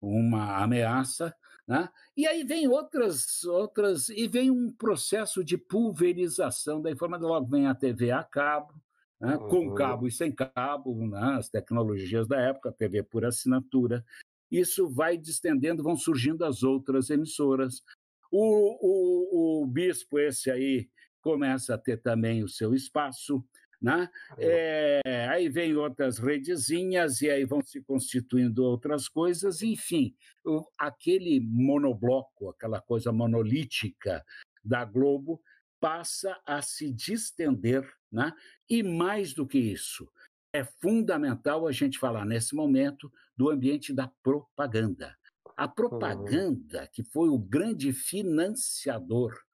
uma 0.00 0.62
ameaça, 0.62 1.34
né? 1.66 1.88
E 2.16 2.26
aí 2.26 2.44
vem 2.44 2.68
outras, 2.68 3.42
outras, 3.44 4.08
e 4.08 4.28
vem 4.28 4.50
um 4.50 4.70
processo 4.70 5.42
de 5.42 5.58
pulverização 5.58 6.80
da 6.80 6.90
informação. 6.90 7.28
Logo 7.28 7.48
vem 7.48 7.66
a 7.66 7.74
TV 7.74 8.12
a 8.12 8.22
cabo, 8.22 8.72
né? 9.20 9.36
uhum. 9.36 9.48
com 9.48 9.74
cabo 9.74 10.06
e 10.06 10.12
sem 10.12 10.30
cabo, 10.30 10.94
né? 11.08 11.36
as 11.36 11.48
tecnologias 11.48 12.28
da 12.28 12.40
época, 12.40 12.68
a 12.68 12.72
TV 12.72 13.02
por 13.02 13.24
assinatura. 13.24 14.04
Isso 14.50 14.88
vai 14.88 15.16
distendendo, 15.16 15.82
vão 15.82 15.96
surgindo 15.96 16.44
as 16.44 16.62
outras 16.62 17.10
emissoras. 17.10 17.82
O, 18.30 19.60
o, 19.60 19.62
o 19.62 19.66
bispo, 19.66 20.20
esse 20.20 20.50
aí, 20.50 20.88
começa 21.26 21.74
a 21.74 21.78
ter 21.78 21.96
também 21.96 22.44
o 22.44 22.48
seu 22.48 22.72
espaço. 22.72 23.44
Né? 23.82 24.08
É, 24.38 25.26
aí 25.28 25.48
vem 25.48 25.74
outras 25.74 26.18
redezinhas 26.18 27.20
e 27.20 27.28
aí 27.28 27.44
vão 27.44 27.60
se 27.60 27.82
constituindo 27.82 28.64
outras 28.64 29.08
coisas, 29.08 29.60
enfim, 29.60 30.14
o, 30.44 30.64
aquele 30.78 31.40
monobloco, 31.40 32.48
aquela 32.48 32.80
coisa 32.80 33.12
monolítica 33.12 34.24
da 34.64 34.84
Globo 34.84 35.42
passa 35.80 36.40
a 36.46 36.62
se 36.62 36.90
distender, 36.90 37.84
né? 38.10 38.32
e 38.70 38.84
mais 38.84 39.34
do 39.34 39.46
que 39.46 39.58
isso, 39.58 40.08
é 40.52 40.64
fundamental 40.64 41.66
a 41.66 41.72
gente 41.72 41.98
falar 41.98 42.24
nesse 42.24 42.54
momento 42.54 43.12
do 43.36 43.50
ambiente 43.50 43.92
da 43.92 44.10
propaganda. 44.22 45.14
A 45.56 45.66
propaganda, 45.66 46.88
que 46.92 47.02
foi 47.02 47.28
o 47.28 47.38
grande 47.38 47.92
financiador 47.92 49.45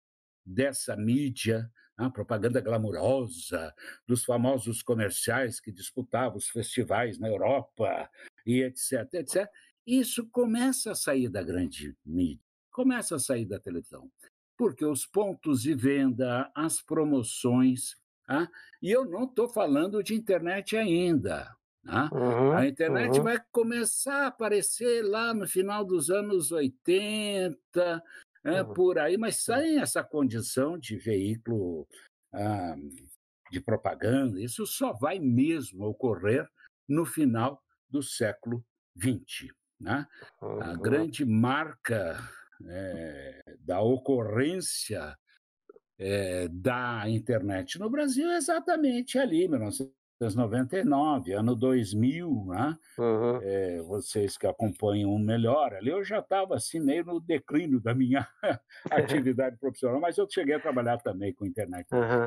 dessa 0.44 0.96
mídia, 0.96 1.70
a 1.96 2.10
propaganda 2.10 2.60
glamurosa, 2.60 3.74
dos 4.06 4.24
famosos 4.24 4.82
comerciais 4.82 5.60
que 5.60 5.70
disputavam 5.70 6.38
os 6.38 6.48
festivais 6.48 7.18
na 7.18 7.28
Europa 7.28 8.10
e 8.46 8.62
etc, 8.62 9.08
etc. 9.14 9.48
Isso 9.86 10.28
começa 10.30 10.92
a 10.92 10.94
sair 10.94 11.28
da 11.28 11.42
grande 11.42 11.96
mídia, 12.04 12.44
começa 12.70 13.16
a 13.16 13.18
sair 13.18 13.46
da 13.46 13.58
televisão, 13.58 14.10
porque 14.56 14.84
os 14.84 15.04
pontos 15.04 15.62
de 15.62 15.74
venda, 15.74 16.50
as 16.54 16.80
promoções, 16.80 17.96
ah, 18.28 18.48
e 18.80 18.90
eu 18.90 19.04
não 19.04 19.24
estou 19.24 19.48
falando 19.48 20.02
de 20.02 20.14
internet 20.14 20.76
ainda. 20.76 21.54
Ah, 21.84 22.08
uhum, 22.12 22.52
a 22.52 22.66
internet 22.68 23.18
uhum. 23.18 23.24
vai 23.24 23.40
começar 23.50 24.24
a 24.24 24.26
aparecer 24.28 25.02
lá 25.02 25.34
no 25.34 25.48
final 25.48 25.84
dos 25.84 26.10
anos 26.10 26.52
80, 26.52 27.56
é, 28.44 28.62
uhum. 28.62 28.74
por 28.74 28.98
aí, 28.98 29.16
mas 29.16 29.36
sem 29.44 29.80
essa 29.80 30.02
condição 30.02 30.78
de 30.78 30.96
veículo 30.96 31.86
ah, 32.32 32.76
de 33.50 33.60
propaganda. 33.60 34.40
Isso 34.40 34.66
só 34.66 34.92
vai 34.92 35.18
mesmo 35.18 35.84
ocorrer 35.86 36.48
no 36.88 37.04
final 37.04 37.62
do 37.88 38.02
século 38.02 38.64
XX. 38.98 39.52
Né? 39.78 40.06
Uhum. 40.40 40.62
A 40.62 40.74
grande 40.74 41.24
marca 41.24 42.18
é, 42.64 43.56
da 43.60 43.80
ocorrência 43.80 45.16
é, 45.98 46.48
da 46.48 47.08
internet 47.08 47.78
no 47.78 47.90
Brasil 47.90 48.30
é 48.30 48.36
exatamente 48.36 49.18
ali, 49.18 49.46
1999, 50.26 51.32
ano 51.32 51.56
2000, 51.56 52.44
né? 52.46 52.78
Uhum. 52.98 53.40
É, 53.42 53.82
vocês 53.82 54.36
que 54.36 54.46
acompanham 54.46 55.16
melhor, 55.18 55.74
ali 55.74 55.90
eu 55.90 56.04
já 56.04 56.20
estava 56.20 56.56
assim 56.56 56.80
meio 56.80 57.04
no 57.04 57.20
declínio 57.20 57.80
da 57.80 57.94
minha 57.94 58.26
atividade 58.90 59.56
profissional, 59.58 60.00
mas 60.00 60.18
eu 60.18 60.28
cheguei 60.30 60.54
a 60.54 60.60
trabalhar 60.60 60.98
também 60.98 61.32
com 61.32 61.46
internet. 61.46 61.86
Uhum. 61.92 62.26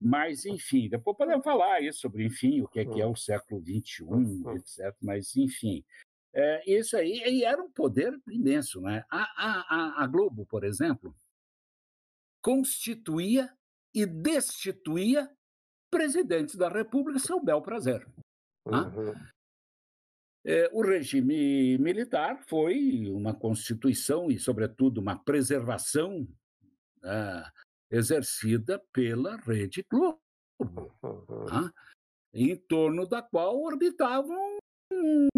Mas, 0.00 0.44
enfim, 0.44 0.88
depois 0.88 1.16
podemos 1.16 1.44
falar 1.44 1.80
isso 1.80 2.00
sobre, 2.00 2.24
enfim, 2.24 2.60
o 2.60 2.68
que 2.68 2.80
é, 2.80 2.84
que 2.84 3.00
é 3.00 3.06
o 3.06 3.16
século 3.16 3.62
XXI, 3.62 4.04
etc. 4.56 4.94
Mas, 5.00 5.34
enfim, 5.36 5.82
é, 6.34 6.62
isso 6.70 6.96
aí 6.96 7.22
e 7.26 7.44
era 7.44 7.62
um 7.62 7.70
poder 7.70 8.14
imenso. 8.28 8.80
Né? 8.82 9.04
A, 9.10 9.22
a, 9.22 10.02
a 10.02 10.06
Globo, 10.06 10.44
por 10.44 10.64
exemplo, 10.64 11.16
constituía 12.42 13.50
e 13.94 14.04
destituía 14.04 15.30
presidentes 15.90 16.56
da 16.56 16.68
República 16.68 17.18
seu 17.18 17.40
bel 17.40 17.62
prazer. 17.62 18.06
Tá? 18.64 18.88
Uhum. 18.88 19.14
É, 20.44 20.70
o 20.72 20.80
regime 20.80 21.76
militar 21.78 22.40
foi 22.46 23.10
uma 23.10 23.34
constituição 23.34 24.30
e, 24.30 24.38
sobretudo, 24.38 25.00
uma 25.00 25.18
preservação 25.18 26.26
é, 27.04 27.44
exercida 27.90 28.80
pela 28.92 29.36
Rede 29.36 29.84
Globo, 29.90 30.20
uhum. 30.60 31.44
tá? 31.46 31.72
em 32.32 32.54
torno 32.56 33.06
da 33.06 33.22
qual 33.22 33.60
orbitavam 33.60 34.58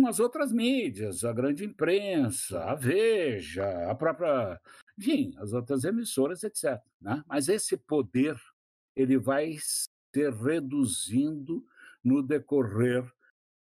as 0.06 0.20
outras 0.20 0.52
mídias, 0.52 1.24
a 1.24 1.32
grande 1.32 1.64
imprensa, 1.64 2.62
a 2.64 2.74
Veja, 2.74 3.90
a 3.90 3.94
própria, 3.94 4.60
enfim, 4.98 5.32
as 5.38 5.52
outras 5.52 5.84
emissoras, 5.84 6.42
etc. 6.42 6.80
Né? 7.00 7.22
Mas 7.26 7.48
esse 7.48 7.76
poder 7.76 8.38
ele 8.94 9.16
vai 9.16 9.56
ser 10.14 10.32
reduzindo 10.32 11.64
no 12.02 12.22
decorrer 12.22 13.04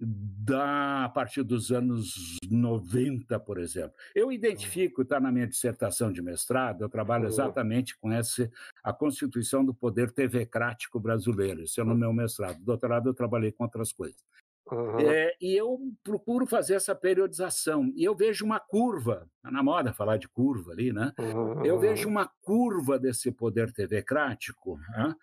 da 0.00 1.04
a 1.04 1.08
partir 1.10 1.42
dos 1.42 1.70
anos 1.70 2.38
90, 2.50 3.38
por 3.40 3.58
exemplo. 3.58 3.92
Eu 4.14 4.32
identifico, 4.32 5.02
está 5.02 5.20
na 5.20 5.30
minha 5.30 5.46
dissertação 5.46 6.10
de 6.10 6.22
mestrado, 6.22 6.82
eu 6.82 6.88
trabalho 6.88 7.26
exatamente 7.26 7.98
com 7.98 8.10
essa 8.10 8.50
a 8.82 8.92
constituição 8.92 9.64
do 9.64 9.74
poder 9.74 10.10
telecrático 10.10 10.98
brasileiro. 10.98 11.62
Isso 11.62 11.80
é 11.80 11.84
no 11.84 11.94
meu 11.94 12.12
mestrado. 12.12 12.58
doutorado 12.64 13.10
eu 13.10 13.14
trabalhei 13.14 13.52
com 13.52 13.64
outras 13.64 13.92
coisas. 13.92 14.24
Uhum. 14.70 15.00
É, 15.00 15.34
e 15.40 15.56
eu 15.56 15.78
procuro 16.02 16.46
fazer 16.46 16.74
essa 16.74 16.94
periodização. 16.94 17.92
E 17.96 18.04
eu 18.04 18.14
vejo 18.14 18.44
uma 18.44 18.60
curva, 18.60 19.28
está 19.36 19.50
na 19.50 19.62
moda 19.62 19.92
falar 19.92 20.16
de 20.16 20.28
curva 20.28 20.72
ali, 20.72 20.92
né? 20.92 21.12
Uhum. 21.18 21.64
Eu 21.64 21.78
vejo 21.78 22.08
uma 22.08 22.30
curva 22.40 22.98
desse 22.98 23.32
poder 23.32 23.72
telecrático, 23.72 24.78
né? 24.90 25.14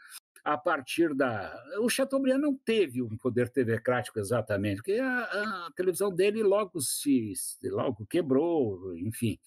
A 0.47 0.57
partir 0.57 1.13
da. 1.13 1.53
O 1.81 1.89
Chateaubriand 1.89 2.39
não 2.39 2.55
teve 2.55 3.01
um 3.01 3.17
poder 3.17 3.49
telecrático 3.49 4.17
exatamente, 4.17 4.77
porque 4.77 4.93
a, 4.93 5.23
a, 5.23 5.69
televisão 5.75 6.09
dele 6.09 6.41
logo 6.41 6.79
se 6.79 7.33
logo 7.65 8.05
quebrou, 8.05 8.97
enfim. 8.97 9.37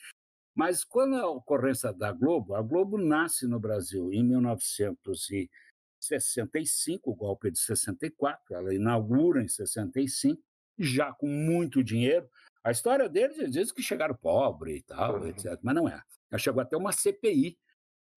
Mas 0.55 0.85
quando 0.85 1.17
a 1.17 1.27
ocorrência 1.27 1.91
da 1.91 2.13
Globo, 2.13 2.55
a 2.55 2.61
Globo 2.61 2.99
nasce 2.99 3.47
no 3.47 3.59
Brasil 3.59 4.13
em 4.13 4.23
1965, 4.23 7.11
o 7.11 7.15
golpe 7.15 7.51
de 7.51 7.59
64, 7.59 8.55
ela 8.55 8.75
inaugura 8.75 9.43
em 9.43 9.49
65, 9.49 10.39
já 10.79 11.15
com 11.15 11.29
muito 11.29 11.83
dinheiro. 11.83 12.29
A 12.63 12.73
história 12.73 13.09
deles 13.09 13.51
diz 13.51 13.73
que 13.73 13.83
chegaram 13.83 14.15
pobre 14.15 14.77
e 14.77 14.83
tal, 14.83 15.21
uhum. 15.21 15.29
etc. 15.29 15.59
Mas 15.63 15.75
não 15.75 15.89
é. 15.89 16.03
Ela 16.31 16.39
chegou 16.39 16.61
até 16.61 16.77
uma 16.77 16.93
CPI 16.93 17.57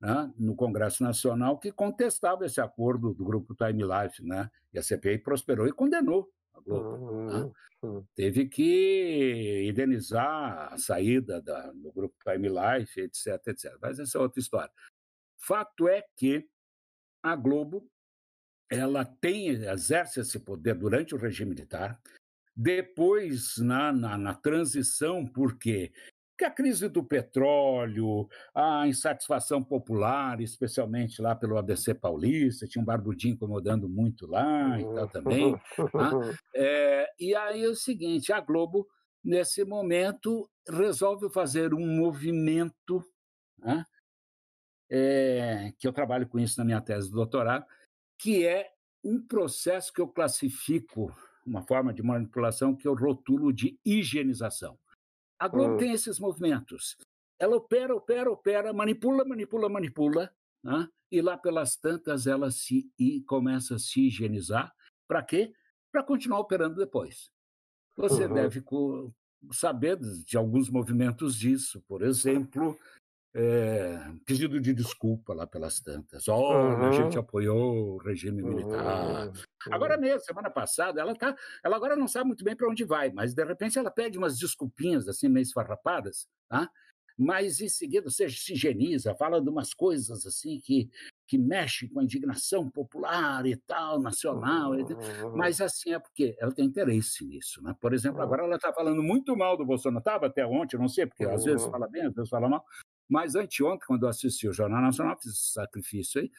né, 0.03 0.33
no 0.37 0.53
Congresso 0.53 1.01
Nacional 1.01 1.57
que 1.57 1.71
contestava 1.71 2.45
esse 2.45 2.59
acordo 2.59 3.13
do 3.13 3.23
grupo 3.23 3.55
Time 3.55 3.83
Life, 3.83 4.21
né? 4.21 4.51
E 4.73 4.77
a 4.77 4.83
CPI 4.83 5.19
prosperou 5.19 5.65
e 5.65 5.71
condenou 5.71 6.29
a 6.53 6.59
Globo. 6.59 6.89
Uhum, 6.89 7.25
né? 7.27 7.51
uhum. 7.81 8.05
Teve 8.13 8.49
que 8.49 9.65
indenizar 9.69 10.73
a 10.73 10.77
saída 10.77 11.41
da, 11.41 11.71
do 11.71 11.89
grupo 11.93 12.15
Time 12.21 12.49
Life, 12.49 12.99
etc, 12.99 13.47
etc. 13.47 13.77
Mas 13.81 13.97
essa 13.97 14.17
é 14.17 14.21
outra 14.21 14.41
história. 14.41 14.71
Fato 15.37 15.87
é 15.87 16.03
que 16.17 16.45
a 17.23 17.33
Globo 17.37 17.89
ela 18.69 19.05
tem 19.05 19.47
exerce 19.47 20.19
esse 20.19 20.37
poder 20.37 20.75
durante 20.75 21.15
o 21.15 21.17
regime 21.17 21.51
militar, 21.51 21.97
depois 22.53 23.57
na, 23.57 23.93
na, 23.93 24.17
na 24.17 24.33
transição, 24.33 25.25
porque 25.25 25.93
a 26.45 26.51
crise 26.51 26.89
do 26.89 27.03
petróleo, 27.03 28.27
a 28.53 28.87
insatisfação 28.87 29.63
popular, 29.63 30.41
especialmente 30.41 31.21
lá 31.21 31.35
pelo 31.35 31.57
ABC 31.57 31.93
Paulista, 31.93 32.67
tinha 32.67 32.81
um 32.81 32.85
barbudinho 32.85 33.33
incomodando 33.33 33.87
muito 33.89 34.27
lá 34.27 34.79
e 34.79 34.83
tal 34.83 35.07
também. 35.07 35.55
Tá? 35.91 36.11
É, 36.55 37.07
e 37.19 37.35
aí 37.35 37.63
é 37.63 37.67
o 37.67 37.75
seguinte, 37.75 38.31
a 38.31 38.39
Globo, 38.39 38.87
nesse 39.23 39.63
momento, 39.63 40.49
resolve 40.67 41.29
fazer 41.29 41.73
um 41.73 41.85
movimento, 41.85 43.03
né? 43.57 43.85
é, 44.95 45.73
que 45.79 45.87
eu 45.87 45.91
trabalho 45.91 46.27
com 46.27 46.39
isso 46.39 46.59
na 46.59 46.65
minha 46.65 46.79
tese 46.79 47.07
de 47.07 47.13
doutorado, 47.13 47.65
que 48.19 48.45
é 48.45 48.71
um 49.03 49.19
processo 49.19 49.91
que 49.91 49.99
eu 49.99 50.07
classifico, 50.07 51.11
uma 51.45 51.63
forma 51.63 51.91
de 51.91 52.03
manipulação 52.03 52.75
que 52.75 52.87
eu 52.87 52.93
rotulo 52.93 53.51
de 53.51 53.79
higienização. 53.83 54.77
A 55.39 55.47
Globo 55.47 55.77
tem 55.77 55.91
esses 55.91 56.19
movimentos. 56.19 56.97
Ela 57.39 57.57
opera, 57.57 57.95
opera, 57.95 58.31
opera, 58.31 58.71
manipula, 58.71 59.25
manipula, 59.25 59.67
manipula, 59.67 60.33
né? 60.63 60.87
e 61.11 61.21
lá 61.21 61.37
pelas 61.37 61.75
tantas 61.75 62.25
ela 62.25 62.49
se 62.49 62.91
e 62.97 63.21
começa 63.21 63.75
a 63.75 63.79
se 63.79 64.07
higienizar. 64.07 64.73
Para 65.07 65.21
quê? 65.21 65.53
Para 65.91 66.03
continuar 66.03 66.39
operando 66.39 66.75
depois. 66.75 67.29
Você 67.95 68.25
uhum. 68.25 68.33
deve 68.33 68.63
saber 69.51 69.99
de 69.99 70.37
alguns 70.37 70.69
movimentos 70.69 71.35
disso. 71.35 71.83
Por 71.87 72.01
exemplo, 72.01 72.77
é, 73.35 73.97
pedido 74.25 74.59
de 74.59 74.73
desculpa 74.73 75.33
lá 75.33 75.47
pelas 75.47 75.79
tantas. 75.79 76.27
Olha, 76.27 76.77
uhum. 76.77 76.85
a 76.85 76.91
gente 76.91 77.17
apoiou 77.17 77.95
o 77.95 77.97
regime 77.97 78.43
militar. 78.43 79.27
Uhum. 79.27 79.33
Agora 79.71 79.97
mesmo, 79.97 80.21
semana 80.21 80.51
passada, 80.51 81.01
ela 81.01 81.15
tá, 81.15 81.35
ela 81.63 81.75
agora 81.75 81.95
não 81.95 82.07
sabe 82.07 82.27
muito 82.27 82.43
bem 82.43 82.55
para 82.55 82.69
onde 82.69 82.83
vai, 82.83 83.11
mas 83.11 83.33
de 83.33 83.43
repente 83.43 83.79
ela 83.79 83.89
pede 83.89 84.17
umas 84.17 84.37
desculpinhas 84.37 85.07
assim 85.07 85.27
meio 85.27 85.43
esfarrapadas, 85.43 86.27
tá? 86.47 86.69
Mas 87.17 87.61
em 87.61 87.69
seguida 87.69 88.09
você 88.09 88.27
se 88.29 88.53
higieniza, 88.53 89.15
fala 89.15 89.41
de 89.41 89.49
umas 89.49 89.73
coisas 89.73 90.25
assim 90.25 90.59
que 90.59 90.89
que 91.25 91.37
mexem 91.37 91.89
com 91.89 91.99
a 91.99 92.03
indignação 92.03 92.69
popular 92.69 93.45
e 93.45 93.55
tal, 93.55 93.99
nacional. 93.99 94.71
Uhum. 94.71 95.35
Mas 95.35 95.61
assim 95.61 95.93
é 95.93 95.99
porque 95.99 96.35
ela 96.37 96.51
tem 96.51 96.65
interesse 96.65 97.25
nisso, 97.25 97.61
né? 97.63 97.73
Por 97.79 97.93
exemplo, 97.93 98.21
agora 98.21 98.43
ela 98.43 98.57
está 98.57 98.73
falando 98.73 99.01
muito 99.01 99.35
mal 99.35 99.57
do 99.57 99.65
Bolsonaro, 99.65 99.99
estava 99.99 100.27
até 100.27 100.45
ontem, 100.45 100.77
não 100.77 100.87
sei, 100.87 101.07
porque 101.07 101.23
às 101.23 101.43
vezes 101.43 101.65
fala 101.65 101.87
bem, 101.87 102.03
às 102.03 102.13
vezes 102.13 102.29
fala 102.29 102.49
mal, 102.49 102.63
mas 103.13 103.35
anteontem, 103.35 103.85
quando 103.85 104.03
eu 104.03 104.09
assisti 104.09 104.47
o 104.47 104.53
Jornal 104.53 104.81
Nacional, 104.81 105.15
fiz 105.21 105.33
esse 105.33 105.53
sacrifício 105.53 106.19
aí, 106.19 106.31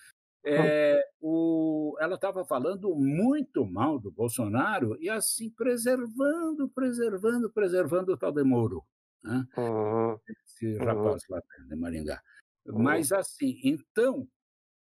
é, 0.45 1.01
o, 1.21 1.97
ela 2.01 2.17
estava 2.17 2.45
falando 2.45 2.93
muito 2.97 3.65
mal 3.65 3.97
do 3.97 4.11
Bolsonaro 4.11 5.01
e 5.01 5.09
assim 5.09 5.49
preservando, 5.51 6.69
preservando, 6.69 7.49
preservando 7.49 8.13
o 8.13 8.17
tal 8.17 8.33
de 8.33 8.43
Moro. 8.43 8.85
Né? 9.23 9.47
Uhum. 9.57 10.19
Esse 10.45 10.77
rapaz 10.79 11.23
lá 11.31 11.41
de 11.69 11.77
Maringá. 11.77 12.21
Uhum. 12.67 12.83
Mas 12.83 13.13
assim, 13.13 13.61
então, 13.63 14.27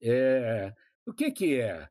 é, 0.02 0.74
o 1.06 1.14
que 1.14 1.32
que 1.32 1.62
é? 1.62 1.88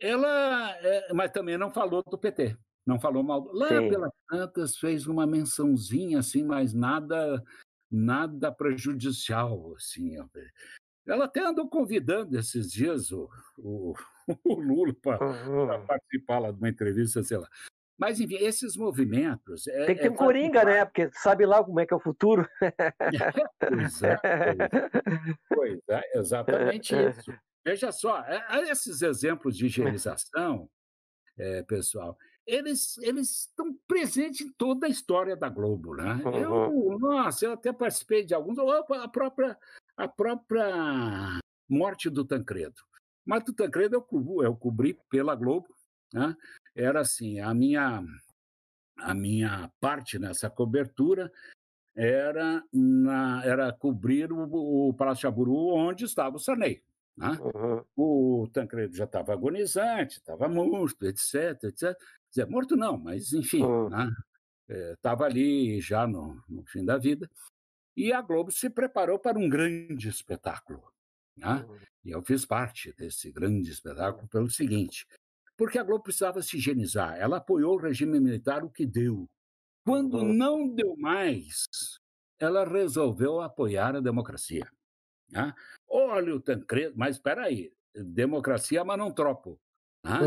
Ela, 0.00 0.76
é, 0.80 1.12
mas 1.14 1.30
também 1.30 1.56
não 1.56 1.70
falou 1.70 2.02
do 2.02 2.18
PT, 2.18 2.56
não 2.84 2.98
falou 2.98 3.22
mal. 3.22 3.48
Lá 3.52 3.68
Sim. 3.68 3.88
pelas 3.88 4.12
tantas 4.28 4.76
fez 4.76 5.06
uma 5.06 5.24
mençãozinha 5.24 6.18
assim, 6.18 6.44
mas 6.44 6.74
nada 6.74 7.42
nada 7.90 8.52
prejudicial 8.52 9.74
assim. 9.76 10.16
Ela 11.06 11.26
até 11.26 11.40
andou 11.40 11.68
convidando 11.68 12.38
esses 12.38 12.70
dias 12.70 13.12
o, 13.12 13.28
o, 13.58 13.94
o 14.44 14.54
Lula 14.54 14.94
para 14.94 15.24
uhum. 15.24 15.86
participar 15.86 16.38
lá 16.40 16.50
de 16.50 16.58
uma 16.58 16.68
entrevista, 16.68 17.22
sei 17.22 17.38
lá. 17.38 17.48
Mas, 17.98 18.20
enfim, 18.20 18.36
esses 18.36 18.76
movimentos. 18.76 19.66
É, 19.68 19.86
Tem 19.86 19.94
que 19.94 20.02
ter 20.02 20.08
é 20.08 20.10
um 20.10 20.14
coringa, 20.14 20.64
né? 20.64 20.84
Porque 20.84 21.10
sabe 21.14 21.46
lá 21.46 21.64
como 21.64 21.80
é 21.80 21.86
que 21.86 21.94
é 21.94 21.96
o 21.96 22.00
futuro. 22.00 22.46
pois 23.58 24.02
é, 24.02 24.18
pois 25.48 25.80
é, 25.88 26.18
exatamente 26.18 26.94
isso. 26.94 27.32
Veja 27.64 27.90
só, 27.90 28.20
é, 28.20 28.70
esses 28.70 29.02
exemplos 29.02 29.56
de 29.56 29.66
higienização, 29.66 30.70
é, 31.36 31.62
pessoal, 31.62 32.16
eles, 32.46 32.96
eles 32.98 33.40
estão 33.40 33.76
presentes 33.88 34.46
em 34.46 34.52
toda 34.52 34.86
a 34.86 34.90
história 34.90 35.36
da 35.36 35.48
Globo, 35.48 35.94
né? 35.94 36.20
Uhum. 36.24 36.34
Eu, 36.34 36.98
nossa, 36.98 37.46
eu 37.46 37.52
até 37.52 37.72
participei 37.72 38.24
de 38.24 38.34
alguns, 38.34 38.56
a 38.58 39.08
própria 39.08 39.58
a 39.96 40.06
própria 40.06 41.40
morte 41.68 42.10
do 42.10 42.24
Tancredo. 42.24 42.82
Mas 43.24 43.44
do 43.44 43.52
Tancredo 43.52 43.96
eu 43.96 44.02
cobri, 44.02 44.46
eu 44.46 44.54
cobri 44.54 44.98
pela 45.08 45.34
Globo, 45.34 45.74
né? 46.12 46.36
era 46.74 47.00
assim, 47.00 47.40
a 47.40 47.52
minha, 47.54 48.04
a 48.98 49.14
minha 49.14 49.72
parte 49.80 50.18
nessa 50.18 50.50
cobertura 50.50 51.32
era, 51.94 52.62
na, 52.72 53.42
era 53.44 53.72
cobrir 53.72 54.30
o, 54.30 54.88
o 54.88 54.94
Palácio 54.94 55.22
Jaburu 55.22 55.74
onde 55.74 56.04
estava 56.04 56.36
o 56.36 56.38
Sarney. 56.38 56.82
Né? 57.16 57.30
Uhum. 57.40 57.84
O 57.96 58.48
Tancredo 58.52 58.94
já 58.94 59.04
estava 59.04 59.32
agonizante, 59.32 60.18
estava 60.18 60.46
morto, 60.48 61.06
etc, 61.06 61.64
etc. 61.64 61.98
Dizer, 62.36 62.50
morto 62.50 62.76
não, 62.76 62.98
mas 62.98 63.32
enfim, 63.32 63.62
estava 64.92 65.24
uhum. 65.24 65.30
né? 65.30 65.32
ali 65.32 65.80
já 65.80 66.06
no, 66.06 66.42
no 66.46 66.66
fim 66.66 66.84
da 66.84 66.98
vida. 66.98 67.30
E 67.96 68.12
a 68.12 68.20
Globo 68.20 68.50
se 68.50 68.68
preparou 68.68 69.18
para 69.18 69.38
um 69.38 69.48
grande 69.48 70.06
espetáculo. 70.06 70.84
Né? 71.34 71.64
Uhum. 71.66 71.78
E 72.04 72.10
eu 72.10 72.22
fiz 72.22 72.44
parte 72.44 72.92
desse 72.92 73.32
grande 73.32 73.70
espetáculo 73.70 74.28
pelo 74.28 74.50
seguinte: 74.50 75.06
porque 75.56 75.78
a 75.78 75.82
Globo 75.82 76.04
precisava 76.04 76.42
se 76.42 76.58
higienizar. 76.58 77.16
Ela 77.16 77.38
apoiou 77.38 77.74
o 77.74 77.80
regime 77.80 78.20
militar, 78.20 78.62
o 78.64 78.70
que 78.70 78.84
deu. 78.84 79.26
Quando 79.82 80.18
uhum. 80.18 80.34
não 80.34 80.68
deu 80.68 80.94
mais, 80.98 81.64
ela 82.38 82.68
resolveu 82.68 83.40
apoiar 83.40 83.96
a 83.96 84.00
democracia. 84.00 84.70
Né? 85.30 85.54
Olha 85.88 86.34
o 86.34 86.40
Tancredo, 86.40 86.94
mas 86.98 87.16
espera 87.16 87.44
aí, 87.44 87.72
democracia, 87.94 88.84
mas 88.84 88.98
não 88.98 89.10
tropo. 89.10 89.58
Né? 90.04 90.18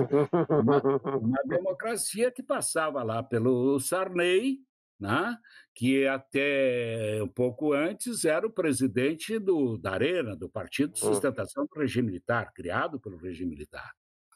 Uma, 0.49 0.82
uma 1.17 1.41
democracia 1.45 2.32
que 2.32 2.43
passava 2.43 3.03
lá 3.03 3.24
pelo 3.24 3.80
Sarney, 3.80 4.59
né? 4.99 5.38
que 5.74 6.05
até 6.05 7.20
um 7.24 7.28
pouco 7.28 7.74
antes 7.74 8.26
era 8.26 8.45
o 8.45 8.51
presidente 8.51 9.39
do, 9.39 9.78
da 9.78 9.91
Arena, 9.91 10.36
do 10.36 10.49
Partido 10.49 10.93
de 10.93 11.05
hum. 11.05 11.13
Sustentação 11.13 11.65
do 11.65 11.80
Regime 11.80 12.07
Militar, 12.07 12.53
criado 12.53 12.99
pelo 12.99 13.17
regime 13.17 13.51
militar. 13.51 13.93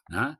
Né? 0.08 0.36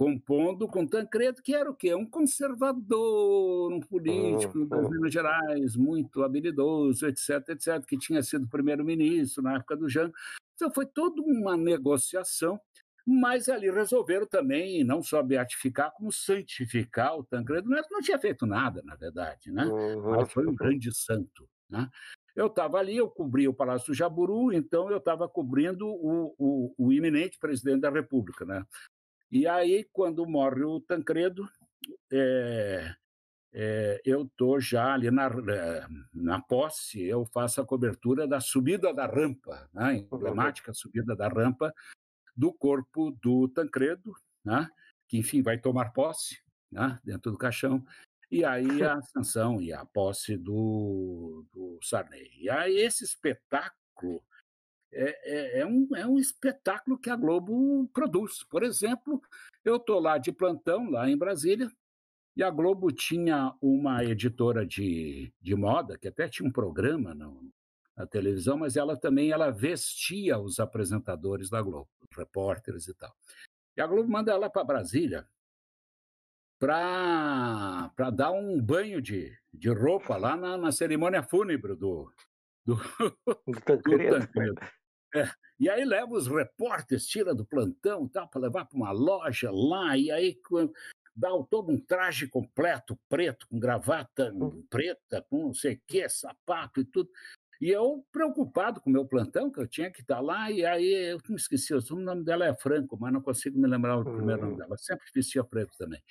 compondo 0.00 0.66
com 0.66 0.86
Tancredo, 0.86 1.42
que 1.42 1.54
era 1.54 1.70
o 1.70 1.74
quê? 1.74 1.94
Um 1.94 2.08
conservador, 2.08 3.70
um 3.70 3.80
político 3.80 4.60
uhum. 4.60 4.66
das 4.66 4.88
Minas 4.88 5.12
Gerais, 5.12 5.76
muito 5.76 6.22
habilidoso, 6.22 7.06
etc, 7.06 7.50
etc, 7.50 7.84
que 7.84 7.98
tinha 7.98 8.22
sido 8.22 8.48
primeiro-ministro 8.48 9.42
na 9.42 9.56
época 9.56 9.76
do 9.76 9.90
Jango. 9.90 10.14
Então 10.54 10.72
foi 10.72 10.86
toda 10.86 11.20
uma 11.20 11.54
negociação 11.54 12.58
mas 13.12 13.48
ali 13.48 13.70
resolveram 13.70 14.26
também 14.26 14.84
não 14.84 15.02
só 15.02 15.22
beatificar, 15.22 15.92
como 15.92 16.12
santificar 16.12 17.16
o 17.16 17.24
Tancredo 17.24 17.68
Neto. 17.68 17.88
Não 17.90 18.00
tinha 18.00 18.18
feito 18.18 18.46
nada, 18.46 18.82
na 18.84 18.94
verdade, 18.94 19.50
né? 19.50 19.64
Uhum. 19.64 20.16
mas 20.16 20.32
foi 20.32 20.46
um 20.46 20.54
grande 20.54 20.94
santo. 20.94 21.48
Né? 21.68 21.88
Eu 22.34 22.46
estava 22.46 22.78
ali, 22.78 22.96
eu 22.96 23.08
cobri 23.08 23.48
o 23.48 23.54
Palácio 23.54 23.88
do 23.88 23.94
Jaburu, 23.94 24.52
então 24.52 24.90
eu 24.90 24.98
estava 24.98 25.28
cobrindo 25.28 25.86
o, 25.86 26.34
o, 26.38 26.74
o, 26.78 26.92
iminente 26.92 27.38
presidente 27.38 27.80
da 27.80 27.90
República. 27.90 28.44
Né? 28.44 28.64
E 29.30 29.46
aí, 29.46 29.86
quando 29.92 30.26
morre 30.26 30.62
o 30.62 30.80
Tancredo, 30.80 31.48
é, 32.12 32.94
é, 33.52 34.00
eu 34.04 34.22
estou 34.22 34.60
já 34.60 34.94
ali 34.94 35.10
na, 35.10 35.28
na 36.12 36.40
posse, 36.40 37.02
eu 37.02 37.24
faço 37.26 37.60
a 37.60 37.66
cobertura 37.66 38.26
da 38.26 38.40
subida 38.40 38.94
da 38.94 39.06
rampa, 39.06 39.68
né? 39.72 39.96
emblemática 39.96 40.72
subida 40.72 41.16
da 41.16 41.28
rampa, 41.28 41.74
do 42.40 42.54
corpo 42.54 43.10
do 43.22 43.46
Tancredo, 43.48 44.14
né? 44.42 44.66
que, 45.06 45.18
enfim, 45.18 45.42
vai 45.42 45.58
tomar 45.58 45.92
posse 45.92 46.40
né? 46.72 46.98
dentro 47.04 47.30
do 47.30 47.36
caixão, 47.36 47.84
e 48.30 48.42
aí 48.42 48.82
a 48.82 48.94
ascensão 48.96 49.60
e 49.60 49.74
a 49.74 49.84
posse 49.84 50.38
do, 50.38 51.44
do 51.52 51.78
Sarney. 51.82 52.30
E 52.38 52.48
aí 52.48 52.78
esse 52.78 53.04
espetáculo 53.04 54.24
é, 54.90 55.58
é, 55.58 55.60
é, 55.60 55.66
um, 55.66 55.88
é 55.94 56.06
um 56.06 56.18
espetáculo 56.18 56.98
que 56.98 57.10
a 57.10 57.16
Globo 57.16 57.86
produz. 57.92 58.42
Por 58.44 58.62
exemplo, 58.62 59.20
eu 59.62 59.76
estou 59.76 60.00
lá 60.00 60.16
de 60.16 60.32
plantão, 60.32 60.88
lá 60.90 61.10
em 61.10 61.18
Brasília, 61.18 61.70
e 62.34 62.42
a 62.42 62.50
Globo 62.50 62.90
tinha 62.90 63.54
uma 63.60 64.02
editora 64.02 64.64
de, 64.64 65.30
de 65.42 65.54
moda, 65.54 65.98
que 65.98 66.08
até 66.08 66.26
tinha 66.26 66.48
um 66.48 66.52
programa 66.52 67.14
no, 67.14 67.52
na 67.94 68.06
televisão, 68.06 68.56
mas 68.56 68.76
ela 68.76 68.96
também 68.96 69.30
ela 69.30 69.50
vestia 69.50 70.38
os 70.38 70.58
apresentadores 70.58 71.50
da 71.50 71.60
Globo, 71.60 71.90
repórteres 72.16 72.88
e 72.88 72.94
tal. 72.94 73.14
E 73.76 73.80
a 73.80 73.86
Globo 73.86 74.10
manda 74.10 74.32
ela 74.32 74.50
para 74.50 74.64
Brasília 74.64 75.26
para 76.58 78.10
dar 78.12 78.32
um 78.32 78.60
banho 78.60 79.00
de, 79.00 79.34
de 79.52 79.70
roupa 79.70 80.16
lá 80.16 80.36
na, 80.36 80.58
na 80.58 80.70
cerimônia 80.70 81.22
fúnebre 81.22 81.74
do, 81.74 82.12
do, 82.66 82.76
do 83.46 83.60
Tancredo. 83.64 84.28
É. 85.14 85.28
E 85.58 85.68
aí 85.68 85.84
leva 85.84 86.12
os 86.12 86.26
repórteres, 86.26 87.06
tira 87.06 87.34
do 87.34 87.44
plantão 87.44 88.06
tal, 88.08 88.28
para 88.28 88.42
levar 88.42 88.66
para 88.66 88.76
uma 88.76 88.92
loja 88.92 89.50
lá, 89.50 89.96
e 89.96 90.10
aí 90.10 90.38
dá 91.16 91.30
todo 91.50 91.72
um 91.72 91.80
traje 91.80 92.28
completo, 92.28 92.98
preto, 93.08 93.48
com 93.48 93.58
gravata 93.58 94.32
hum. 94.32 94.64
preta, 94.70 95.24
com 95.28 95.46
não 95.46 95.54
sei 95.54 95.74
o 95.74 95.82
quê, 95.86 96.08
sapato 96.08 96.80
e 96.80 96.84
tudo. 96.84 97.10
E 97.60 97.68
eu, 97.68 98.02
preocupado 98.10 98.80
com 98.80 98.88
o 98.88 98.92
meu 98.92 99.04
plantão, 99.04 99.50
que 99.50 99.60
eu 99.60 99.66
tinha 99.66 99.90
que 99.90 100.00
estar 100.00 100.20
lá, 100.20 100.50
e 100.50 100.64
aí 100.64 101.12
eu 101.12 101.20
não 101.28 101.36
esqueci, 101.36 101.74
o 101.74 101.80
nome 101.96 102.24
dela 102.24 102.46
é 102.46 102.54
Franco, 102.54 102.96
mas 102.98 103.12
não 103.12 103.20
consigo 103.20 103.58
me 103.58 103.68
lembrar 103.68 103.98
o 103.98 104.04
primeiro 104.04 104.42
nome 104.42 104.54
hum. 104.54 104.56
dela. 104.56 104.78
Sempre 104.78 105.04
vestia 105.14 105.44
Franco 105.44 105.76
também. 105.76 106.02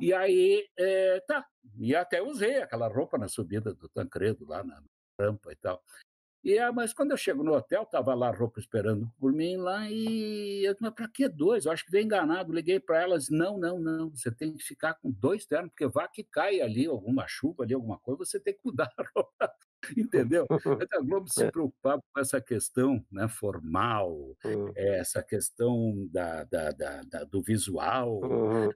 E 0.00 0.12
aí, 0.12 0.66
é, 0.76 1.20
tá. 1.20 1.46
E 1.78 1.94
até 1.94 2.20
usei 2.20 2.60
aquela 2.62 2.88
roupa 2.88 3.16
na 3.16 3.28
subida 3.28 3.72
do 3.72 3.88
Tancredo, 3.88 4.44
lá 4.44 4.64
na 4.64 4.82
rampa 5.20 5.52
e 5.52 5.56
tal. 5.56 5.80
E, 6.42 6.58
ah, 6.58 6.72
mas 6.72 6.92
quando 6.92 7.10
eu 7.10 7.16
chego 7.16 7.42
no 7.42 7.52
hotel, 7.52 7.82
estava 7.82 8.14
lá 8.14 8.28
a 8.28 8.34
roupa 8.34 8.58
esperando 8.60 9.10
por 9.18 9.32
mim 9.32 9.56
lá 9.56 9.88
e 9.90 10.64
eu 10.64 10.74
mas 10.80 10.94
para 10.94 11.08
que 11.08 11.28
dois? 11.28 11.66
Eu 11.66 11.72
acho 11.72 11.84
que 11.84 11.90
veio 11.90 12.04
enganado. 12.04 12.52
Liguei 12.52 12.80
para 12.80 13.02
elas, 13.02 13.28
não, 13.28 13.58
não, 13.58 13.78
não, 13.78 14.10
você 14.10 14.30
tem 14.30 14.56
que 14.56 14.62
ficar 14.62 14.94
com 14.94 15.10
dois 15.10 15.44
ternos, 15.46 15.70
porque 15.70 15.86
vá 15.86 16.08
que 16.08 16.24
cai 16.24 16.60
ali 16.60 16.86
alguma 16.86 17.26
chuva, 17.28 17.64
ali 17.64 17.74
alguma 17.74 17.98
coisa, 17.98 18.24
você 18.24 18.40
tem 18.40 18.54
que 18.54 18.60
mudar 18.64 18.90
a 18.96 19.04
roupa. 19.14 19.52
Entendeu? 19.96 20.46
A 20.92 21.00
Globo 21.00 21.28
se 21.28 21.44
é. 21.44 21.50
preocupava 21.50 22.02
com 22.12 22.20
essa 22.20 22.40
questão 22.40 23.04
né, 23.10 23.28
formal, 23.28 24.12
uhum. 24.44 24.72
essa 24.76 25.22
questão 25.22 26.08
da, 26.10 26.44
da, 26.44 26.70
da, 26.70 27.02
da 27.02 27.24
do 27.24 27.42
visual. 27.42 28.20
Uhum. 28.22 28.66
Né? 28.68 28.72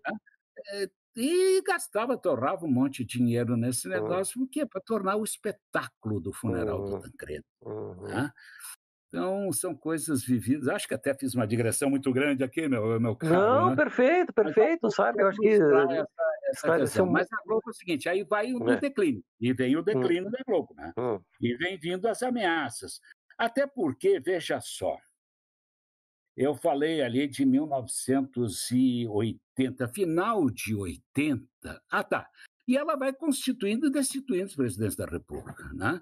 É, 0.69 0.91
e 1.15 1.63
gastava, 1.63 2.17
torrava 2.17 2.65
um 2.65 2.71
monte 2.71 3.05
de 3.05 3.19
dinheiro 3.19 3.57
nesse 3.57 3.89
negócio, 3.89 4.39
uhum. 4.39 4.47
porque 4.47 4.65
para 4.65 4.81
tornar 4.81 5.17
o 5.17 5.25
espetáculo 5.25 6.21
do 6.21 6.33
funeral 6.33 6.81
uhum. 6.81 6.91
do 6.97 7.01
Tancredo. 7.03 7.45
Uhum. 7.63 8.03
Né? 8.03 8.31
Então, 9.09 9.53
são 9.53 9.75
coisas 9.75 10.25
vividas. 10.25 10.69
Acho 10.69 10.89
que 10.89 10.95
até 10.95 11.13
fiz 11.13 11.35
uma 11.35 11.47
digressão 11.47 11.91
muito 11.91 12.11
grande 12.11 12.43
aqui, 12.43 12.67
meu, 12.67 12.99
meu 12.99 13.15
caro. 13.15 13.35
Não, 13.35 13.71
né? 13.71 13.77
perfeito, 13.77 14.33
perfeito, 14.33 14.91
sabe? 14.91 15.21
Eu 15.23 15.29
acho 15.29 15.39
que. 15.39 15.49
Essa, 15.49 16.07
essa 16.53 16.79
questão. 16.79 17.07
Mas 17.07 17.27
a 17.33 17.43
Globo 17.45 17.63
é 17.67 17.71
o 17.71 17.75
seguinte: 17.75 18.09
aí 18.09 18.23
vai 18.23 18.53
o 18.53 18.71
é. 18.71 18.79
declínio, 18.79 19.25
e 19.41 19.53
vem 19.53 19.75
o 19.77 19.81
hum. 19.81 19.85
declínio 19.85 20.31
da 20.31 20.39
Globo, 20.47 20.73
né? 20.75 20.93
Hum. 20.97 21.21
E 21.41 21.57
vem 21.57 21.77
vindo 21.79 22.07
as 22.07 22.23
ameaças. 22.23 23.01
Até 23.37 23.67
porque, 23.67 24.21
veja 24.21 24.61
só, 24.61 24.97
eu 26.37 26.55
falei 26.55 27.03
ali 27.03 27.27
de 27.27 27.45
1980, 27.45 29.89
final 29.89 30.49
de 30.51 30.73
80. 30.75 31.83
Ah, 31.91 32.05
tá. 32.05 32.29
E 32.67 32.77
ela 32.77 32.97
vai 32.97 33.13
constituindo 33.13 33.87
e 33.87 33.91
destituindo 33.91 34.47
os 34.47 34.55
presidentes 34.55 34.97
da 34.97 35.07
República. 35.07 35.71
Né? 35.75 36.01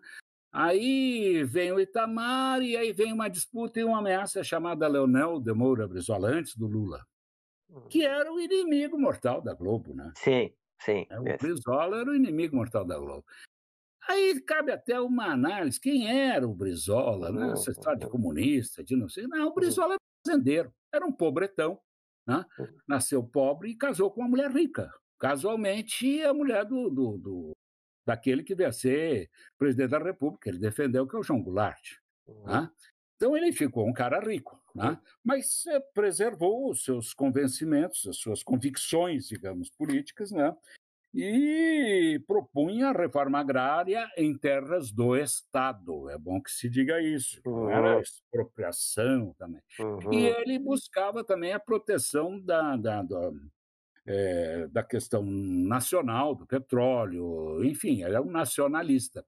Aí 0.52 1.42
vem 1.44 1.72
o 1.72 1.80
Itamar 1.80 2.62
e 2.62 2.76
aí 2.76 2.92
vem 2.92 3.12
uma 3.12 3.28
disputa 3.28 3.80
e 3.80 3.84
uma 3.84 3.98
ameaça 3.98 4.44
chamada 4.44 4.86
Leonel 4.86 5.40
de 5.40 5.52
Moura 5.52 5.88
Brizola, 5.88 6.28
antes 6.28 6.54
do 6.56 6.66
Lula, 6.66 7.04
que 7.88 8.04
era 8.04 8.32
o 8.32 8.40
inimigo 8.40 8.98
mortal 8.98 9.40
da 9.40 9.54
Globo, 9.54 9.94
né? 9.94 10.12
Sim, 10.16 10.52
sim. 10.80 11.06
É, 11.10 11.20
o 11.20 11.24
Brizola 11.38 12.00
era 12.00 12.10
o 12.10 12.14
inimigo 12.14 12.56
mortal 12.56 12.84
da 12.84 12.98
Globo. 12.98 13.24
Aí 14.08 14.40
cabe 14.40 14.72
até 14.72 15.00
uma 15.00 15.26
análise, 15.26 15.80
quem 15.80 16.10
era 16.10 16.46
o 16.46 16.54
Brizola, 16.54 17.30
né? 17.30 17.52
Essa 17.52 17.70
história 17.70 17.98
de 17.98 18.08
comunista, 18.08 18.82
de 18.82 18.96
não 18.96 19.08
sei. 19.08 19.26
Não, 19.26 19.48
o 19.48 19.54
Brizola 19.54 19.94
era 19.94 20.00
fazendeiro, 20.26 20.72
era 20.92 21.06
um 21.06 21.12
pobretão, 21.12 21.78
né? 22.26 22.44
nasceu 22.88 23.22
pobre 23.22 23.70
e 23.70 23.76
casou 23.76 24.10
com 24.10 24.20
uma 24.20 24.28
mulher 24.28 24.50
rica. 24.50 24.92
Casualmente, 25.18 26.22
a 26.22 26.32
mulher 26.32 26.64
do, 26.64 26.88
do, 26.88 27.18
do 27.18 27.52
daquele 28.06 28.42
que 28.42 28.54
deve 28.54 28.72
ser 28.72 29.30
presidente 29.56 29.90
da 29.90 29.98
República, 29.98 30.48
ele 30.48 30.58
defendeu, 30.58 31.06
que 31.06 31.14
é 31.14 31.18
o 31.18 31.22
João 31.22 31.42
Goulart. 31.42 31.98
Uhum. 32.26 32.46
Né? 32.46 32.70
Então 33.16 33.36
ele 33.36 33.52
ficou 33.52 33.86
um 33.86 33.92
cara 33.92 34.18
rico, 34.18 34.59
né? 34.74 34.98
mas 35.24 35.66
eh, 35.66 35.80
preservou 35.94 36.70
os 36.70 36.84
seus 36.84 37.12
convencimentos, 37.14 38.06
as 38.06 38.16
suas 38.16 38.42
convicções, 38.42 39.28
digamos, 39.28 39.70
políticas, 39.70 40.30
né? 40.30 40.54
e 41.12 42.22
propunha 42.26 42.88
a 42.90 42.92
reforma 42.92 43.40
agrária 43.40 44.08
em 44.16 44.36
terras 44.36 44.92
do 44.92 45.16
Estado. 45.16 46.08
É 46.08 46.16
bom 46.16 46.40
que 46.40 46.50
se 46.50 46.68
diga 46.68 47.02
isso, 47.02 47.40
uhum. 47.44 47.68
era 47.68 48.00
expropriação 48.00 49.34
também. 49.36 49.62
Uhum. 49.78 50.12
E 50.12 50.26
ele 50.26 50.58
buscava 50.58 51.24
também 51.24 51.52
a 51.52 51.60
proteção 51.60 52.40
da, 52.40 52.76
da, 52.76 53.02
da 53.02 53.30
é, 54.06 54.66
da 54.68 54.82
questão 54.82 55.22
nacional, 55.22 56.34
do 56.34 56.46
petróleo, 56.46 57.62
enfim, 57.64 58.02
ele 58.02 58.16
é 58.16 58.20
um 58.20 58.30
nacionalista. 58.30 59.24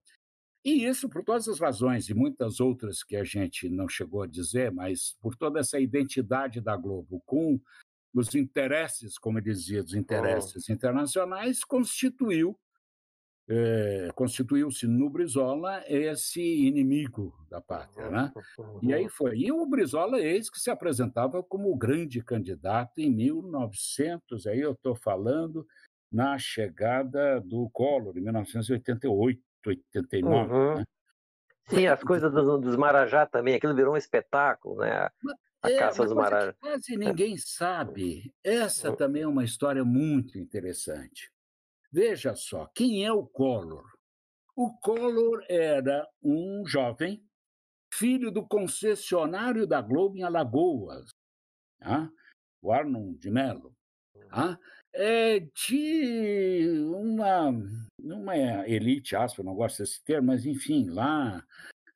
E 0.63 0.85
isso, 0.85 1.09
por 1.09 1.23
todas 1.23 1.47
as 1.47 1.59
razões 1.59 2.09
e 2.09 2.13
muitas 2.13 2.59
outras 2.59 3.03
que 3.03 3.15
a 3.15 3.23
gente 3.23 3.67
não 3.69 3.87
chegou 3.87 4.21
a 4.21 4.27
dizer, 4.27 4.71
mas 4.71 5.17
por 5.21 5.35
toda 5.35 5.59
essa 5.59 5.79
identidade 5.79 6.61
da 6.61 6.77
Globo 6.77 7.21
com 7.25 7.59
os 8.13 8.33
interesses, 8.35 9.17
como 9.17 9.39
ele 9.39 9.51
dizia, 9.51 9.83
dos 9.83 9.93
interesses 9.93 10.69
oh. 10.69 10.71
internacionais, 10.71 11.63
constituiu 11.63 12.57
é, 13.47 14.09
constituiu-se 14.15 14.87
no 14.87 15.09
Brizola 15.09 15.83
esse 15.87 16.41
inimigo 16.41 17.33
da 17.49 17.59
pátria, 17.59 18.09
né? 18.09 18.31
E 18.81 18.93
aí 18.93 19.09
foi. 19.09 19.37
E 19.37 19.51
o 19.51 19.65
Brizola, 19.65 20.19
eis 20.19 20.49
que 20.49 20.59
se 20.59 20.69
apresentava 20.69 21.43
como 21.43 21.69
o 21.69 21.75
grande 21.75 22.23
candidato 22.23 22.99
em 22.99 23.11
1900, 23.11 24.47
aí 24.47 24.61
eu 24.61 24.71
estou 24.71 24.95
falando 24.95 25.67
na 26.11 26.37
chegada 26.37 27.41
do 27.41 27.69
Collor, 27.71 28.17
em 28.17 28.21
1988, 28.21 29.41
89, 29.69 30.53
uhum. 30.53 30.75
né? 30.75 30.85
Sim, 31.67 31.87
as 31.87 32.03
coisas 32.03 32.31
dos, 32.31 32.61
dos 32.61 32.75
Marajá 32.75 33.25
também, 33.25 33.55
aquilo 33.55 33.75
virou 33.75 33.93
um 33.93 33.97
espetáculo, 33.97 34.81
né? 34.81 35.09
A 35.61 35.71
é, 35.71 35.77
caça 35.77 36.03
dos 36.03 36.13
Marajá. 36.13 36.53
Quase 36.59 36.97
ninguém 36.97 37.37
sabe. 37.37 38.33
Essa 38.43 38.91
hum. 38.91 38.95
também 38.95 39.21
é 39.21 39.27
uma 39.27 39.45
história 39.45 39.83
muito 39.83 40.37
interessante. 40.37 41.31
Veja 41.91 42.35
só, 42.35 42.65
quem 42.75 43.05
é 43.05 43.11
o 43.13 43.25
Collor? 43.25 43.85
O 44.55 44.73
Collor 44.79 45.43
era 45.47 46.07
um 46.21 46.65
jovem, 46.65 47.23
filho 47.93 48.29
do 48.31 48.45
concessionário 48.45 49.65
da 49.65 49.81
Globo 49.81 50.17
em 50.17 50.23
Alagoas, 50.23 51.09
tá? 51.79 52.09
o 52.61 52.71
Arnon 52.71 53.13
de 53.13 53.29
Mello. 53.29 53.75
Tá? 54.29 54.57
É 54.93 55.39
de 55.39 56.79
uma, 56.95 57.51
uma 58.03 58.37
elite, 58.67 59.15
aspa, 59.15 59.41
não 59.43 59.55
gosto 59.55 59.79
desse 59.79 60.03
termo, 60.03 60.27
mas 60.27 60.45
enfim, 60.45 60.89
lá, 60.89 61.43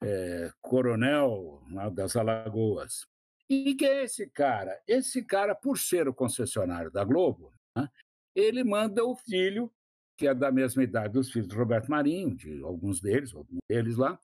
é, 0.01 0.51
coronel 0.61 1.61
lá 1.71 1.89
das 1.89 2.15
Alagoas. 2.15 3.05
E 3.49 3.75
que 3.75 3.85
é 3.85 4.03
esse 4.03 4.27
cara? 4.27 4.79
Esse 4.87 5.23
cara, 5.23 5.53
por 5.53 5.77
ser 5.77 6.07
o 6.07 6.13
concessionário 6.13 6.91
da 6.91 7.03
Globo, 7.03 7.53
né, 7.75 7.89
ele 8.35 8.63
manda 8.63 9.03
o 9.03 9.15
filho 9.15 9.71
que 10.17 10.27
é 10.27 10.33
da 10.33 10.51
mesma 10.51 10.83
idade 10.83 11.13
dos 11.13 11.31
filhos 11.31 11.47
do 11.47 11.55
Roberto 11.55 11.89
Marinho, 11.91 12.35
de 12.35 12.61
alguns 12.63 12.99
deles, 12.99 13.33
alguns 13.35 13.59
deles 13.69 13.95
lá, 13.95 14.19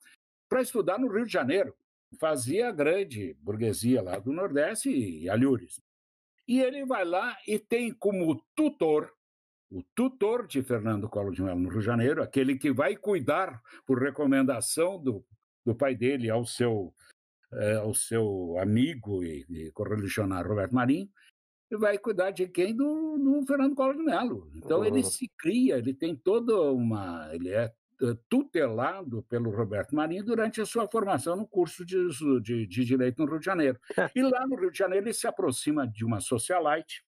para 0.48 0.60
estudar 0.60 0.98
no 0.98 1.08
Rio 1.08 1.24
de 1.24 1.32
Janeiro. 1.32 1.74
Fazia 2.18 2.68
a 2.68 2.72
grande 2.72 3.36
burguesia 3.40 4.02
lá 4.02 4.18
do 4.18 4.32
Nordeste 4.32 4.90
e 4.90 5.28
Alhures. 5.28 5.80
E 6.46 6.60
ele 6.60 6.84
vai 6.84 7.04
lá 7.04 7.38
e 7.46 7.58
tem 7.58 7.92
como 7.92 8.44
tutor, 8.54 9.12
o 9.70 9.82
tutor 9.94 10.46
de 10.46 10.62
Fernando 10.62 11.08
Collor 11.08 11.32
de 11.32 11.42
Mello 11.42 11.58
no 11.58 11.68
Rio 11.68 11.80
de 11.80 11.86
Janeiro, 11.86 12.22
aquele 12.22 12.56
que 12.56 12.72
vai 12.72 12.96
cuidar, 12.96 13.60
por 13.86 14.00
recomendação 14.00 15.02
do, 15.02 15.24
do 15.64 15.74
pai 15.74 15.94
dele 15.94 16.30
ao 16.30 16.44
seu, 16.44 16.94
é, 17.52 17.76
ao 17.76 17.94
seu 17.94 18.56
amigo 18.58 19.24
e, 19.24 19.44
e 19.48 19.70
correligionário 19.72 20.50
Roberto 20.50 20.74
Marinho, 20.74 21.08
vai 21.78 21.98
cuidar 21.98 22.30
de 22.30 22.46
quem? 22.46 22.74
Do, 22.74 23.18
do 23.18 23.46
Fernando 23.46 23.74
Collor 23.74 23.96
de 23.96 24.02
Mello. 24.02 24.50
Então 24.54 24.78
uhum. 24.78 24.84
ele 24.84 25.02
se 25.02 25.28
cria, 25.36 25.76
ele 25.78 25.94
tem 25.94 26.14
toda 26.14 26.70
uma. 26.70 27.28
Ele 27.32 27.50
é 27.50 27.72
eh, 28.02 28.16
tutelado 28.28 29.22
pelo 29.24 29.50
Roberto 29.50 29.94
Marinho 29.94 30.24
durante 30.24 30.60
a 30.60 30.66
sua 30.66 30.88
formação 30.88 31.36
no 31.36 31.46
curso 31.46 31.84
de, 31.84 32.08
de, 32.42 32.66
de 32.66 32.84
Direito 32.84 33.22
no 33.22 33.28
Rio 33.28 33.38
de 33.38 33.44
Janeiro. 33.44 33.78
e 34.14 34.22
lá 34.22 34.46
no 34.46 34.56
Rio 34.56 34.70
de 34.70 34.78
Janeiro 34.78 35.06
ele 35.06 35.14
se 35.14 35.26
aproxima 35.26 35.86
de 35.86 36.04
uma 36.04 36.20
socialite, 36.20 37.04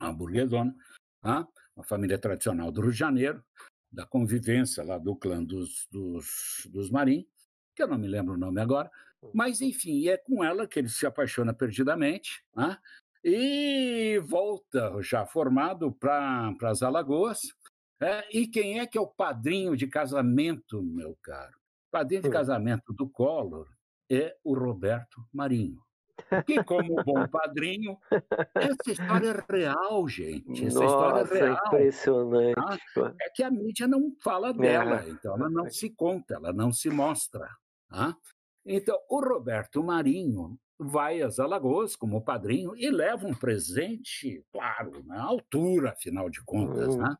uma 0.00 0.12
burguesona, 0.12 0.74
tá? 1.20 1.46
Uma 1.76 1.84
família 1.84 2.18
tradicional 2.18 2.72
do 2.72 2.80
Rio 2.80 2.92
de 2.92 2.98
Janeiro, 2.98 3.44
da 3.92 4.06
convivência 4.06 4.82
lá 4.82 4.98
do 4.98 5.14
clã 5.14 5.42
dos, 5.44 5.86
dos, 5.90 6.66
dos 6.70 6.90
Marim, 6.90 7.26
que 7.74 7.82
eu 7.82 7.88
não 7.88 7.98
me 7.98 8.08
lembro 8.08 8.34
o 8.34 8.38
nome 8.38 8.60
agora, 8.60 8.90
hum. 9.22 9.30
mas 9.34 9.60
enfim, 9.60 10.08
é 10.08 10.16
com 10.16 10.42
ela 10.42 10.66
que 10.66 10.78
ele 10.78 10.88
se 10.88 11.06
apaixona 11.06 11.52
perdidamente, 11.52 12.42
né? 12.54 12.78
e 13.22 14.18
volta 14.24 14.92
já 15.02 15.26
formado 15.26 15.92
para 15.92 16.54
as 16.62 16.82
Alagoas. 16.82 17.40
É, 18.00 18.24
e 18.30 18.46
quem 18.46 18.78
é 18.78 18.86
que 18.86 18.96
é 18.96 19.00
o 19.00 19.06
padrinho 19.06 19.76
de 19.76 19.86
casamento, 19.86 20.82
meu 20.82 21.16
caro? 21.22 21.56
padrinho 21.90 22.22
de 22.22 22.30
casamento 22.30 22.92
do 22.92 23.08
Collor 23.08 23.66
é 24.10 24.36
o 24.44 24.54
Roberto 24.54 25.24
Marinho. 25.32 25.82
Que, 26.46 26.62
como 26.64 27.02
bom 27.04 27.26
padrinho, 27.28 27.98
essa 28.54 28.90
história 28.90 29.28
é 29.28 29.52
real, 29.52 30.08
gente. 30.08 30.66
Essa 30.66 30.80
Nossa, 30.80 31.22
história 31.22 31.38
é 31.38 31.44
real. 31.44 31.66
impressionante. 31.66 32.54
Tá? 32.94 33.14
É 33.20 33.30
que 33.30 33.42
a 33.42 33.50
mídia 33.50 33.86
não 33.86 34.12
fala 34.22 34.52
dela, 34.52 35.04
é. 35.04 35.10
então 35.10 35.34
ela 35.34 35.50
não 35.50 35.68
se 35.70 35.90
conta, 35.90 36.34
ela 36.34 36.52
não 36.52 36.72
se 36.72 36.88
mostra. 36.90 37.48
Tá? 37.88 38.16
Então, 38.64 38.98
o 39.08 39.20
Roberto 39.20 39.82
Marinho 39.84 40.58
vai 40.78 41.22
às 41.22 41.38
Alagoas 41.38 41.96
como 41.96 42.22
padrinho 42.22 42.76
e 42.76 42.90
leva 42.90 43.26
um 43.26 43.34
presente, 43.34 44.44
claro, 44.52 45.02
na 45.04 45.22
altura, 45.22 45.90
afinal 45.90 46.28
de 46.28 46.42
contas. 46.44 46.94
Uhum. 46.94 47.02
Né? 47.02 47.16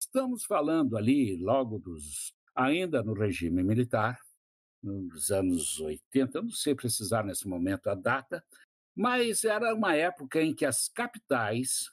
Estamos 0.00 0.44
falando 0.44 0.96
ali 0.96 1.36
logo 1.36 1.78
dos. 1.78 2.32
ainda 2.54 3.02
no 3.02 3.12
regime 3.12 3.62
militar, 3.62 4.18
nos 4.82 5.30
anos 5.30 5.80
80, 5.80 6.42
não 6.42 6.50
sei 6.50 6.74
precisar 6.74 7.24
nesse 7.24 7.46
momento 7.46 7.88
a 7.88 7.94
data, 7.94 8.44
mas 8.96 9.44
era 9.44 9.74
uma 9.74 9.94
época 9.94 10.40
em 10.40 10.54
que 10.54 10.64
as 10.64 10.88
capitais, 10.88 11.90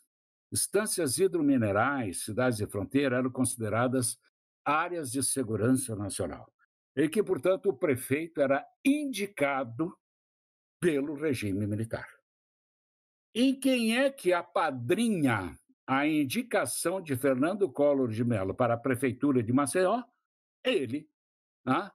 estâncias 0.52 1.18
hidrominerais, 1.18 2.24
cidades 2.24 2.58
de 2.58 2.66
fronteira 2.66 3.18
eram 3.18 3.32
consideradas 3.32 4.18
áreas 4.66 5.12
de 5.12 5.24
segurança 5.24 5.96
nacional. 5.96 6.52
E 6.96 7.08
que, 7.08 7.22
portanto, 7.22 7.70
o 7.70 7.78
prefeito 7.78 8.42
era 8.42 8.66
indicado 8.84 9.96
pelo 10.82 11.14
regime 11.14 11.68
militar. 11.68 12.08
E 13.34 13.54
quem 13.54 13.98
é 13.98 14.10
que 14.10 14.34
apadrinha 14.34 15.56
a 15.86 16.08
indicação 16.08 17.02
de 17.02 17.16
Fernando 17.16 17.72
Collor 17.72 18.10
de 18.10 18.24
Mello 18.24 18.54
para 18.54 18.74
a 18.74 18.80
prefeitura 18.80 19.44
de 19.44 19.54
Maceió? 19.54 20.04
Ele, 20.66 21.08
né? 21.66 21.92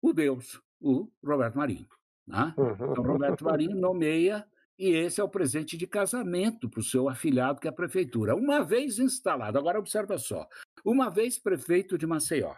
O 0.00 0.12
Deus, 0.12 0.60
o 0.80 1.08
Roberto 1.24 1.56
Marinho. 1.56 1.88
Né? 2.26 2.52
Então, 2.52 3.02
Roberto 3.02 3.44
Marinho 3.44 3.76
nomeia 3.76 4.46
e 4.80 4.92
esse 4.92 5.20
é 5.20 5.24
o 5.24 5.28
presente 5.28 5.76
de 5.76 5.86
casamento 5.86 6.66
para 6.66 6.80
o 6.80 6.82
seu 6.82 7.06
afilhado, 7.06 7.60
que 7.60 7.68
é 7.68 7.70
a 7.70 7.74
prefeitura. 7.74 8.34
Uma 8.34 8.64
vez 8.64 8.98
instalado, 8.98 9.58
agora 9.58 9.78
observa 9.78 10.16
só, 10.16 10.48
uma 10.82 11.10
vez 11.10 11.38
prefeito 11.38 11.98
de 11.98 12.06
Maceió, 12.06 12.54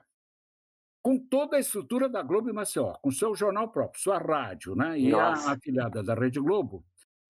com 1.03 1.19
toda 1.19 1.57
a 1.57 1.59
estrutura 1.59 2.09
da 2.09 2.23
Globo 2.23 2.49
e 2.49 2.53
Maceió, 2.53 2.93
com 3.03 3.11
seu 3.11 3.35
jornal 3.35 3.71
próprio, 3.73 4.01
sua 4.01 4.19
rádio, 4.19 4.77
né? 4.77 5.01
E 5.01 5.11
Nossa. 5.11 5.51
a 5.51 5.55
afiliada 5.55 6.01
da 6.01 6.15
Rede 6.15 6.39
Globo, 6.39 6.85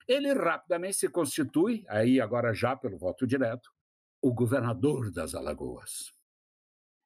ele 0.06 0.30
rapidamente 0.34 0.96
se 0.96 1.08
constitui, 1.08 1.86
aí 1.88 2.20
agora 2.20 2.52
já 2.52 2.76
pelo 2.76 2.98
voto 2.98 3.26
direto, 3.26 3.72
o 4.20 4.30
governador 4.30 5.10
das 5.10 5.34
Alagoas. 5.34 6.12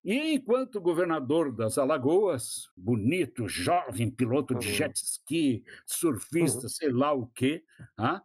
E 0.07 0.35
enquanto 0.35 0.81
governador 0.81 1.51
das 1.51 1.79
Alagoas, 1.79 2.71
bonito, 2.77 3.49
jovem, 3.49 4.09
piloto 4.09 4.55
de 4.55 4.69
uhum. 4.69 4.73
jet 4.73 4.97
ski, 4.97 5.65
surfista, 5.85 6.63
uhum. 6.63 6.69
sei 6.69 6.93
lá 6.93 7.13
o 7.13 7.27
quê, 7.27 7.65
ah, 7.99 8.23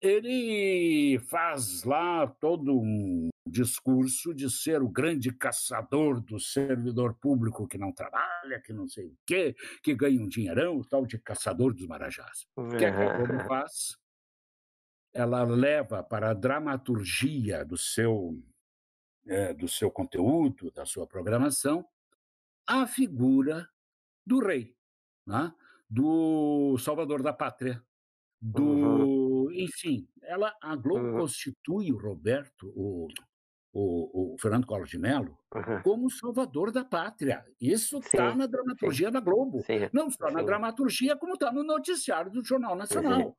ele 0.00 1.18
faz 1.28 1.84
lá 1.84 2.26
todo 2.26 2.80
um 2.80 3.28
discurso 3.46 4.32
de 4.32 4.50
ser 4.50 4.80
o 4.80 4.88
grande 4.88 5.30
caçador 5.30 6.18
do 6.22 6.40
servidor 6.40 7.12
público 7.12 7.68
que 7.68 7.76
não 7.76 7.92
trabalha, 7.92 8.58
que 8.64 8.72
não 8.72 8.88
sei 8.88 9.08
o 9.08 9.16
quê, 9.26 9.54
que 9.82 9.94
ganha 9.94 10.18
um 10.18 10.28
dinheirão, 10.28 10.78
o 10.78 10.84
tal 10.84 11.04
de 11.04 11.18
caçador 11.18 11.74
dos 11.74 11.86
marajás. 11.86 12.46
O 12.56 12.70
que, 12.70 12.86
é 12.86 12.90
que 12.90 13.02
a 13.02 13.16
Globo 13.18 13.44
faz? 13.46 13.98
Ela 15.12 15.42
leva 15.42 16.02
para 16.02 16.30
a 16.30 16.34
dramaturgia 16.34 17.66
do 17.66 17.76
seu, 17.76 18.42
é, 19.28 19.52
do 19.52 19.68
seu 19.68 19.90
conteúdo, 19.90 20.70
da 20.70 20.84
sua 20.84 21.06
programação, 21.06 21.86
a 22.66 22.86
figura 22.86 23.68
do 24.26 24.40
rei, 24.40 24.74
né? 25.26 25.52
do 25.88 26.76
salvador 26.78 27.22
da 27.22 27.32
pátria, 27.32 27.82
do, 28.40 28.62
uhum. 28.62 29.52
enfim, 29.52 30.08
ela 30.22 30.54
a 30.62 30.76
Globo 30.76 31.06
uhum. 31.06 31.18
constitui 31.20 31.92
o 31.92 31.98
Roberto, 31.98 32.72
o, 32.76 33.08
o, 33.72 34.34
o 34.34 34.38
Fernando 34.38 34.66
Collor 34.66 34.86
de 34.86 34.98
Mello, 34.98 35.36
uhum. 35.54 35.82
como 35.82 36.10
salvador 36.10 36.70
da 36.70 36.84
pátria. 36.84 37.44
Isso 37.60 37.98
está 37.98 38.34
na 38.34 38.46
dramaturgia 38.46 39.08
sim. 39.08 39.12
da 39.12 39.20
Globo. 39.20 39.62
Sim. 39.62 39.88
Não 39.92 40.10
só 40.10 40.30
na 40.30 40.42
dramaturgia, 40.42 41.16
como 41.16 41.34
está 41.34 41.50
no 41.50 41.64
noticiário 41.64 42.30
do 42.30 42.44
Jornal 42.44 42.76
Nacional, 42.76 43.20
uhum. 43.20 43.34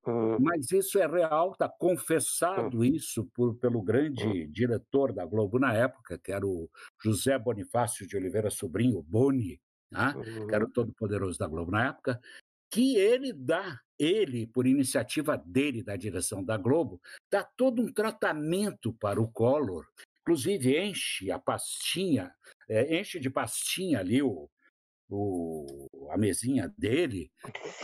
Uhum. 0.09 0.37
Mas 0.39 0.71
isso 0.71 0.97
é 0.97 1.05
real, 1.05 1.51
está 1.51 1.69
confessado 1.69 2.77
uhum. 2.77 2.83
isso 2.83 3.29
por, 3.33 3.55
pelo 3.55 3.81
grande 3.81 4.25
uhum. 4.25 4.51
diretor 4.51 5.13
da 5.13 5.25
Globo 5.25 5.59
na 5.59 5.73
época, 5.73 6.17
que 6.17 6.31
era 6.31 6.45
o 6.45 6.69
José 7.01 7.37
Bonifácio 7.37 8.07
de 8.07 8.17
Oliveira 8.17 8.49
Sobrinho, 8.49 9.03
Boni, 9.03 9.61
né? 9.91 10.13
que 10.47 10.55
era 10.55 10.65
o 10.65 10.71
todo-poderoso 10.71 11.37
da 11.37 11.47
Globo 11.47 11.71
na 11.71 11.87
época, 11.87 12.19
que 12.71 12.95
ele 12.95 13.33
dá, 13.33 13.79
ele, 13.97 14.47
por 14.47 14.65
iniciativa 14.65 15.37
dele, 15.37 15.83
da 15.83 15.95
direção 15.95 16.43
da 16.43 16.57
Globo, 16.57 16.99
dá 17.31 17.43
todo 17.43 17.81
um 17.81 17.91
tratamento 17.91 18.93
para 18.93 19.21
o 19.21 19.31
Collor, 19.31 19.85
inclusive 20.21 20.79
enche 20.79 21.31
a 21.31 21.39
pastinha, 21.39 22.31
é, 22.67 22.99
enche 22.99 23.19
de 23.19 23.29
pastinha 23.29 23.99
ali 23.99 24.21
o, 24.21 24.49
o, 25.09 25.87
a 26.11 26.17
mesinha 26.17 26.73
dele. 26.77 27.31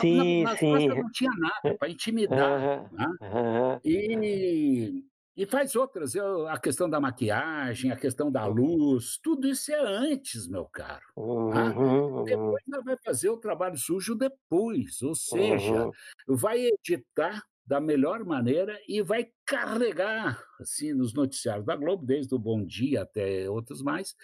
Sim, 0.00 0.44
na, 0.44 0.56
sim. 0.56 0.88
não 0.88 1.10
tinha 1.10 1.30
nada 1.38 1.76
para 1.76 1.88
intimidar. 1.88 2.60
Uhum, 2.60 2.96
né? 2.96 3.06
uhum. 3.20 3.80
E 3.84 5.04
e 5.36 5.44
faz 5.44 5.76
outras, 5.76 6.16
a 6.16 6.58
questão 6.58 6.88
da 6.88 6.98
maquiagem, 6.98 7.92
a 7.92 7.96
questão 7.96 8.32
da 8.32 8.46
luz, 8.46 9.18
tudo 9.22 9.46
isso 9.46 9.70
é 9.70 9.78
antes, 9.78 10.48
meu 10.48 10.64
caro. 10.64 11.04
Tá? 11.14 11.78
Uhum, 11.78 12.24
depois 12.24 12.64
ela 12.72 12.82
vai 12.82 12.96
fazer 13.04 13.28
o 13.28 13.36
trabalho 13.36 13.76
sujo 13.76 14.14
depois, 14.14 15.02
ou 15.02 15.14
seja, 15.14 15.84
uhum. 15.84 15.92
vai 16.36 16.60
editar 16.64 17.42
da 17.66 17.78
melhor 17.78 18.24
maneira 18.24 18.80
e 18.88 19.02
vai 19.02 19.28
carregar, 19.44 20.42
assim, 20.58 20.94
nos 20.94 21.12
noticiários 21.12 21.66
da 21.66 21.76
Globo, 21.76 22.06
desde 22.06 22.34
o 22.34 22.38
Bom 22.38 22.64
Dia 22.64 23.02
até 23.02 23.50
outros 23.50 23.82
mais, 23.82 24.14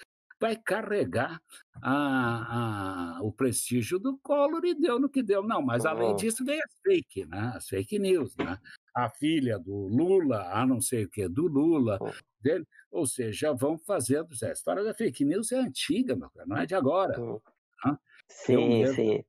vai 0.43 0.57
carregar 0.57 1.41
a, 1.81 3.17
a, 3.17 3.23
o 3.23 3.31
prestígio 3.31 3.97
do 4.01 4.19
Collor 4.19 4.65
e 4.65 4.75
deu 4.75 4.99
no 4.99 5.09
que 5.09 5.23
deu. 5.23 5.45
Não, 5.45 5.63
mas 5.63 5.87
além 5.87 6.17
disso 6.17 6.45
vem 6.45 6.61
as 6.61 6.75
fake, 6.83 7.25
né? 7.27 7.53
as 7.55 7.69
fake 7.69 7.97
news. 7.97 8.37
Né? 8.37 8.59
a 8.93 9.09
filha 9.09 9.57
do 9.57 9.87
Lula, 9.87 10.51
a 10.53 10.67
não 10.67 10.81
sei 10.81 11.05
o 11.05 11.09
que, 11.09 11.29
do 11.29 11.47
Lula, 11.47 11.99
dele. 12.41 12.67
Ou 12.91 13.07
seja, 13.07 13.53
vão 13.53 13.79
fazendo. 13.79 14.31
A 14.43 14.53
história 14.53 14.83
da 14.83 14.93
fake 14.93 15.25
news 15.25 15.53
é 15.53 15.61
antiga, 15.61 16.17
meu 16.17 16.29
cara, 16.31 16.45
não 16.45 16.57
é 16.57 16.67
de 16.67 16.75
agora. 16.75 17.17
Né? 17.17 17.99
Sim, 18.29 18.87
sim. 18.95 19.25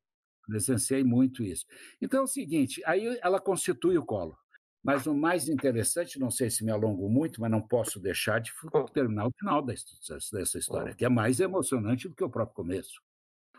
Presenciei 0.47 1.03
muito 1.03 1.43
isso. 1.43 1.66
Então 2.01 2.22
é 2.22 2.24
o 2.24 2.28
seguinte: 2.28 2.82
aí 2.86 3.20
ela 3.22 3.39
constitui 3.39 3.99
o 3.99 4.05
colo. 4.05 4.36
Mas 4.84 5.07
o 5.07 5.13
mais 5.13 5.47
interessante, 5.47 6.19
não 6.19 6.29
sei 6.29 6.49
se 6.49 6.63
me 6.63 6.69
alongo 6.69 7.07
muito, 7.09 7.39
mas 7.39 7.49
não 7.49 7.61
posso 7.61 8.01
deixar 8.01 8.39
de 8.39 8.51
terminar 8.93 9.27
o 9.27 9.31
final 9.31 9.61
dessa 9.61 10.59
história, 10.59 10.93
que 10.93 11.05
é 11.05 11.09
mais 11.09 11.39
emocionante 11.39 12.09
do 12.09 12.15
que 12.15 12.23
o 12.23 12.29
próprio 12.29 12.55
começo. 12.55 13.01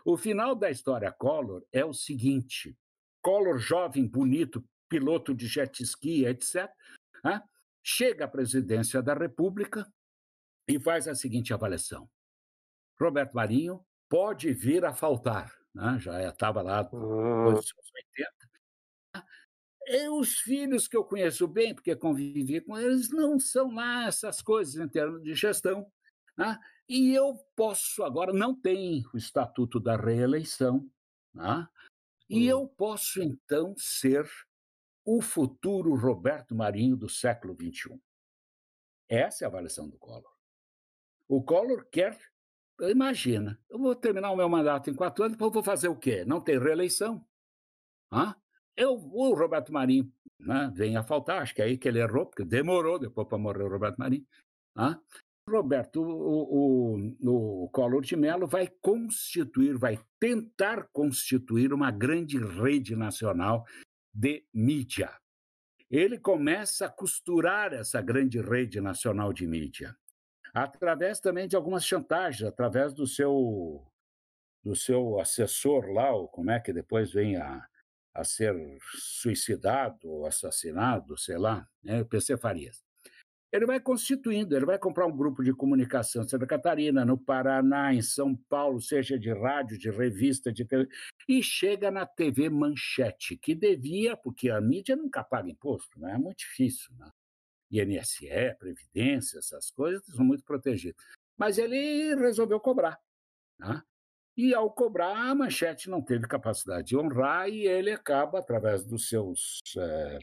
O 0.05 0.15
final 0.15 0.53
da 0.53 0.69
história 0.69 1.11
Collor 1.11 1.65
é 1.71 1.83
o 1.83 1.93
seguinte: 1.93 2.77
Collor, 3.23 3.57
jovem, 3.57 4.07
bonito, 4.07 4.63
piloto 4.87 5.33
de 5.33 5.47
jet 5.47 5.81
ski, 5.81 6.25
etc., 6.25 6.69
né? 7.23 7.41
chega 7.83 8.25
à 8.25 8.27
presidência 8.27 9.01
da 9.01 9.15
República 9.15 9.91
e 10.67 10.79
faz 10.79 11.07
a 11.07 11.15
seguinte 11.15 11.55
avaliação: 11.55 12.07
Roberto 12.99 13.33
Marinho 13.33 13.83
pode 14.07 14.53
vir 14.53 14.85
a 14.85 14.93
faltar, 14.93 15.51
né? 15.73 15.97
já 15.99 16.29
estava 16.29 16.61
lá 16.61 16.83
nos 16.83 16.93
anos 16.93 17.73
80. 17.95 18.54
E 19.87 20.09
os 20.09 20.39
filhos 20.39 20.87
que 20.87 20.97
eu 20.97 21.03
conheço 21.03 21.47
bem, 21.47 21.73
porque 21.73 21.95
convivi 21.95 22.59
com 22.59 22.77
eles, 22.77 23.09
não 23.09 23.39
são 23.39 23.73
lá 23.73 24.07
essas 24.07 24.41
coisas 24.41 24.75
em 24.75 24.87
termos 24.87 25.21
de 25.21 25.35
gestão. 25.35 25.91
Né? 26.35 26.59
E 26.89 27.13
eu 27.13 27.37
posso 27.55 28.03
agora, 28.03 28.33
não 28.33 28.53
tem 28.53 29.03
o 29.13 29.17
estatuto 29.17 29.79
da 29.79 29.95
reeleição, 29.95 30.89
né? 31.33 31.67
e 32.29 32.47
eu 32.47 32.67
posso 32.67 33.21
então 33.21 33.75
ser 33.77 34.27
o 35.05 35.21
futuro 35.21 35.95
Roberto 35.95 36.55
Marinho 36.55 36.97
do 36.97 37.07
século 37.07 37.55
XXI. 37.55 38.01
Essa 39.07 39.43
é 39.43 39.45
a 39.45 39.49
avaliação 39.49 39.87
do 39.87 39.97
Collor. 39.99 40.35
O 41.27 41.43
Collor 41.43 41.87
quer, 41.91 42.19
imagina, 42.81 43.59
eu 43.69 43.77
vou 43.77 43.95
terminar 43.95 44.31
o 44.31 44.35
meu 44.35 44.49
mandato 44.49 44.89
em 44.89 44.95
quatro 44.95 45.23
anos, 45.23 45.37
depois 45.37 45.49
eu 45.49 45.53
vou 45.53 45.63
fazer 45.63 45.87
o 45.89 45.95
quê? 45.95 46.25
Não 46.25 46.41
tem 46.41 46.57
reeleição. 46.57 47.23
Hã? 48.11 48.35
Eu, 48.77 48.93
o 48.93 49.33
Roberto 49.33 49.71
Marinho 49.71 50.11
né, 50.39 50.71
vem 50.73 50.97
a 50.97 51.03
faltar, 51.03 51.41
acho 51.41 51.55
que 51.55 51.61
é 51.61 51.65
aí 51.65 51.77
que 51.77 51.87
ele 51.87 51.99
errou, 51.99 52.25
porque 52.25 52.43
demorou 52.43 52.99
depois 52.99 53.27
para 53.27 53.37
morrer 53.37 53.63
o 53.63 53.69
Roberto 53.69 53.97
Marinho. 53.97 54.25
Hã? 54.75 54.99
Roberto, 55.47 56.01
o, 56.01 57.15
o, 57.21 57.63
o 57.65 57.69
Collor 57.69 58.01
de 58.01 58.15
Mello 58.15 58.47
vai 58.47 58.67
constituir, 58.81 59.77
vai 59.77 59.99
tentar 60.19 60.89
constituir 60.91 61.71
uma 61.71 61.91
grande 61.91 62.39
rede 62.39 62.95
nacional 62.95 63.63
de 64.13 64.43
mídia. 64.51 65.15
Ele 65.89 66.17
começa 66.17 66.87
a 66.87 66.89
costurar 66.89 67.73
essa 67.73 68.01
grande 68.01 68.41
rede 68.41 68.81
nacional 68.81 69.31
de 69.31 69.45
mídia, 69.45 69.95
através 70.51 71.19
também 71.19 71.47
de 71.47 71.55
algumas 71.55 71.85
chantagens, 71.85 72.47
através 72.47 72.93
do 72.93 73.05
seu 73.05 73.85
do 74.63 74.75
seu 74.75 75.19
assessor 75.19 75.91
lá, 75.91 76.11
ou 76.11 76.27
como 76.27 76.49
é 76.49 76.59
que 76.59 76.73
depois 76.73 77.13
vem 77.13 77.35
a, 77.37 77.67
a 78.15 78.23
ser 78.23 78.55
suicidado 78.93 80.09
ou 80.09 80.25
assassinado, 80.25 81.17
sei 81.17 81.37
lá, 81.37 81.67
né? 81.83 82.03
PC 82.03 82.37
Farias 82.37 82.85
ele 83.55 83.65
vai 83.65 83.79
constituindo, 83.79 84.55
ele 84.55 84.65
vai 84.65 84.77
comprar 84.77 85.05
um 85.05 85.15
grupo 85.15 85.43
de 85.43 85.53
comunicação 85.53 86.23
em 86.23 86.27
Santa 86.27 86.45
Catarina, 86.45 87.05
no 87.05 87.17
Paraná, 87.17 87.93
em 87.93 88.01
São 88.01 88.35
Paulo, 88.35 88.81
seja 88.81 89.17
de 89.17 89.31
rádio, 89.31 89.77
de 89.77 89.89
revista, 89.89 90.51
de 90.51 90.65
TV, 90.65 90.87
e 91.27 91.41
chega 91.41 91.89
na 91.89 92.05
TV 92.05 92.49
Manchete, 92.49 93.37
que 93.37 93.55
devia, 93.55 94.17
porque 94.17 94.49
a 94.49 94.59
mídia 94.59 94.95
nunca 94.95 95.23
paga 95.23 95.49
imposto, 95.49 95.99
né? 95.99 96.13
é 96.13 96.17
muito 96.17 96.39
difícil. 96.39 96.93
Né? 96.97 97.09
INSE, 97.71 98.29
Previdência, 98.59 99.39
essas 99.39 99.71
coisas 99.71 100.05
são 100.05 100.25
muito 100.25 100.43
protegidas. 100.43 101.01
Mas 101.37 101.57
ele 101.57 102.15
resolveu 102.15 102.59
cobrar. 102.59 102.99
Né? 103.59 103.81
E 104.37 104.53
ao 104.53 104.69
cobrar, 104.69 105.15
a 105.15 105.33
Manchete 105.33 105.89
não 105.89 106.01
teve 106.01 106.27
capacidade 106.27 106.87
de 106.87 106.97
honrar 106.97 107.47
e 107.49 107.65
ele 107.65 107.91
acaba, 107.91 108.39
através 108.39 108.85
dos 108.85 109.07
seus. 109.07 109.61
É, 109.77 110.19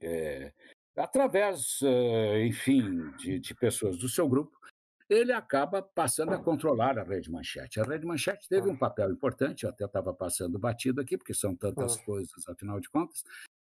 é, 0.00 0.52
através, 0.96 1.80
eh, 1.82 2.46
enfim, 2.46 3.10
de, 3.16 3.40
de 3.40 3.54
pessoas 3.54 3.98
do 3.98 4.08
seu 4.08 4.28
grupo, 4.28 4.56
ele 5.08 5.32
acaba 5.32 5.82
passando 5.82 6.32
a 6.32 6.38
controlar 6.38 6.98
a 6.98 7.02
Rede 7.02 7.30
Manchete. 7.30 7.80
A 7.80 7.84
Rede 7.84 8.06
Manchete 8.06 8.48
teve 8.48 8.68
um 8.68 8.76
papel 8.76 9.10
importante, 9.10 9.64
eu 9.64 9.70
até 9.70 9.84
estava 9.84 10.14
passando 10.14 10.58
batido 10.58 11.00
aqui, 11.00 11.16
porque 11.18 11.34
são 11.34 11.54
tantas 11.54 11.96
coisas, 11.96 12.48
afinal 12.48 12.80
de 12.80 12.88
contas, 12.88 13.24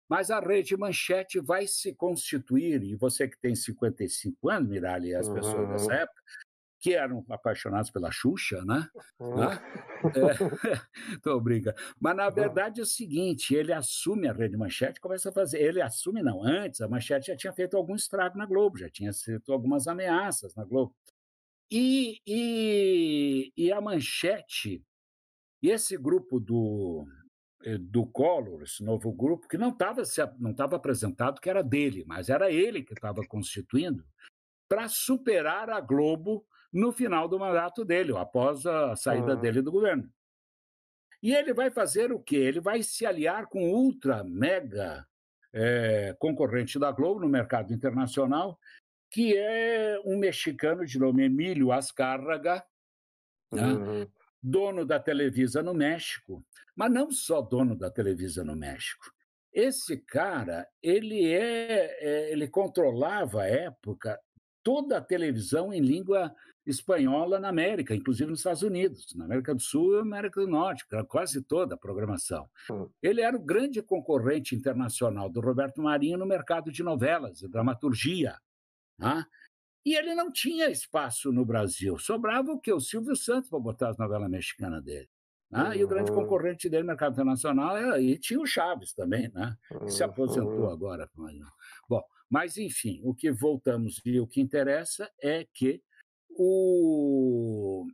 mas 0.09 0.31
a 0.31 0.39
Rede 0.39 0.75
Manchete 0.75 1.39
vai 1.39 1.67
se 1.67 1.93
constituir, 1.93 2.83
e 2.83 2.95
você 2.95 3.27
que 3.27 3.37
tem 3.39 3.55
55 3.55 4.49
anos, 4.49 4.69
Miralha, 4.69 5.07
e 5.07 5.15
as 5.15 5.29
pessoas 5.29 5.69
dessa 5.69 5.93
época, 5.93 6.21
que 6.79 6.93
eram 6.93 7.25
apaixonados 7.29 7.91
pela 7.91 8.11
Xuxa, 8.11 8.63
né? 8.63 8.87
né? 9.19 9.61
É, 10.15 11.39
brincando. 11.41 11.75
Mas, 11.99 12.15
na 12.15 12.29
verdade, 12.29 12.79
é 12.79 12.83
o 12.83 12.85
seguinte, 12.85 13.53
ele 13.53 13.73
assume 13.73 14.27
a 14.27 14.33
Rede 14.33 14.55
Manchete 14.55 15.01
começa 15.01 15.29
a 15.29 15.33
fazer... 15.33 15.59
Ele 15.59 15.81
assume, 15.81 16.23
não, 16.23 16.41
antes, 16.41 16.79
a 16.79 16.87
Manchete 16.87 17.27
já 17.27 17.35
tinha 17.35 17.53
feito 17.53 17.75
algum 17.75 17.95
estrago 17.95 18.37
na 18.37 18.45
Globo, 18.45 18.77
já 18.77 18.89
tinha 18.89 19.11
feito 19.13 19.51
algumas 19.51 19.87
ameaças 19.87 20.55
na 20.55 20.63
Globo. 20.63 20.95
E, 21.69 22.21
e, 22.25 23.51
e 23.55 23.71
a 23.71 23.81
Manchete, 23.81 24.83
e 25.61 25.69
esse 25.69 25.97
grupo 25.97 26.39
do, 26.39 27.05
eh, 27.63 27.77
do 27.77 28.07
Collor, 28.07 28.63
esse 28.63 28.83
novo 28.83 29.11
grupo, 29.11 29.47
que 29.47 29.57
não 29.57 29.69
estava 29.69 30.01
não 30.39 30.53
tava 30.53 30.77
apresentado 30.77 31.41
que 31.41 31.49
era 31.49 31.61
dele, 31.61 32.05
mas 32.07 32.29
era 32.29 32.49
ele 32.49 32.81
que 32.83 32.93
estava 32.93 33.21
constituindo, 33.27 34.03
para 34.67 34.87
superar 34.87 35.69
a 35.69 35.81
Globo 35.81 36.45
no 36.71 36.91
final 36.91 37.27
do 37.27 37.39
mandato 37.39 37.83
dele, 37.83 38.15
após 38.15 38.65
a 38.65 38.95
saída 38.95 39.35
uhum. 39.35 39.41
dele 39.41 39.61
do 39.61 39.71
governo. 39.71 40.09
E 41.21 41.33
ele 41.33 41.53
vai 41.53 41.69
fazer 41.69 42.11
o 42.11 42.19
quê? 42.19 42.37
Ele 42.37 42.61
vai 42.61 42.81
se 42.81 43.05
aliar 43.05 43.47
com 43.47 43.69
ultra, 43.69 44.23
mega 44.23 45.05
é, 45.51 46.15
concorrente 46.19 46.79
da 46.79 46.91
Globo 46.91 47.19
no 47.19 47.27
mercado 47.27 47.73
internacional, 47.73 48.57
que 49.11 49.35
é 49.35 49.99
um 50.05 50.17
mexicano 50.17 50.85
de 50.85 50.99
nome 50.99 51.25
Emílio 51.25 51.71
Azcárraga, 51.71 52.63
né? 53.51 53.63
uhum. 53.63 54.07
dono 54.41 54.85
da 54.85 54.99
Televisa 54.99 55.63
no 55.63 55.73
México, 55.73 56.45
mas 56.75 56.91
não 56.91 57.11
só 57.11 57.41
dono 57.41 57.75
da 57.75 57.89
Televisa 57.89 58.43
no 58.43 58.55
México. 58.55 59.11
Esse 59.51 59.97
cara, 59.97 60.67
ele 60.81 61.33
é, 61.33 61.97
é 61.99 62.31
ele 62.31 62.47
controlava 62.47 63.41
à 63.41 63.47
época 63.47 64.19
toda 64.63 64.97
a 64.97 65.01
televisão 65.01 65.73
em 65.73 65.81
língua 65.81 66.33
espanhola 66.69 67.39
na 67.39 67.49
América, 67.49 67.95
inclusive 67.95 68.29
nos 68.29 68.39
Estados 68.39 68.61
Unidos, 68.61 69.13
na 69.15 69.25
América 69.25 69.53
do 69.53 69.61
Sul 69.61 69.97
e 69.97 70.01
América 70.01 70.41
do 70.41 70.47
Norte, 70.47 70.85
quase 71.07 71.41
toda 71.41 71.75
a 71.75 71.77
programação. 71.77 72.49
Hum. 72.69 72.89
Ele 73.01 73.21
era 73.21 73.35
o 73.35 73.41
grande 73.41 73.81
concorrente 73.81 74.55
internacional 74.55 75.29
do 75.29 75.41
Roberto 75.41 75.81
Marinho 75.81 76.17
no 76.17 76.25
mercado 76.25 76.71
de 76.71 76.83
novelas, 76.83 77.39
de 77.39 77.47
dramaturgia. 77.47 78.37
Né? 78.97 79.23
E 79.85 79.95
ele 79.95 80.13
não 80.13 80.31
tinha 80.31 80.69
espaço 80.69 81.31
no 81.31 81.45
Brasil. 81.45 81.97
Sobrava 81.97 82.51
o 82.51 82.59
que? 82.59 82.71
O 82.71 82.79
Silvio 82.79 83.15
Santos 83.15 83.49
para 83.49 83.59
botar 83.59 83.89
as 83.89 83.97
novelas 83.97 84.29
mexicanas 84.29 84.83
dele. 84.83 85.09
Né? 85.49 85.63
Uhum. 85.63 85.73
E 85.73 85.83
o 85.83 85.87
grande 85.87 86.11
uhum. 86.11 86.17
concorrente 86.17 86.69
dele 86.69 86.83
no 86.83 86.89
mercado 86.89 87.13
internacional 87.13 87.75
era, 87.75 88.01
e 88.01 88.17
tinha 88.17 88.39
o 88.39 88.45
Chaves 88.45 88.93
também, 88.93 89.31
né? 89.33 89.55
que 89.85 89.91
se 89.91 90.03
aposentou 90.03 90.65
uhum. 90.65 90.69
agora. 90.69 91.09
Bom, 91.87 92.03
mas 92.29 92.57
enfim, 92.57 93.01
o 93.03 93.13
que 93.15 93.31
voltamos 93.31 93.99
e 94.05 94.19
o 94.19 94.27
que 94.27 94.39
interessa 94.39 95.09
é 95.21 95.47
que 95.51 95.81
o, 96.41 97.85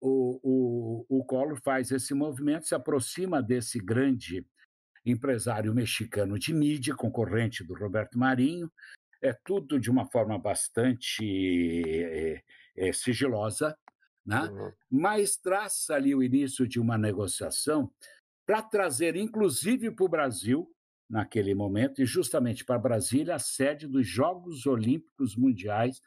o, 0.00 0.40
o, 0.42 1.20
o 1.20 1.24
Collor 1.24 1.60
faz 1.62 1.92
esse 1.92 2.12
movimento, 2.14 2.66
se 2.66 2.74
aproxima 2.74 3.40
desse 3.40 3.78
grande 3.78 4.44
empresário 5.04 5.72
mexicano 5.72 6.36
de 6.36 6.52
mídia, 6.52 6.96
concorrente 6.96 7.62
do 7.62 7.74
Roberto 7.74 8.18
Marinho, 8.18 8.68
é 9.22 9.32
tudo 9.32 9.78
de 9.78 9.88
uma 9.88 10.04
forma 10.04 10.36
bastante 10.36 11.84
é, 11.86 12.42
é, 12.76 12.92
sigilosa, 12.92 13.78
né? 14.24 14.42
Uhum. 14.50 14.72
mas 14.90 15.36
traça 15.36 15.94
ali 15.94 16.12
o 16.12 16.24
início 16.24 16.66
de 16.66 16.80
uma 16.80 16.98
negociação 16.98 17.88
para 18.44 18.60
trazer, 18.62 19.14
inclusive 19.14 19.92
para 19.92 20.04
o 20.04 20.08
Brasil, 20.08 20.68
naquele 21.08 21.54
momento, 21.54 22.02
e 22.02 22.04
justamente 22.04 22.64
para 22.64 22.80
Brasília, 22.80 23.36
a 23.36 23.38
sede 23.38 23.86
dos 23.86 24.08
Jogos 24.08 24.66
Olímpicos 24.66 25.36
Mundiais 25.36 26.02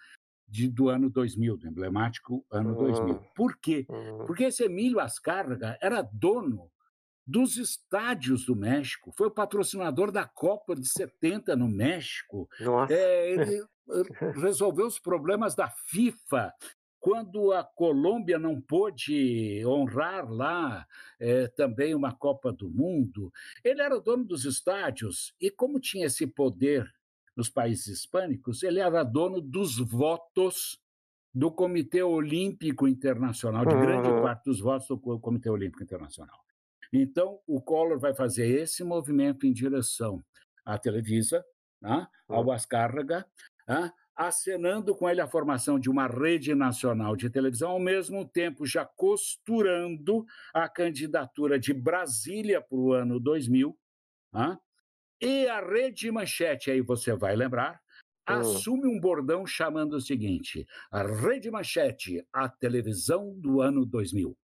de, 0.50 0.68
do 0.68 0.90
ano 0.90 1.10
2000, 1.10 1.58
do 1.58 1.68
emblemático 1.68 2.46
ano 2.52 2.72
uhum. 2.72 2.92
2000. 2.92 3.16
Por 3.36 3.58
quê? 3.58 3.86
Uhum. 3.88 4.26
Porque 4.26 4.46
esse 4.46 4.64
Emílio 4.64 5.00
Ascárraga 5.00 5.78
era 5.82 6.02
dono 6.02 6.70
dos 7.26 7.58
estádios 7.58 8.46
do 8.46 8.56
México, 8.56 9.14
foi 9.16 9.28
o 9.28 9.32
patrocinador 9.32 10.12
da 10.12 10.26
Copa 10.26 10.76
de 10.76 10.88
70 10.88 11.56
no 11.56 11.68
México. 11.68 12.50
É, 12.90 13.32
ele 13.32 13.64
resolveu 14.42 14.88
os 14.88 15.00
problemas 15.00 15.54
da 15.54 15.70
FIFA. 15.70 16.52
Quando 17.00 17.54
a 17.54 17.64
Colômbia 17.64 18.38
não 18.38 18.60
pôde 18.60 19.64
honrar 19.66 20.30
lá 20.30 20.86
é, 21.20 21.48
também 21.48 21.96
uma 21.96 22.14
Copa 22.14 22.52
do 22.52 22.70
Mundo, 22.70 23.32
ele 23.64 23.82
era 23.82 24.02
dono 24.02 24.26
dos 24.26 24.44
estádios 24.44 25.34
e, 25.40 25.50
como 25.50 25.80
tinha 25.80 26.08
esse 26.08 26.28
poder 26.28 26.92
nos 27.36 27.50
países 27.50 27.88
hispânicos, 27.88 28.64
ele 28.64 28.80
era 28.80 29.04
dono 29.04 29.42
dos 29.42 29.78
votos 29.78 30.80
do 31.34 31.52
Comitê 31.52 32.02
Olímpico 32.02 32.88
Internacional, 32.88 33.66
de 33.66 33.76
grande 33.76 34.10
uhum. 34.10 34.22
parte 34.22 34.46
dos 34.46 34.60
votos 34.60 34.88
do 34.88 34.98
Comitê 34.98 35.50
Olímpico 35.50 35.84
Internacional. 35.84 36.38
Então, 36.92 37.40
o 37.46 37.62
Collor 37.62 38.00
vai 38.00 38.16
fazer 38.16 38.48
esse 38.48 38.84
movimento 38.84 39.46
em 39.46 39.54
direção 39.54 40.24
à 40.66 40.78
Televisa, 40.78 41.46
né, 41.82 42.08
ao 42.28 42.46
uhum. 42.46 42.52
Ascárraga, 42.52 43.26
né, 43.68 43.92
acenando 44.16 44.94
com 44.96 45.08
ele 45.08 45.22
a 45.22 45.28
formação 45.28 45.80
de 45.80 45.90
uma 45.90 46.08
rede 46.08 46.54
nacional 46.54 47.16
de 47.16 47.30
televisão, 47.30 47.72
ao 47.72 47.80
mesmo 47.80 48.28
tempo 48.28 48.66
já 48.66 48.84
costurando 48.84 50.26
a 50.54 50.68
candidatura 50.68 51.58
de 51.60 51.74
Brasília 51.74 52.60
para 52.60 52.78
o 52.78 52.92
ano 52.92 53.20
2000, 53.20 53.78
né, 54.34 54.58
e 55.22 55.48
a 55.48 55.60
Rede 55.62 56.12
Manchete, 56.12 56.72
aí 56.72 56.82
você 56.82 57.14
vai 57.14 57.36
lembrar, 57.36 57.74
hum. 58.30 58.34
assume 58.34 58.88
um 58.88 59.00
bordão 59.00 59.46
chamando 59.46 59.94
o 59.94 60.02
seguinte: 60.02 60.66
a 60.92 61.04
Rede 61.04 61.52
Manchete, 61.52 62.26
a 62.32 62.48
televisão 62.48 63.34
do 63.38 63.62
ano 63.62 63.86
2000. 63.86 64.36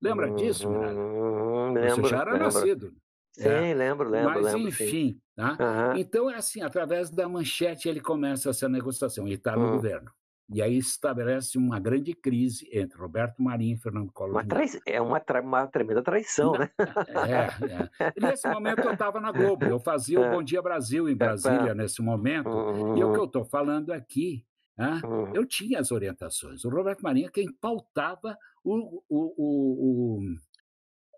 Lembra 0.00 0.28
uhum, 0.28 0.34
disso, 0.36 0.68
Miranda? 0.68 1.00
Uhum, 1.00 1.72
lembro, 1.74 2.02
você 2.02 2.08
já 2.08 2.20
era 2.20 2.32
lembro. 2.32 2.46
nascido. 2.46 2.94
Sim, 3.34 3.48
é. 3.48 3.74
lembro, 3.74 4.10
lembro. 4.10 4.34
Mas, 4.34 4.52
lembro, 4.52 4.68
enfim, 4.68 5.18
tá? 5.34 5.56
Uhum. 5.58 5.96
então 5.96 6.30
é 6.30 6.36
assim: 6.36 6.60
através 6.60 7.10
da 7.10 7.28
manchete 7.28 7.88
ele 7.88 8.00
começa 8.00 8.50
essa 8.50 8.68
negociação, 8.68 9.26
ele 9.26 9.36
está 9.36 9.56
no 9.56 9.68
hum. 9.68 9.72
governo. 9.72 10.10
E 10.48 10.60
aí 10.60 10.76
estabelece 10.76 11.56
uma 11.56 11.78
grande 11.78 12.12
crise 12.14 12.68
entre 12.72 12.98
Roberto 12.98 13.42
Marinho 13.42 13.74
e 13.74 13.78
Fernando 13.78 14.12
Collor 14.12 14.32
uma 14.32 14.44
trai... 14.44 14.66
É 14.86 15.00
uma, 15.00 15.18
tra... 15.18 15.40
uma 15.40 15.66
tremenda 15.66 16.02
traição, 16.02 16.52
né? 16.52 16.70
É, 16.78 18.04
é. 18.04 18.12
nesse 18.20 18.46
momento 18.48 18.80
eu 18.80 18.92
estava 18.92 19.20
na 19.20 19.32
Globo, 19.32 19.64
eu 19.64 19.80
fazia 19.80 20.20
o 20.20 20.24
é. 20.24 20.30
Bom 20.30 20.42
Dia 20.42 20.60
Brasil 20.60 21.08
em 21.08 21.12
é, 21.12 21.14
Brasília 21.14 21.74
nesse 21.74 22.02
momento, 22.02 22.50
uhum. 22.50 22.98
e 22.98 23.04
o 23.04 23.12
que 23.12 23.18
eu 23.18 23.24
estou 23.24 23.44
falando 23.44 23.92
aqui, 23.92 24.44
né? 24.76 25.00
uhum. 25.04 25.34
eu 25.34 25.46
tinha 25.46 25.80
as 25.80 25.90
orientações. 25.90 26.64
O 26.64 26.68
Roberto 26.68 27.00
Marinho 27.00 27.28
é 27.28 27.30
quem 27.30 27.50
pautava 27.50 28.36
o, 28.62 29.02
o, 29.08 29.34
o, 29.36 30.18
o 30.18 30.36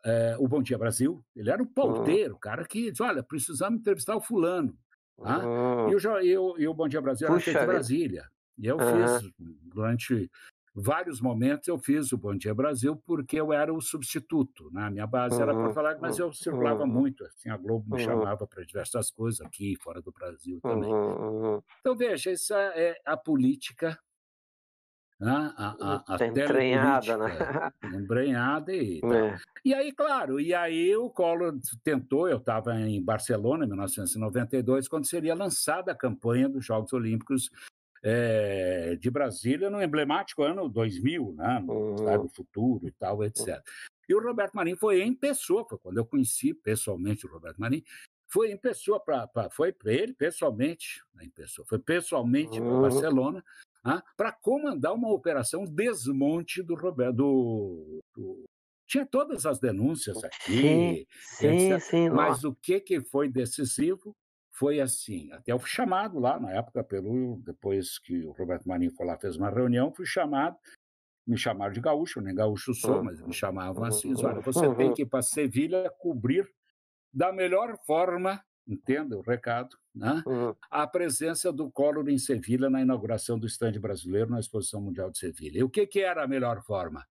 é, 0.05 0.37
o 0.39 0.47
Bom 0.47 0.63
Dia 0.63 0.79
Brasil. 0.79 1.25
Ele 1.35 1.51
era 1.51 1.63
o 1.63 1.67
pauteiro, 1.67 2.35
o 2.35 2.39
cara 2.39 2.65
que 2.65 2.91
diz: 2.91 3.01
olha, 3.01 3.23
precisamos 3.23 3.81
entrevistar 3.81 4.15
o 4.15 4.21
fulano. 4.21 4.77
Tá? 5.17 5.39
Uhum. 5.39 5.91
E, 5.91 5.95
o, 5.95 6.21
e, 6.21 6.39
o, 6.39 6.59
e 6.59 6.69
o 6.69 6.75
Bom 6.75 6.89
Dia 6.89 7.01
Brasil 7.01 7.27
Puxa 7.29 7.51
era 7.51 7.59
feito 7.59 7.63
em 7.63 7.75
Brasília. 7.75 8.34
E 8.59 8.67
eu 8.67 8.77
uhum. 8.77 9.21
fiz, 9.21 9.33
durante 9.63 10.31
vários 10.75 11.21
momentos, 11.21 11.69
eu 11.69 11.79
fiz 11.79 12.13
o 12.13 12.19
Bom 12.19 12.35
Dia 12.35 12.55
Brasil 12.55 12.97
porque 13.07 13.41
eu 13.41 13.53
era 13.53 13.73
o 13.73 13.81
substituto. 13.81 14.71
Né? 14.73 14.83
A 14.83 14.91
minha 14.91 15.07
base 15.07 15.37
uhum. 15.37 15.43
era 15.43 15.55
Porto 15.55 15.79
Alegre, 15.79 16.03
mas 16.03 16.19
eu 16.19 16.33
circulava 16.33 16.83
uhum. 16.83 16.89
muito. 16.89 17.25
Assim, 17.25 17.51
a 17.51 17.57
Globo 17.57 17.97
me 17.97 18.03
chamava 18.03 18.47
para 18.47 18.65
diversas 18.65 19.11
coisas 19.11 19.41
aqui, 19.41 19.77
fora 19.81 20.01
do 20.01 20.13
Brasil 20.13 20.61
também. 20.61 20.91
Então, 21.81 21.97
veja, 21.97 22.31
essa 22.31 22.57
é 22.75 22.97
a 23.05 23.17
política 23.17 23.99
né? 25.21 25.55
a, 25.57 25.77
a, 25.81 26.17
a 26.17 26.27
entranhada, 26.27 27.17
né? 27.17 27.73
Embrenhada 27.95 28.73
e 28.75 29.01
é. 29.05 29.37
E 29.65 29.73
aí, 29.73 29.93
claro, 29.93 30.41
e 30.41 30.53
aí 30.53 30.95
o 30.97 31.09
Collor 31.09 31.55
tentou, 31.83 32.29
eu 32.29 32.39
estava 32.39 32.79
em 32.79 33.03
Barcelona 33.03 33.65
em 33.65 33.69
1992, 33.69 34.89
quando 34.89 35.07
seria 35.07 35.35
lançada 35.35 35.93
a 35.93 35.97
campanha 35.97 36.49
dos 36.49 36.65
Jogos 36.65 36.93
Olímpicos 36.93 37.51
é, 38.07 38.97
de 38.97 39.11
Brasília 39.11 39.71
no 39.71 39.83
emblemático 39.83 40.43
ano 40.43 40.69
2000, 40.69 41.33
né? 41.33 41.59
no 41.65 41.73
uhum. 41.73 42.29
Futuro 42.29 42.87
e 42.87 42.93
tal, 42.93 43.25
etc. 43.25 43.49
Uhum. 43.49 43.63
E 44.07 44.15
o 44.15 44.23
Roberto 44.23 44.53
Marinho 44.53 44.77
foi 44.77 45.01
em 45.01 45.15
pessoa, 45.15 45.65
foi 45.67 45.79
quando 45.79 45.97
eu 45.97 46.05
conheci 46.05 46.53
pessoalmente 46.53 47.27
o 47.27 47.31
Roberto 47.31 47.59
Marinho, 47.59 47.83
foi 48.29 48.53
em 48.53 48.59
pessoa 48.59 49.01
para 49.01 49.49
foi 49.51 49.73
para 49.73 49.91
ele 49.91 50.13
pessoalmente, 50.13 51.03
em 51.19 51.31
pessoa, 51.31 51.67
foi 51.67 51.79
pessoalmente 51.79 52.61
uhum. 52.61 52.69
para 52.69 52.91
Barcelona 52.91 53.45
ah, 53.83 54.03
para 54.17 54.33
comandar 54.33 54.93
uma 54.93 55.11
operação 55.11 55.65
desmonte 55.65 56.63
do 56.63 56.75
Roberto 56.75 57.17
do, 57.17 58.01
do 58.15 58.45
tinha 58.87 59.07
todas 59.07 59.47
as 59.47 59.59
denúncias 59.59 60.23
aqui, 60.23 61.07
sim, 61.39 61.71
sim, 61.71 61.81
sim, 61.81 62.11
mas 62.11 62.45
o 62.45 62.55
que, 62.55 62.79
que 62.81 63.01
foi 63.01 63.31
decisivo 63.31 64.15
foi 64.55 64.81
assim, 64.81 65.31
até 65.33 65.53
eu 65.53 65.59
fui 65.59 65.69
chamado 65.69 66.19
lá 66.19 66.39
na 66.39 66.53
época 66.53 66.83
pelo 66.85 67.41
depois 67.45 67.99
que 67.99 68.25
o 68.25 68.33
Roberto 68.33 68.69
Marinho 68.69 68.93
foi 68.93 69.07
lá 69.07 69.19
fez 69.19 69.37
uma 69.37 69.51
reunião, 69.51 69.93
fui 69.93 70.07
chamado, 70.07 70.57
me 71.27 71.37
chamaram 71.37 71.73
de 71.73 71.81
gaúcho, 71.81 72.21
nem 72.21 72.35
gaúcho 72.35 72.73
sou, 72.75 73.03
mas 73.03 73.21
me 73.21 73.33
chamavam 73.33 73.85
assim, 73.85 74.15
olha, 74.25 74.41
você 74.41 74.73
tem 74.75 74.93
que 74.95 75.03
ir 75.03 75.07
para 75.07 75.23
Sevilha 75.23 75.91
cobrir 75.99 76.49
da 77.13 77.33
melhor 77.33 77.77
forma 77.85 78.43
entenda 78.67 79.17
o 79.17 79.21
recado, 79.21 79.77
né? 79.95 80.23
A 80.71 80.87
presença 80.87 81.53
do 81.53 81.71
Collor 81.71 82.09
em 82.09 82.19
Sevilha 82.19 82.71
na 82.71 82.81
inauguração 82.81 83.39
do 83.39 83.47
estande 83.47 83.79
brasileiro 83.79 84.31
na 84.31 84.41
Exposição 84.41 84.81
Mundial 84.81 85.11
de 85.11 85.19
Sevilha. 85.19 85.59
E 85.59 85.63
o 85.63 85.69
que, 85.71 85.87
que 85.87 86.01
era 86.01 86.25
a 86.25 86.29
melhor 86.29 86.63
forma? 86.63 87.07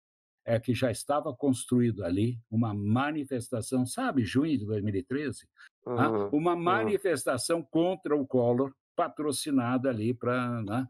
É 0.45 0.59
que 0.59 0.73
já 0.73 0.91
estava 0.91 1.33
construído 1.33 2.03
ali 2.03 2.39
uma 2.49 2.73
manifestação, 2.73 3.85
sabe, 3.85 4.25
junho 4.25 4.57
de 4.57 4.65
2013, 4.65 5.47
uhum. 5.86 5.95
né? 5.95 6.29
uma 6.31 6.55
manifestação 6.55 7.57
uhum. 7.59 7.67
contra 7.69 8.15
o 8.15 8.25
Collor, 8.25 8.73
patrocinada 8.95 9.89
ali 9.89 10.13
para. 10.13 10.61
Né? 10.61 10.88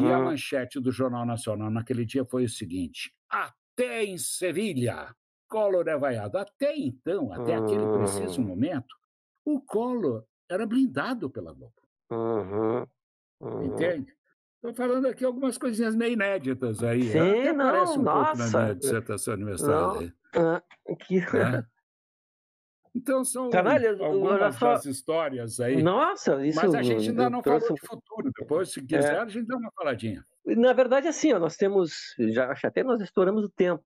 E 0.00 0.10
a 0.10 0.18
manchete 0.18 0.80
do 0.80 0.90
Jornal 0.90 1.26
Nacional 1.26 1.70
naquele 1.70 2.04
dia 2.04 2.24
foi 2.24 2.44
o 2.44 2.48
seguinte: 2.48 3.14
até 3.28 4.04
em 4.04 4.18
Sevilha, 4.18 5.14
Collor 5.48 5.86
é 5.88 5.96
vaiado. 5.96 6.38
Até 6.38 6.76
então, 6.76 7.32
até 7.32 7.54
aquele 7.56 7.86
preciso 7.98 8.40
momento, 8.40 8.94
o 9.44 9.60
Collor 9.60 10.24
era 10.50 10.66
blindado 10.66 11.30
pela 11.30 11.52
Globo. 11.52 11.74
Uhum, 12.10 12.86
uhum. 13.40 13.62
Entende? 13.64 14.14
Estou 14.56 14.74
falando 14.74 15.06
aqui 15.06 15.24
algumas 15.24 15.58
coisinhas 15.58 15.96
meio 15.96 16.12
inéditas 16.12 16.84
aí. 16.84 17.02
Sim, 17.10 17.18
Até 17.18 17.52
não, 17.52 17.72
parece 17.72 17.98
um 17.98 18.02
nossa. 18.02 18.24
pouco 18.24 18.38
na 18.38 18.62
minha 18.62 18.74
dissertação 18.76 19.34
universitária. 19.34 20.14
Uh, 20.36 20.96
que... 20.96 21.18
é? 21.18 21.64
Então 22.94 23.24
são 23.24 23.48
Caralho, 23.48 24.04
algumas 24.04 24.54
só... 24.56 24.72
das 24.72 24.84
histórias 24.84 25.58
aí. 25.60 25.82
Nossa, 25.82 26.44
isso. 26.44 26.60
Mas 26.60 26.74
a 26.74 26.82
gente 26.82 27.08
ainda 27.08 27.30
não 27.30 27.42
falou 27.42 27.60
de 27.60 27.80
futuro. 27.80 28.30
Depois, 28.38 28.70
se 28.70 28.82
quiser, 28.82 29.14
é. 29.14 29.18
a 29.18 29.26
gente 29.26 29.46
dá 29.46 29.56
uma 29.56 29.70
faladinha. 29.72 30.24
Na 30.44 30.72
verdade, 30.72 31.08
assim, 31.08 31.32
ó, 31.32 31.38
nós 31.38 31.56
temos. 31.56 32.14
Já, 32.18 32.52
até 32.62 32.82
nós 32.82 33.00
estouramos 33.00 33.44
o 33.44 33.48
tempo. 33.48 33.82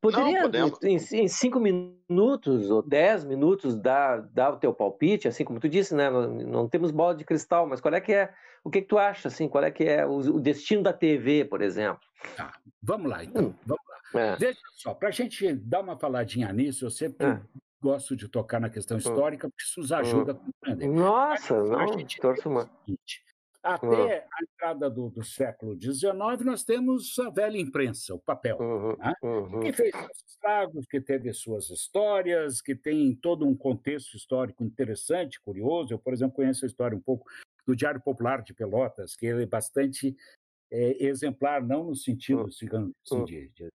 Poderia, 0.00 0.48
não, 0.48 0.78
em, 0.82 0.96
em, 0.96 1.28
cinco 1.28 1.60
minutos 1.60 2.70
ou 2.70 2.82
dez 2.82 3.22
minutos, 3.22 3.76
dar, 3.76 4.22
dar 4.32 4.54
o 4.54 4.56
teu 4.56 4.72
palpite, 4.72 5.28
assim 5.28 5.44
como 5.44 5.60
tu 5.60 5.68
disse, 5.68 5.94
né? 5.94 6.08
Não, 6.08 6.26
não, 6.26 6.68
temos 6.68 6.90
bola 6.90 7.14
de 7.14 7.22
cristal, 7.22 7.66
mas 7.66 7.82
qual 7.82 7.92
é 7.92 8.00
que 8.00 8.14
é, 8.14 8.32
o 8.64 8.70
que, 8.70 8.80
que 8.80 8.88
tu 8.88 8.96
acha, 8.96 9.28
assim, 9.28 9.46
qual 9.46 9.62
é 9.62 9.70
que 9.70 9.84
é 9.84 10.06
o, 10.06 10.16
o 10.16 10.40
destino 10.40 10.82
da 10.82 10.92
TV, 10.94 11.44
por 11.44 11.60
exemplo? 11.60 12.00
Tá, 12.34 12.50
vamos 12.82 13.10
lá, 13.10 13.22
então, 13.22 13.48
hum. 13.48 13.54
vamos 13.66 13.84
lá. 13.86 14.20
É. 14.22 14.36
Veja 14.36 14.58
só, 14.72 14.94
para 14.94 15.08
a 15.08 15.12
gente 15.12 15.54
dar 15.54 15.80
uma 15.80 15.98
faladinha 15.98 16.50
nisso, 16.50 16.86
eu 16.86 16.90
sempre 16.90 17.26
é. 17.26 17.40
Gosto 17.80 18.16
de 18.16 18.28
tocar 18.28 18.60
na 18.60 18.70
questão 18.70 18.96
hum. 18.96 19.00
histórica, 19.00 19.48
porque 19.48 19.62
isso 19.62 19.80
nos 19.80 19.92
ajuda 19.92 20.32
hum. 20.32 20.36
a 20.36 20.52
compreender. 20.52 20.88
Nossa, 20.88 21.62
não, 21.62 21.78
a 21.78 21.86
gente 21.86 22.20
torço 22.20 22.48
uma... 22.48 22.62
seguinte, 22.62 23.22
até 23.62 23.86
uhum. 23.86 24.08
a 24.08 24.42
entrada 24.42 24.90
do, 24.90 25.10
do, 25.10 25.22
século 25.22 25.78
XIX, 25.78 26.12
nós 26.44 26.64
temos 26.64 27.18
a 27.18 27.28
velha 27.28 27.58
imprensa, 27.58 28.14
o 28.14 28.18
papel, 28.18 28.56
uhum. 28.58 28.96
Né? 28.96 29.14
Uhum. 29.22 29.60
que 29.60 29.72
fez 29.72 29.94
seus 29.94 30.24
estragos, 30.26 30.86
que 30.86 31.00
teve 31.00 31.32
suas 31.34 31.68
histórias, 31.68 32.62
que 32.62 32.74
tem 32.74 33.14
todo 33.14 33.46
um 33.46 33.54
contexto 33.54 34.16
histórico 34.16 34.64
interessante, 34.64 35.40
curioso. 35.42 35.92
Eu, 35.92 35.98
por 35.98 36.14
exemplo, 36.14 36.36
conheço 36.36 36.64
a 36.64 36.68
história 36.68 36.96
um 36.96 37.02
pouco 37.02 37.28
do 37.66 37.76
Diário 37.76 38.00
Popular 38.00 38.42
de 38.42 38.54
Pelotas, 38.54 39.14
que 39.14 39.26
é 39.26 39.46
bastante 39.46 40.16
é, 40.70 41.04
exemplar, 41.04 41.62
não 41.62 41.84
no 41.84 41.94
sentido, 41.94 42.48
digamos 42.48 42.92
assim, 43.04 43.24
de, 43.24 43.48
de, 43.50 43.68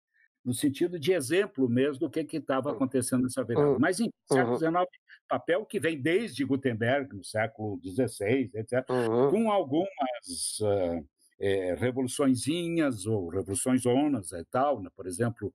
no 0.45 0.53
sentido 0.53 0.99
de 0.99 1.11
exemplo 1.11 1.67
mesmo 1.67 2.01
do 2.01 2.09
que 2.09 2.37
estava 2.37 2.71
acontecendo 2.71 3.23
nessa 3.23 3.43
virada. 3.43 3.79
Mas, 3.79 3.99
em 3.99 4.11
século 4.31 4.57
XIX, 4.57 4.85
papel 5.27 5.65
que 5.65 5.79
vem 5.79 5.99
desde 5.99 6.45
Gutenberg, 6.45 7.15
no 7.15 7.23
século 7.23 7.79
XVI, 7.83 8.51
etc., 8.53 8.87
uhum. 8.89 9.31
com 9.31 9.51
algumas 9.51 10.59
uh, 10.61 11.03
é, 11.39 11.73
revoluçõezinhas 11.73 13.07
ou 13.07 13.29
revoluções 13.29 13.81
zonas 13.81 14.31
e 14.31 14.45
tal, 14.45 14.81
né? 14.81 14.89
por 14.95 15.07
exemplo, 15.07 15.51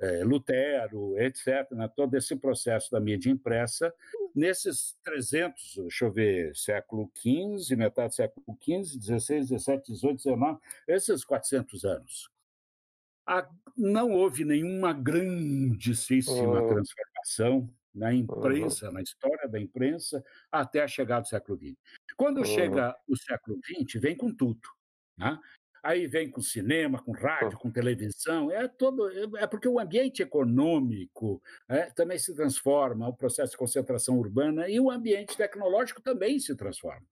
é, 0.00 0.24
Lutero, 0.24 1.18
etc., 1.18 1.70
né? 1.72 1.88
todo 1.94 2.14
esse 2.16 2.34
processo 2.34 2.90
da 2.90 2.98
mídia 2.98 3.30
impressa, 3.30 3.92
nesses 4.34 4.96
300, 5.04 5.74
deixa 5.76 6.04
eu 6.06 6.12
ver, 6.12 6.56
século 6.56 7.10
XV, 7.14 7.76
metade 7.76 8.08
do 8.08 8.14
século 8.14 8.58
XV, 8.62 9.00
XVI, 9.00 9.44
XVII, 9.44 9.96
XVIII, 9.96 10.18
XIX, 10.18 10.58
esses 10.88 11.24
400 11.24 11.84
anos. 11.84 12.30
A, 13.30 13.48
não 13.76 14.10
houve 14.10 14.44
nenhuma 14.44 14.92
grandíssima 14.92 16.60
uhum. 16.60 16.68
transformação 16.68 17.72
na 17.94 18.12
imprensa, 18.12 18.88
uhum. 18.88 18.94
na 18.94 19.02
história 19.02 19.48
da 19.48 19.60
imprensa, 19.60 20.24
até 20.50 20.82
a 20.82 20.88
chegada 20.88 21.22
do 21.22 21.28
século 21.28 21.56
XX. 21.56 21.76
Quando 22.16 22.38
uhum. 22.38 22.44
chega 22.44 22.96
o 23.08 23.16
século 23.16 23.56
XX, 23.64 24.00
vem 24.00 24.16
com 24.16 24.34
tudo. 24.34 24.68
Né? 25.16 25.38
Aí 25.80 26.08
vem 26.08 26.28
com 26.28 26.42
cinema, 26.42 27.00
com 27.00 27.12
rádio, 27.12 27.56
com 27.56 27.70
televisão, 27.70 28.50
é 28.50 28.66
todo 28.66 29.08
é 29.38 29.46
porque 29.46 29.68
o 29.68 29.78
ambiente 29.78 30.22
econômico 30.22 31.40
é, 31.68 31.84
também 31.84 32.18
se 32.18 32.34
transforma, 32.34 33.08
o 33.08 33.16
processo 33.16 33.52
de 33.52 33.58
concentração 33.58 34.18
urbana 34.18 34.68
e 34.68 34.80
o 34.80 34.90
ambiente 34.90 35.36
tecnológico 35.36 36.02
também 36.02 36.40
se 36.40 36.56
transforma. 36.56 37.06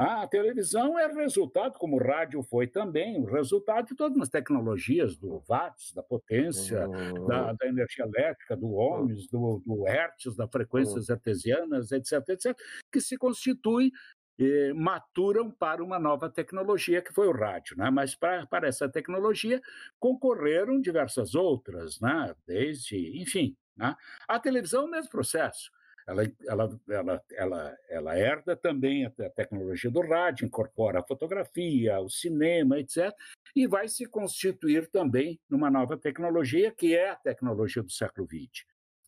A 0.00 0.26
televisão 0.26 0.98
é 0.98 1.06
resultado, 1.12 1.78
como 1.78 1.96
o 1.96 2.02
rádio 2.02 2.42
foi 2.42 2.66
também, 2.66 3.20
o 3.20 3.26
resultado 3.26 3.88
de 3.88 3.94
todas 3.94 4.18
as 4.22 4.30
tecnologias 4.30 5.14
do 5.18 5.42
watts, 5.46 5.92
da 5.92 6.02
potência, 6.02 6.88
uhum. 6.88 7.26
da, 7.26 7.52
da, 7.52 7.66
energia 7.66 8.06
elétrica, 8.06 8.56
do 8.56 8.72
ohms, 8.72 9.28
do, 9.28 9.62
do 9.66 9.84
hertz, 9.84 10.34
das 10.34 10.50
frequências 10.50 11.10
artesianas, 11.10 11.92
etc., 11.92 12.26
etc., 12.30 12.58
que 12.90 12.98
se 12.98 13.18
constitui 13.18 13.92
eh, 14.38 14.72
maturam 14.72 15.50
para 15.50 15.84
uma 15.84 15.98
nova 15.98 16.30
tecnologia 16.30 17.02
que 17.02 17.12
foi 17.12 17.28
o 17.28 17.32
rádio, 17.32 17.76
né? 17.76 17.90
Mas 17.90 18.14
para, 18.14 18.46
para 18.46 18.68
essa 18.68 18.88
tecnologia 18.88 19.60
concorreram 19.98 20.80
diversas 20.80 21.34
outras, 21.34 22.00
né? 22.00 22.34
Desde, 22.46 23.20
enfim, 23.20 23.54
né? 23.76 23.94
A 24.26 24.40
televisão 24.40 24.84
é 24.84 24.86
o 24.86 24.90
mesmo 24.90 25.10
processo 25.10 25.70
ela, 26.10 26.32
ela, 26.46 26.80
ela, 26.88 27.24
ela, 27.32 27.78
ela 27.88 28.18
herda 28.18 28.56
também 28.56 29.06
a 29.06 29.10
tecnologia 29.10 29.90
do 29.90 30.00
rádio, 30.00 30.44
incorpora 30.44 30.98
a 30.98 31.06
fotografia, 31.06 32.00
o 32.00 32.10
cinema, 32.10 32.78
etc., 32.80 33.14
e 33.54 33.66
vai 33.66 33.88
se 33.88 34.06
constituir 34.06 34.88
também 34.90 35.40
numa 35.48 35.70
nova 35.70 35.96
tecnologia, 35.96 36.72
que 36.72 36.96
é 36.96 37.10
a 37.10 37.16
tecnologia 37.16 37.82
do 37.82 37.90
século 37.90 38.26
XX. 38.26 38.64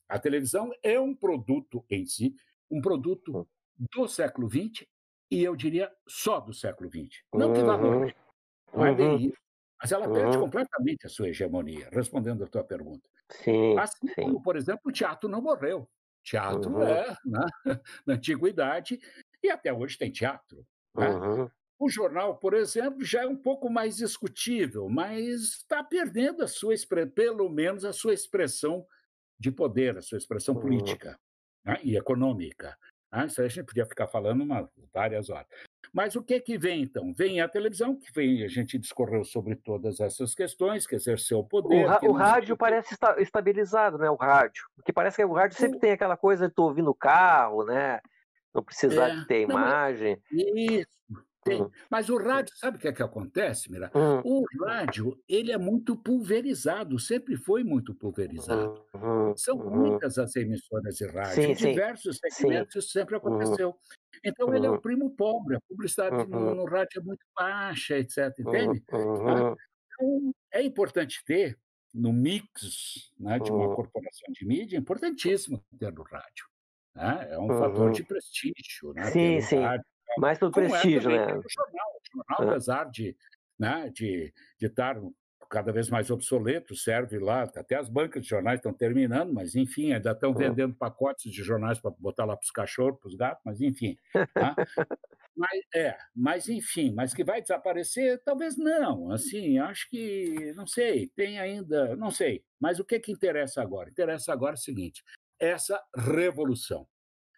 A 0.09 0.18
televisão 0.18 0.70
é 0.82 0.98
um 0.98 1.14
produto 1.14 1.84
em 1.90 2.05
si, 2.05 2.34
um 2.70 2.80
produto 2.80 3.38
hum. 3.38 3.46
do 3.94 4.07
século 4.07 4.48
XX, 4.48 4.86
e 5.30 5.42
eu 5.42 5.57
diria 5.57 5.90
só 6.07 6.40
do 6.40 6.53
século 6.53 6.88
XX. 6.88 7.22
Não 7.34 7.53
que 7.53 7.62
vá 7.62 7.74
longe, 7.74 8.14
não 8.72 8.86
é 8.86 8.94
bem 8.94 9.09
uhum. 9.09 9.16
isso. 9.16 9.42
Mas 9.80 9.90
ela 9.90 10.09
perde 10.09 10.36
uhum. 10.36 10.44
completamente 10.44 11.07
a 11.07 11.11
sua 11.11 11.30
hegemonia, 11.30 11.88
respondendo 11.90 12.44
a 12.44 12.46
tua 12.46 12.62
pergunta. 12.62 13.09
Sim, 13.42 13.76
assim 13.76 14.07
sim. 14.07 14.22
como, 14.22 14.40
por 14.40 14.57
exemplo, 14.57 14.82
o 14.84 14.92
teatro 14.92 15.28
não 15.28 15.42
morreu. 15.42 15.88
Teatro 16.23 16.70
uhum. 16.70 16.83
é, 16.83 17.16
né? 17.25 17.47
na 18.07 18.14
antiguidade, 18.14 19.01
e 19.43 19.51
até 19.51 19.73
hoje 19.73 19.99
tem 19.99 20.11
teatro. 20.11 20.64
Né? 20.95 21.09
Uhum. 21.09 21.51
O 21.79 21.89
jornal, 21.89 22.37
por 22.37 22.55
exemplo, 22.55 23.05
já 23.05 23.23
é 23.23 23.27
um 23.27 23.37
pouco 23.37 23.68
mais 23.68 23.97
discutível, 23.97 24.89
mas 24.89 25.43
está 25.43 25.83
perdendo 25.83 26.45
a 26.45 26.47
sua 26.47 26.75
pelo 27.12 27.49
menos 27.49 27.85
a 27.85 27.93
sua 27.93 28.14
expressão 28.14 28.87
de 29.39 29.51
poder, 29.51 29.99
a 29.99 30.03
sua 30.03 30.18
expressão 30.18 30.55
uhum. 30.55 30.61
política 30.61 31.18
né? 31.64 31.81
e 31.83 31.97
econômica. 31.97 32.79
Né? 33.12 33.27
Isso 33.27 33.41
aí 33.41 33.49
a 33.49 33.51
gente 33.51 33.66
podia 33.66 33.85
ficar 33.85 34.07
falando 34.07 34.43
uma, 34.43 34.70
várias 34.93 35.29
horas. 35.29 35.49
Mas 35.93 36.16
o 36.16 36.22
que 36.22 36.40
que 36.40 36.57
vem 36.57 36.82
então? 36.82 37.12
Vem 37.12 37.40
a 37.40 37.49
televisão, 37.49 37.95
que 37.95 38.11
vem, 38.12 38.43
a 38.43 38.49
gente 38.49 38.78
discorreu 38.78 39.22
sobre 39.24 39.55
todas 39.55 40.01
essas 40.01 40.34
questões, 40.34 40.86
que 40.86 40.95
exerceu 40.95 41.40
o 41.40 41.45
poder. 41.45 41.86
O, 42.03 42.11
o 42.11 42.12
rádio 42.12 42.57
parece 42.57 42.95
esta, 42.95 43.20
estabilizado, 43.20 43.99
né? 43.99 44.09
O 44.09 44.16
rádio. 44.16 44.64
Porque 44.74 44.93
parece 44.93 45.18
que 45.18 45.24
o 45.24 45.34
rádio 45.34 45.59
sempre 45.59 45.76
o... 45.76 45.80
tem 45.80 45.93
aquela 45.93 46.16
coisa 46.16 46.49
de 46.49 46.55
tu 46.55 46.62
ouvir 46.62 46.82
no 46.82 46.94
carro, 46.94 47.64
né? 47.64 48.01
Não 48.55 48.62
precisar 48.62 49.09
é, 49.09 49.16
de 49.16 49.27
ter 49.27 49.43
imagem. 49.43 50.19
Isso. 50.31 50.86
Tem. 51.44 51.60
Uhum. 51.60 51.70
Mas 51.90 52.09
o 52.09 52.16
rádio, 52.16 52.55
sabe 52.56 52.77
o 52.77 52.81
que 52.81 52.86
é 52.86 52.93
que 52.93 53.02
acontece, 53.02 53.70
Mira? 53.70 53.90
Uhum. 53.94 54.20
O 54.24 54.44
rádio, 54.64 55.19
ele 55.28 55.51
é 55.51 55.59
muito 55.59 55.97
pulverizado, 55.97 56.98
sempre 57.01 57.36
foi 57.36 57.64
muito 57.64 57.93
pulverizado. 57.94 58.81
Uhum. 58.94 59.36
São 59.36 59.56
uhum. 59.56 59.70
muitas 59.70 60.19
as 60.19 60.36
emissoras 60.36 60.97
de 60.97 61.06
rádio, 61.06 61.43
sim, 61.43 61.51
em 61.51 61.55
diversos 61.55 62.16
sim. 62.16 62.31
segmentos 62.31 62.73
sim. 62.73 62.78
isso 62.78 62.90
sempre 62.90 63.16
uhum. 63.16 63.20
aconteceu. 63.20 63.74
Então 64.24 64.55
ele 64.55 64.66
é 64.66 64.70
o 64.70 64.74
uhum. 64.74 64.81
primo 64.81 65.10
pobre, 65.10 65.56
a 65.56 65.60
publicidade 65.69 66.31
no, 66.31 66.55
no, 66.55 66.64
rádio 66.64 67.01
é 67.01 67.05
muito 67.05 67.27
baixa, 67.36 67.98
etc. 67.98 68.32
Entende? 68.39 68.81
Tá? 68.81 68.98
Então, 68.98 70.32
é 70.52 70.62
importante 70.62 71.24
ter 71.24 71.59
no 71.93 72.12
mix 72.12 73.12
né, 73.19 73.39
de 73.40 73.51
uma 73.51 73.74
corporação 73.74 74.32
de 74.32 74.47
mídia, 74.47 74.77
é 74.77 74.81
importantíssimo 74.81 75.62
ter 75.78 75.93
no 75.93 76.02
rádio. 76.02 76.47
Né? 76.94 77.28
É 77.31 77.39
um 77.39 77.48
fator 77.48 77.90
de 77.90 78.05
prestígio. 78.05 78.93
Né, 78.94 79.10
sim, 79.10 79.40
sim. 79.40 79.60
Rádio, 79.60 79.85
mais 80.18 80.39
pelo 80.39 80.51
é 80.51 80.55
prestígio, 80.55 81.10
é 81.10 81.18
né? 81.18 81.26
Jornal, 81.26 81.43
o 81.43 82.16
jornal 82.16 82.51
apesar 82.51 82.90
de, 82.90 83.16
né, 83.59 83.90
de, 83.94 84.32
de 84.59 84.66
estar 84.66 84.97
cada 85.52 85.70
vez 85.70 85.90
mais 85.90 86.10
obsoleto, 86.10 86.74
serve 86.74 87.18
lá, 87.18 87.43
até 87.43 87.76
as 87.76 87.86
bancas 87.86 88.22
de 88.22 88.28
jornais 88.30 88.59
estão 88.59 88.72
terminando, 88.72 89.34
mas 89.34 89.55
enfim, 89.55 89.93
ainda 89.93 90.12
estão 90.12 90.32
vendendo 90.32 90.74
pacotes 90.74 91.30
de 91.30 91.43
jornais 91.43 91.78
para 91.78 91.90
botar 91.90 92.24
lá 92.24 92.34
para 92.34 92.44
os 92.44 92.51
cachorros, 92.51 92.98
para 92.98 93.09
os 93.09 93.14
gatos, 93.14 93.43
mas 93.44 93.60
enfim. 93.60 93.98
Tá? 94.32 94.56
mas, 95.36 95.60
é, 95.74 95.98
mas 96.16 96.48
enfim, 96.48 96.94
mas 96.94 97.12
que 97.12 97.22
vai 97.22 97.43
desaparecer, 97.43 98.22
talvez 98.24 98.56
não. 98.56 99.12
Assim, 99.12 99.59
acho 99.59 99.90
que, 99.90 100.55
não 100.55 100.66
sei, 100.66 101.09
tem 101.14 101.39
ainda, 101.39 101.94
não 101.97 102.10
sei. 102.10 102.43
Mas 102.59 102.80
o 102.80 102.84
que, 102.84 102.98
que 102.98 103.12
interessa 103.12 103.60
agora? 103.60 103.90
Interessa 103.90 104.32
agora 104.32 104.55
o 104.55 104.59
seguinte: 104.59 105.05
essa 105.39 105.78
revolução 105.94 106.89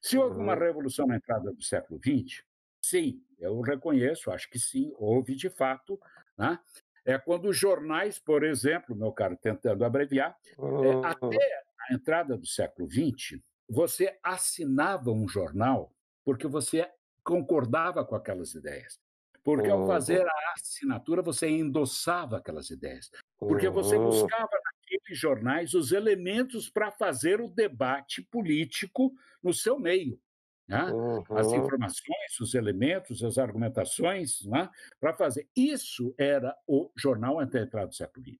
Se 0.01 0.17
houve 0.17 0.39
uma 0.39 0.55
uhum. 0.55 0.61
revolução 0.61 1.05
na 1.09 1.17
entrada 1.17 1.53
do 1.53 1.63
século 1.65 1.99
XX, 1.99 2.45
sim, 2.89 3.23
eu 3.39 3.61
reconheço, 3.61 4.31
acho 4.31 4.49
que 4.49 4.59
sim, 4.59 4.93
houve 4.97 5.35
de 5.35 5.51
fato. 5.51 5.99
Né? 6.37 6.59
É 7.05 7.19
quando 7.19 7.49
os 7.49 7.57
jornais, 7.57 8.19
por 8.19 8.45
exemplo, 8.45 8.97
meu 8.97 9.13
caro, 9.13 9.37
tentando 9.37 9.85
abreviar, 9.85 10.37
é, 10.59 11.07
até 11.07 11.65
a 11.89 11.95
entrada 11.95 12.37
do 12.37 12.47
século 12.47 12.89
XX, 12.89 13.41
você 13.69 14.19
assinava 14.23 15.11
um 15.11 15.29
jornal 15.29 15.93
porque 16.25 16.47
você 16.47 16.89
concordava 17.23 18.05
com 18.05 18.15
aquelas 18.15 18.55
ideias. 18.55 18.99
Porque 19.43 19.69
ao 19.69 19.87
fazer 19.87 20.27
a 20.27 20.53
assinatura, 20.57 21.21
você 21.21 21.47
endossava 21.47 22.39
aquelas 22.39 22.71
ideias. 22.71 23.11
Porque 23.39 23.69
você 23.69 23.99
buscava 23.99 24.49
naqueles 24.65 25.19
jornais 25.19 25.75
os 25.75 25.93
elementos 25.93 26.71
para 26.71 26.91
fazer 26.91 27.43
o 27.43 27.49
debate 27.49 28.23
político 28.23 29.13
no 29.43 29.53
seu 29.53 29.79
meio. 29.79 30.19
Né? 30.67 30.83
As 31.31 31.53
informações, 31.53 32.41
os 32.41 32.55
elementos, 32.55 33.23
as 33.23 33.37
argumentações 33.39 34.45
né? 34.47 34.71
para 34.99 35.13
fazer. 35.13 35.49
Isso 35.55 36.15
era 36.17 36.57
o 36.67 36.91
jornal 36.97 37.39
até 37.39 37.61
a 37.61 37.63
entrada 37.63 37.89
do 37.89 37.95
século 37.95 38.25
XX. 38.25 38.39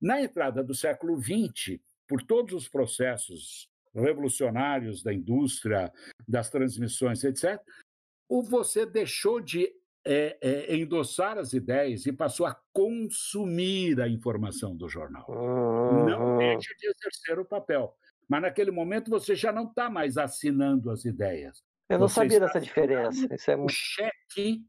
Na 0.00 0.20
entrada 0.20 0.62
do 0.62 0.74
século 0.74 1.20
XX, 1.20 1.78
por 2.08 2.22
todos 2.22 2.54
os 2.54 2.68
processos 2.68 3.68
revolucionários 3.94 5.02
da 5.02 5.12
indústria, 5.12 5.92
das 6.26 6.50
transmissões, 6.50 7.24
etc., 7.24 7.60
você 8.28 8.84
deixou 8.84 9.40
de 9.40 9.72
é, 10.04 10.38
é, 10.40 10.76
endossar 10.76 11.36
as 11.36 11.52
ideias 11.52 12.06
e 12.06 12.12
passou 12.12 12.46
a 12.46 12.56
consumir 12.72 14.00
a 14.00 14.08
informação 14.08 14.76
do 14.76 14.88
jornal. 14.88 15.26
Uhum. 15.28 16.06
Não 16.06 16.38
deixa 16.38 16.72
de 16.78 16.88
exercer 16.88 17.38
o 17.38 17.44
papel. 17.44 17.96
Mas 18.28 18.42
naquele 18.42 18.70
momento 18.70 19.10
você 19.10 19.34
já 19.34 19.52
não 19.52 19.64
está 19.64 19.88
mais 19.88 20.16
assinando 20.16 20.90
as 20.90 21.04
ideias. 21.04 21.62
Eu 21.88 21.98
não 21.98 22.08
você 22.08 22.14
sabia 22.14 22.40
dessa 22.40 22.60
diferença. 22.60 23.34
Isso 23.34 23.50
é... 23.50 23.56
O 23.56 23.68
cheque 23.68 24.64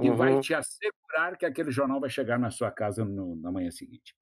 que 0.00 0.10
uhum. 0.10 0.16
vai 0.16 0.40
te 0.40 0.52
assegurar 0.52 1.38
que 1.38 1.46
aquele 1.46 1.70
jornal 1.70 2.00
vai 2.00 2.10
chegar 2.10 2.38
na 2.38 2.50
sua 2.50 2.70
casa 2.70 3.04
no, 3.04 3.36
na 3.36 3.50
manhã 3.50 3.70
seguinte. 3.70 4.14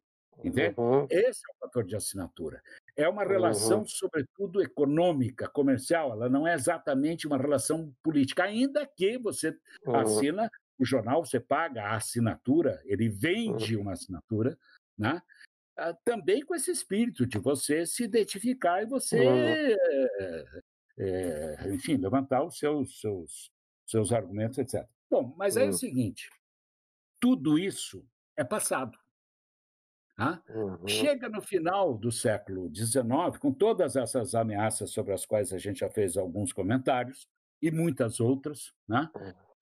Entende? 0.42 0.74
Uhum. 0.76 1.06
Esse 1.10 1.40
é 1.48 1.52
o 1.52 1.58
fator 1.60 1.84
de 1.84 1.96
assinatura. 1.96 2.60
É 2.96 3.08
uma 3.08 3.24
relação, 3.24 3.80
uhum. 3.80 3.86
sobretudo, 3.86 4.62
econômica, 4.62 5.48
comercial. 5.48 6.12
Ela 6.12 6.28
não 6.28 6.46
é 6.46 6.54
exatamente 6.54 7.26
uma 7.26 7.38
relação 7.38 7.92
política, 8.02 8.44
ainda 8.44 8.86
que 8.86 9.18
você 9.18 9.56
uhum. 9.86 9.96
assina 9.96 10.50
o 10.78 10.84
jornal, 10.84 11.24
você 11.24 11.38
paga 11.38 11.84
a 11.84 11.96
assinatura, 11.96 12.80
ele 12.84 13.08
vende 13.08 13.76
uma 13.76 13.92
assinatura, 13.92 14.58
né? 14.98 15.20
Ah, 15.76 15.92
também 16.04 16.44
com 16.44 16.54
esse 16.54 16.70
espírito 16.70 17.26
de 17.26 17.38
você 17.38 17.84
se 17.84 18.04
identificar 18.04 18.82
e 18.82 18.86
você, 18.86 19.76
é, 20.96 21.68
enfim, 21.72 21.96
levantar 21.96 22.44
os 22.44 22.58
seus, 22.58 23.00
seus, 23.00 23.50
seus 23.84 24.12
argumentos, 24.12 24.58
etc. 24.58 24.86
Bom, 25.10 25.34
mas 25.36 25.56
é 25.56 25.64
o 25.64 25.72
seguinte: 25.72 26.30
tudo 27.20 27.58
isso 27.58 28.06
é 28.36 28.44
passado. 28.44 28.96
Tá? 30.16 30.40
Uhum. 30.48 30.86
Chega 30.86 31.28
no 31.28 31.42
final 31.42 31.98
do 31.98 32.12
século 32.12 32.72
XIX, 32.72 33.36
com 33.40 33.52
todas 33.52 33.96
essas 33.96 34.36
ameaças 34.36 34.90
sobre 34.92 35.12
as 35.12 35.26
quais 35.26 35.52
a 35.52 35.58
gente 35.58 35.80
já 35.80 35.90
fez 35.90 36.16
alguns 36.16 36.52
comentários, 36.52 37.28
e 37.60 37.70
muitas 37.70 38.20
outras, 38.20 38.72
né? 38.86 39.10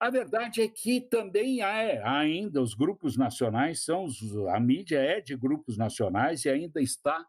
Uhum. 0.03 0.07
A 0.07 0.11
verdade 0.11 0.63
é 0.63 0.69
que 0.69 1.01
também 1.01 1.63
há 1.63 2.19
ainda 2.19 2.61
os 2.61 2.75
grupos 2.75 3.17
nacionais, 3.17 3.85
são 3.85 4.05
os, 4.05 4.21
a 4.49 4.59
mídia 4.59 4.99
é 4.99 5.21
de 5.21 5.37
grupos 5.37 5.77
nacionais 5.77 6.45
e 6.45 6.51
ainda 6.51 6.81
está 6.81 7.25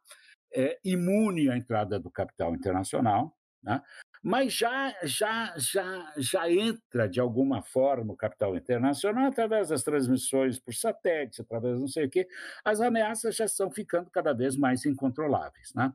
é, 0.53 0.79
imune 0.83 1.49
à 1.49 1.57
entrada 1.57 1.99
do 1.99 2.09
capital 2.09 2.55
internacional. 2.55 3.35
Né? 3.61 3.81
mas 4.23 4.53
já, 4.53 4.95
já, 5.03 5.53
já, 5.57 6.13
já 6.15 6.49
entra 6.49 7.09
de 7.09 7.19
alguma 7.19 7.61
forma 7.61 8.13
o 8.13 8.17
capital 8.17 8.55
internacional 8.55 9.25
através 9.25 9.67
das 9.67 9.83
transmissões 9.83 10.57
por 10.57 10.73
satélite, 10.73 11.41
através 11.41 11.77
não 11.77 11.89
sei 11.89 12.05
o 12.05 12.09
quê. 12.09 12.25
As 12.63 12.79
ameaças 12.79 13.35
já 13.35 13.43
estão 13.43 13.69
ficando 13.69 14.09
cada 14.09 14.31
vez 14.31 14.55
mais 14.55 14.85
incontroláveis. 14.85 15.73
Né? 15.75 15.93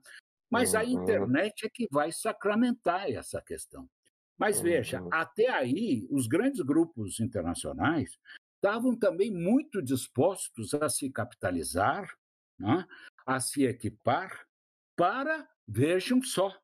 Mas 0.50 0.74
uhum. 0.74 0.80
a 0.80 0.84
internet 0.84 1.64
é 1.64 1.70
que 1.70 1.88
vai 1.90 2.12
sacramentar 2.12 3.10
essa 3.10 3.40
questão. 3.40 3.88
Mas 4.38 4.60
veja, 4.60 5.02
até 5.10 5.48
aí, 5.48 6.06
os 6.10 6.28
grandes 6.28 6.60
grupos 6.60 7.18
internacionais 7.18 8.16
estavam 8.54 8.96
também 8.96 9.32
muito 9.32 9.82
dispostos 9.82 10.74
a 10.74 10.88
se 10.88 11.10
capitalizar, 11.10 12.08
né? 12.58 12.86
a 13.26 13.40
se 13.40 13.64
equipar 13.64 14.46
para, 14.96 15.48
vejam 15.66 16.22
só, 16.22 16.56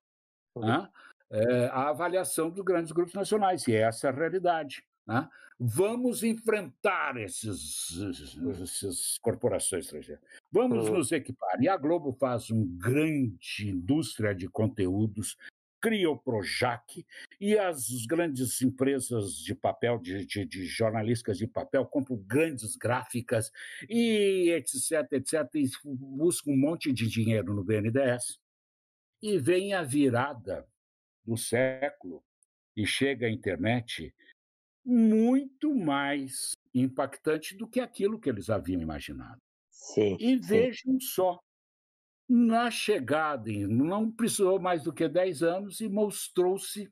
né? 0.56 0.88
é, 1.30 1.66
a 1.66 1.88
avaliação 1.88 2.50
dos 2.50 2.64
grandes 2.64 2.92
grupos 2.92 3.14
nacionais, 3.14 3.66
e 3.66 3.74
essa 3.74 4.06
é 4.06 4.10
a 4.10 4.14
realidade. 4.14 4.84
Né? 5.06 5.28
Vamos 5.58 6.22
enfrentar 6.22 7.16
esses, 7.16 7.90
essas 8.60 9.18
corporações 9.18 9.84
estrangeiras. 9.84 10.24
Vamos 10.50 10.88
uhum. 10.88 10.94
nos 10.94 11.12
equipar. 11.12 11.60
E 11.60 11.68
a 11.68 11.76
Globo 11.76 12.12
faz 12.12 12.50
uma 12.50 12.66
grande 12.66 13.68
indústria 13.68 14.34
de 14.34 14.48
conteúdos, 14.48 15.36
cria 15.84 16.08
o 16.08 16.16
Projac, 16.16 17.04
e 17.38 17.58
as 17.58 18.06
grandes 18.06 18.62
empresas 18.62 19.36
de 19.36 19.54
papel, 19.54 19.98
de, 19.98 20.24
de, 20.24 20.46
de 20.46 20.64
jornalísticas 20.64 21.36
de 21.36 21.46
papel, 21.46 21.84
compram 21.84 22.16
grandes 22.16 22.74
gráficas, 22.74 23.52
e 23.86 24.48
etc, 24.52 25.12
etc, 25.12 25.54
e 25.56 25.68
buscam 25.84 26.52
um 26.52 26.56
monte 26.56 26.90
de 26.90 27.06
dinheiro 27.06 27.52
no 27.52 27.62
BNDES. 27.62 28.38
E 29.22 29.38
vem 29.38 29.74
a 29.74 29.82
virada 29.82 30.66
do 31.22 31.36
século 31.36 32.24
e 32.74 32.86
chega 32.86 33.26
à 33.26 33.30
internet 33.30 34.14
muito 34.82 35.74
mais 35.74 36.52
impactante 36.74 37.54
do 37.54 37.68
que 37.68 37.80
aquilo 37.80 38.18
que 38.18 38.30
eles 38.30 38.48
haviam 38.48 38.80
imaginado. 38.80 39.38
Sim, 39.70 40.16
e 40.18 40.36
vejam 40.36 40.98
sim. 40.98 41.00
só, 41.00 41.38
na 42.28 42.70
chegada, 42.70 43.50
não 43.68 44.10
precisou 44.10 44.58
mais 44.58 44.82
do 44.84 44.92
que 44.92 45.08
10 45.08 45.42
anos 45.42 45.80
e 45.80 45.88
mostrou-se 45.88 46.90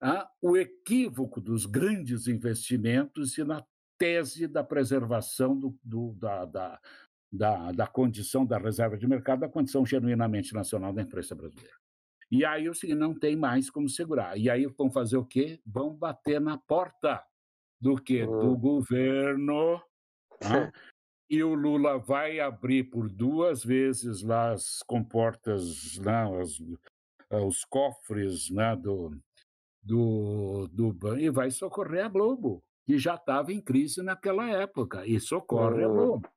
ah, 0.00 0.28
o 0.40 0.56
equívoco 0.56 1.40
dos 1.40 1.66
grandes 1.66 2.28
investimentos 2.28 3.36
e 3.38 3.44
na 3.44 3.64
tese 3.98 4.46
da 4.46 4.62
preservação 4.62 5.58
do, 5.58 5.76
do, 5.82 6.12
da, 6.12 6.44
da, 6.44 6.80
da, 7.32 7.72
da 7.72 7.86
condição 7.86 8.44
da 8.44 8.58
reserva 8.58 8.96
de 8.96 9.06
mercado, 9.06 9.40
da 9.40 9.48
condição 9.48 9.84
genuinamente 9.84 10.54
nacional 10.54 10.92
da 10.92 11.02
imprensa 11.02 11.34
brasileira. 11.34 11.76
E 12.30 12.44
aí 12.44 12.68
o 12.68 12.74
seguinte, 12.74 12.98
não 12.98 13.14
tem 13.14 13.36
mais 13.36 13.70
como 13.70 13.88
segurar. 13.88 14.36
E 14.36 14.50
aí 14.50 14.66
vão 14.66 14.90
fazer 14.90 15.16
o 15.16 15.24
quê? 15.24 15.60
Vão 15.64 15.94
bater 15.94 16.40
na 16.40 16.58
porta 16.58 17.24
do? 17.80 17.92
Uhum. 17.92 18.40
Do 18.40 18.56
governo. 18.56 19.80
Né? 20.42 20.72
e 21.28 21.42
o 21.42 21.54
Lula 21.54 21.98
vai 21.98 22.38
abrir 22.38 22.84
por 22.84 23.08
duas 23.08 23.64
vezes 23.64 24.22
lá 24.22 24.52
as 24.52 24.82
comportas, 24.86 25.98
lá, 25.98 26.30
os, 26.30 26.62
os 27.30 27.64
cofres 27.64 28.50
né, 28.50 28.76
do, 28.76 29.18
do, 29.82 30.68
do 30.68 31.18
e 31.18 31.28
vai 31.30 31.50
socorrer 31.50 32.04
a 32.04 32.08
Globo, 32.08 32.62
que 32.84 32.98
já 32.98 33.16
estava 33.16 33.52
em 33.52 33.60
crise 33.60 34.02
naquela 34.02 34.48
época, 34.50 35.06
e 35.06 35.18
socorre 35.18 35.84
uhum. 35.84 35.90
a 35.90 35.94
Globo. 35.94 36.28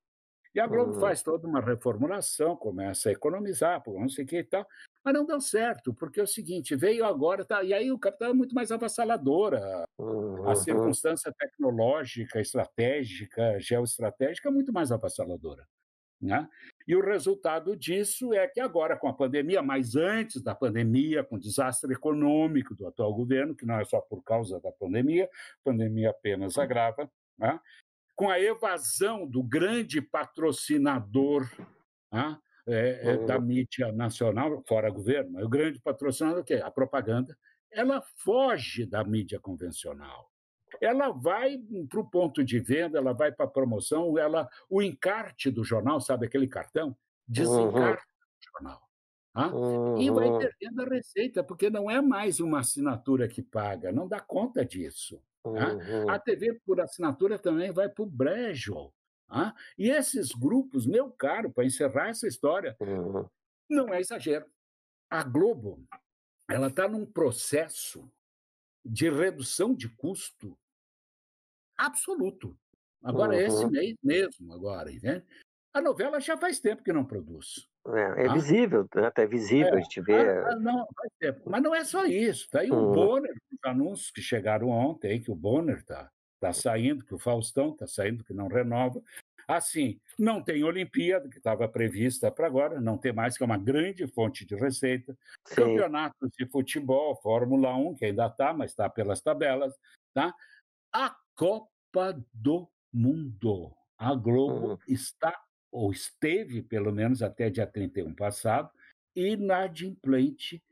E 0.53 0.60
a 0.60 0.66
Globo 0.66 0.94
uhum. 0.94 0.99
faz 0.99 1.22
toda 1.22 1.48
uma 1.48 1.61
reformulação, 1.61 2.56
começa 2.56 3.10
a 3.10 3.11
economizar, 3.11 3.84
não 3.86 4.10
sei 4.10 4.26
o 4.26 4.28
que 4.28 4.40
e 4.40 4.44
tal, 4.44 4.66
mas 5.03 5.13
não 5.13 5.26
deu 5.26 5.39
certo, 5.39 5.93
porque 5.93 6.19
é 6.19 6.23
o 6.23 6.27
seguinte, 6.27 6.76
veio 6.76 7.05
agora, 7.05 7.45
tá, 7.45 7.63
e 7.63 7.73
aí 7.73 7.91
o 7.91 7.99
capital 7.99 8.31
é 8.31 8.34
muito 8.34 8.53
mais 8.53 8.71
avassaladora, 8.71 9.85
uhum. 9.97 10.49
a 10.49 10.55
circunstância 10.55 11.34
tecnológica, 11.38 12.39
estratégica, 12.39 13.59
geoestratégica 13.59 14.49
é 14.49 14.51
muito 14.51 14.73
mais 14.73 14.91
avassaladora. 14.91 15.65
Né? 16.21 16.45
E 16.85 16.95
o 16.97 17.01
resultado 17.01 17.77
disso 17.77 18.34
é 18.34 18.45
que 18.45 18.59
agora, 18.59 18.97
com 18.97 19.07
a 19.07 19.13
pandemia, 19.13 19.61
mas 19.61 19.95
antes 19.95 20.41
da 20.41 20.53
pandemia, 20.53 21.23
com 21.23 21.38
o 21.38 21.39
desastre 21.39 21.93
econômico 21.93 22.76
do 22.76 22.85
atual 22.85 23.13
governo, 23.13 23.55
que 23.55 23.65
não 23.65 23.80
é 23.80 23.85
só 23.85 24.01
por 24.01 24.21
causa 24.21 24.59
da 24.59 24.69
pandemia, 24.69 25.26
a 25.26 25.63
pandemia 25.63 26.09
apenas 26.09 26.57
agrava, 26.57 27.09
né? 27.38 27.57
com 28.19 28.30
a 28.30 28.38
evasão 28.38 29.26
do 29.26 29.41
grande 29.41 30.01
patrocinador 30.01 31.49
né, 32.11 32.38
é, 32.70 33.12
é, 33.12 33.18
da 33.26 33.38
uhum. 33.38 33.46
mídia 33.46 33.91
nacional, 33.91 34.64
fora 34.68 34.90
governo, 34.90 35.44
o 35.44 35.50
grande 35.50 35.80
patrocinador 35.80 36.44
que 36.44 36.54
é 36.54 36.62
a 36.62 36.72
propaganda, 36.72 37.38
ela 37.72 38.02
foge 38.18 38.86
da 38.86 39.04
mídia 39.04 39.40
convencional. 39.40 40.30
Ela 40.80 41.12
vai 41.12 41.58
para 41.90 42.00
o 42.00 42.10
ponto 42.10 42.44
de 42.44 42.60
venda, 42.60 42.98
ela 42.98 43.14
vai 43.14 43.32
para 43.32 43.46
a 43.46 43.50
promoção, 43.50 44.18
ela, 44.18 44.48
o 44.70 44.82
encarte 44.82 45.50
do 45.50 45.64
jornal, 45.64 46.00
sabe 46.00 46.26
aquele 46.26 46.48
cartão? 46.48 46.96
Desencarta 47.28 48.04
uhum. 48.04 48.38
o 48.38 48.52
jornal. 48.54 48.90
Uhum. 49.36 50.02
E 50.02 50.10
vai 50.10 50.30
uhum. 50.30 50.40
perdendo 50.40 50.82
a 50.82 50.86
receita, 50.86 51.44
porque 51.44 51.70
não 51.70 51.90
é 51.90 52.02
mais 52.02 52.40
uma 52.40 52.60
assinatura 52.60 53.28
que 53.28 53.41
paga, 53.41 53.91
não 53.91 54.08
dá 54.08 54.20
conta 54.20 54.66
disso. 54.66 55.22
Tá? 55.44 55.74
Uhum. 55.74 56.10
A 56.10 56.20
TV 56.20 56.60
por 56.66 56.80
assinatura 56.82 57.40
também 57.40 57.72
vai 57.72 57.90
para 57.90 58.04
o 58.04 58.08
brejo. 58.08 58.91
Tá? 59.30 59.56
E 59.77 59.89
esses 59.89 60.31
grupos, 60.31 60.88
meu 60.88 61.11
caro, 61.11 61.51
para 61.51 61.64
encerrar 61.64 62.10
essa 62.10 62.27
história, 62.27 62.76
uhum. 62.80 63.26
não 63.69 63.93
é 63.93 63.99
exagero. 63.99 64.45
A 65.10 65.23
Globo 65.23 65.88
ela 66.49 66.68
está 66.68 66.88
num 66.88 67.06
processo 67.06 68.11
de 68.84 69.07
redução 69.10 69.76
de 69.76 69.88
custo 69.88 70.57
absoluto. 71.77 72.57
Agora, 73.03 73.34
uhum. 73.34 73.39
esse 73.39 73.68
mês 73.69 73.95
mesmo, 74.03 74.51
agora, 74.51 74.91
entende? 74.91 75.23
A 75.72 75.80
novela 75.80 76.19
já 76.19 76.35
faz 76.35 76.60
tempo 76.60 76.84
que 76.84 76.91
não 76.91 77.06
produz. 77.06 77.69
É, 77.88 78.23
é 78.23 78.27
tá? 78.27 78.34
visível, 78.34 78.89
né? 78.95 79.06
até 79.06 79.27
visível, 79.27 79.76
é, 79.76 79.77
a 79.77 79.81
gente 79.81 80.01
vê. 80.01 80.15
Ah, 80.18 80.56
não, 80.56 80.88
faz 80.95 81.11
tempo. 81.19 81.49
Mas 81.49 81.61
não 81.61 81.76
é 81.76 81.85
só 81.85 82.03
isso. 82.06 82.45
Está 82.45 82.61
aí 82.61 82.72
uhum. 82.72 82.89
o 82.89 82.93
Bonner, 82.93 83.34
os 83.51 83.60
anúncios 83.64 84.10
que 84.10 84.22
chegaram 84.22 84.69
ontem, 84.69 85.22
que 85.22 85.31
o 85.31 85.35
Bonner 85.35 85.77
está 85.77 86.11
tá 86.40 86.53
saindo, 86.53 87.06
que 87.06 87.14
o 87.14 87.20
Faustão 87.20 87.72
está 87.72 87.86
saindo, 87.86 88.24
que 88.24 88.34
não 88.34 88.48
renova. 88.48 89.02
Assim, 89.48 89.99
não 90.18 90.44
tem 90.44 90.64
Olimpíada, 90.64 91.28
que 91.28 91.38
estava 91.38 91.68
prevista 91.68 92.32
para 92.32 92.45
agora, 92.45 92.80
não 92.80 92.99
tem 92.99 93.11
mais, 93.11 93.36
que 93.36 93.41
é 93.41 93.45
uma 93.45 93.57
grande 93.57 94.06
fonte 94.06 94.45
de 94.45 94.56
receita. 94.56 95.18
Sim. 95.48 95.56
Campeonatos 95.56 96.30
de 96.38 96.45
futebol, 96.45 97.16
Fórmula 97.16 97.76
1, 97.76 97.95
que 97.95 98.06
ainda 98.06 98.28
está, 98.28 98.53
mas 98.53 98.72
está 98.72 98.88
pelas 98.88 99.22
tabelas. 99.22 99.74
Tá? 100.14 100.34
A 100.94 101.16
Copa 101.36 102.24
do 102.32 102.70
Mundo. 102.94 103.74
A 103.98 104.14
Globo 104.14 104.74
uhum. 104.74 104.78
está, 104.88 105.36
ou 105.72 105.91
esteve, 105.91 106.61
pelo 106.61 106.91
menos 106.91 107.24
até 107.24 107.49
dia 107.49 107.66
31 107.66 108.14
passado, 108.14 108.70
inadimplente 109.16 110.64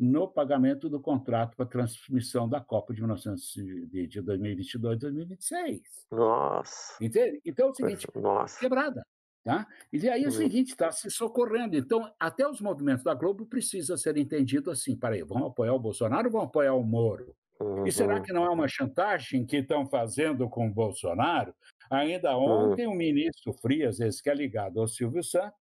no 0.00 0.26
pagamento 0.26 0.88
do 0.88 0.98
contrato 0.98 1.54
para 1.54 1.66
transmissão 1.66 2.48
da 2.48 2.58
Copa 2.58 2.94
de, 2.94 3.02
1900, 3.02 3.52
de 3.90 4.20
2022 4.22 4.98
2026. 4.98 5.82
Nossa! 6.10 7.04
Entende? 7.04 7.38
Então 7.44 7.68
é 7.68 7.70
o 7.70 7.74
seguinte, 7.74 8.06
Nossa. 8.14 8.58
quebrada. 8.58 9.02
Tá? 9.44 9.66
E 9.92 10.08
aí 10.08 10.22
é 10.22 10.26
o 10.26 10.30
uhum. 10.30 10.36
seguinte, 10.36 10.70
está 10.70 10.90
se 10.90 11.10
socorrendo. 11.10 11.76
Então, 11.76 12.10
até 12.18 12.46
os 12.46 12.60
movimentos 12.60 13.04
da 13.04 13.14
Globo 13.14 13.46
precisa 13.46 13.96
ser 13.96 14.16
entendido 14.16 14.70
assim, 14.70 14.96
peraí, 14.96 15.22
vão 15.22 15.46
apoiar 15.46 15.74
o 15.74 15.78
Bolsonaro 15.78 16.26
ou 16.26 16.32
vão 16.32 16.42
apoiar 16.42 16.74
o 16.74 16.82
Moro? 16.82 17.34
Uhum. 17.60 17.86
E 17.86 17.92
será 17.92 18.16
uhum. 18.16 18.22
que 18.22 18.32
não 18.32 18.44
é 18.44 18.50
uma 18.50 18.68
chantagem 18.68 19.44
que 19.44 19.58
estão 19.58 19.86
fazendo 19.86 20.48
com 20.48 20.66
o 20.66 20.72
Bolsonaro? 20.72 21.54
Ainda 21.90 22.36
uhum. 22.36 22.70
ontem, 22.70 22.86
uhum. 22.86 22.94
o 22.94 22.96
ministro 22.96 23.52
Frias, 23.52 24.00
esse 24.00 24.22
que 24.22 24.30
é 24.30 24.34
ligado 24.34 24.80
ao 24.80 24.88
Silvio 24.88 25.22
Santos, 25.22 25.59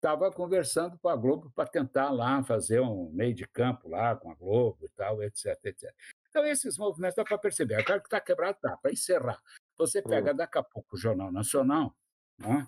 estava 0.00 0.32
conversando 0.32 0.98
com 0.98 1.08
a 1.08 1.16
Globo 1.16 1.52
para 1.54 1.68
tentar 1.68 2.10
lá 2.10 2.42
fazer 2.42 2.80
um 2.80 3.10
meio 3.12 3.34
de 3.34 3.46
campo 3.46 3.88
lá 3.88 4.16
com 4.16 4.30
a 4.30 4.34
Globo 4.34 4.78
e 4.82 4.88
tal, 4.88 5.22
etc, 5.22 5.58
etc. 5.64 5.94
Então, 6.28 6.44
esses 6.46 6.78
movimentos 6.78 7.16
dá 7.16 7.24
para 7.24 7.38
perceber. 7.38 7.74
Agora 7.74 8.00
que 8.00 8.06
está 8.06 8.20
quebrado, 8.20 8.58
tá. 8.60 8.76
Para 8.76 8.92
encerrar, 8.92 9.40
você 9.76 10.00
pega 10.00 10.32
daqui 10.32 10.58
a 10.58 10.62
pouco 10.62 10.96
o 10.96 10.98
Jornal 10.98 11.30
Nacional, 11.30 11.94
né? 12.38 12.66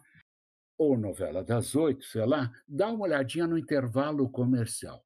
ou 0.77 0.99
novela 0.99 1.45
das 1.45 1.75
oito, 1.75 2.05
sei 2.05 2.27
lá, 2.27 2.51
dá 2.67 2.89
uma 2.89 3.05
olhadinha 3.05 3.47
no 3.47 3.57
intervalo 3.57 4.29
comercial. 4.29 5.05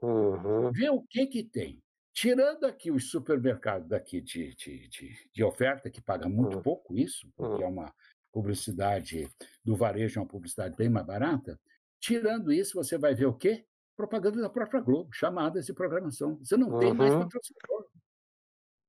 Uhum. 0.00 0.70
Vê 0.72 0.88
o 0.90 1.02
que, 1.02 1.26
que 1.26 1.42
tem. 1.42 1.82
Tirando 2.12 2.64
aqui 2.64 2.90
os 2.90 3.10
supermercados 3.10 3.88
daqui 3.88 4.20
de, 4.20 4.54
de, 4.54 4.88
de, 4.88 5.30
de 5.32 5.44
oferta, 5.44 5.90
que 5.90 6.00
paga 6.00 6.28
muito 6.28 6.56
uhum. 6.56 6.62
pouco 6.62 6.96
isso, 6.96 7.28
porque 7.36 7.62
é 7.62 7.66
uma 7.66 7.92
publicidade 8.32 9.28
do 9.64 9.76
varejo, 9.76 10.18
é 10.18 10.22
uma 10.22 10.28
publicidade 10.28 10.76
bem 10.76 10.88
mais 10.88 11.06
barata. 11.06 11.58
Tirando 12.00 12.52
isso, 12.52 12.74
você 12.74 12.96
vai 12.96 13.14
ver 13.14 13.26
o 13.26 13.34
quê? 13.34 13.64
Propaganda 13.96 14.40
da 14.40 14.48
própria 14.48 14.80
Globo, 14.80 15.12
chamadas 15.12 15.66
de 15.66 15.72
programação. 15.72 16.38
Você 16.38 16.56
não 16.56 16.68
uhum. 16.68 16.78
tem 16.78 16.94
mais 16.94 17.12
uhum. 17.12 17.20
patrocinador. 17.20 17.86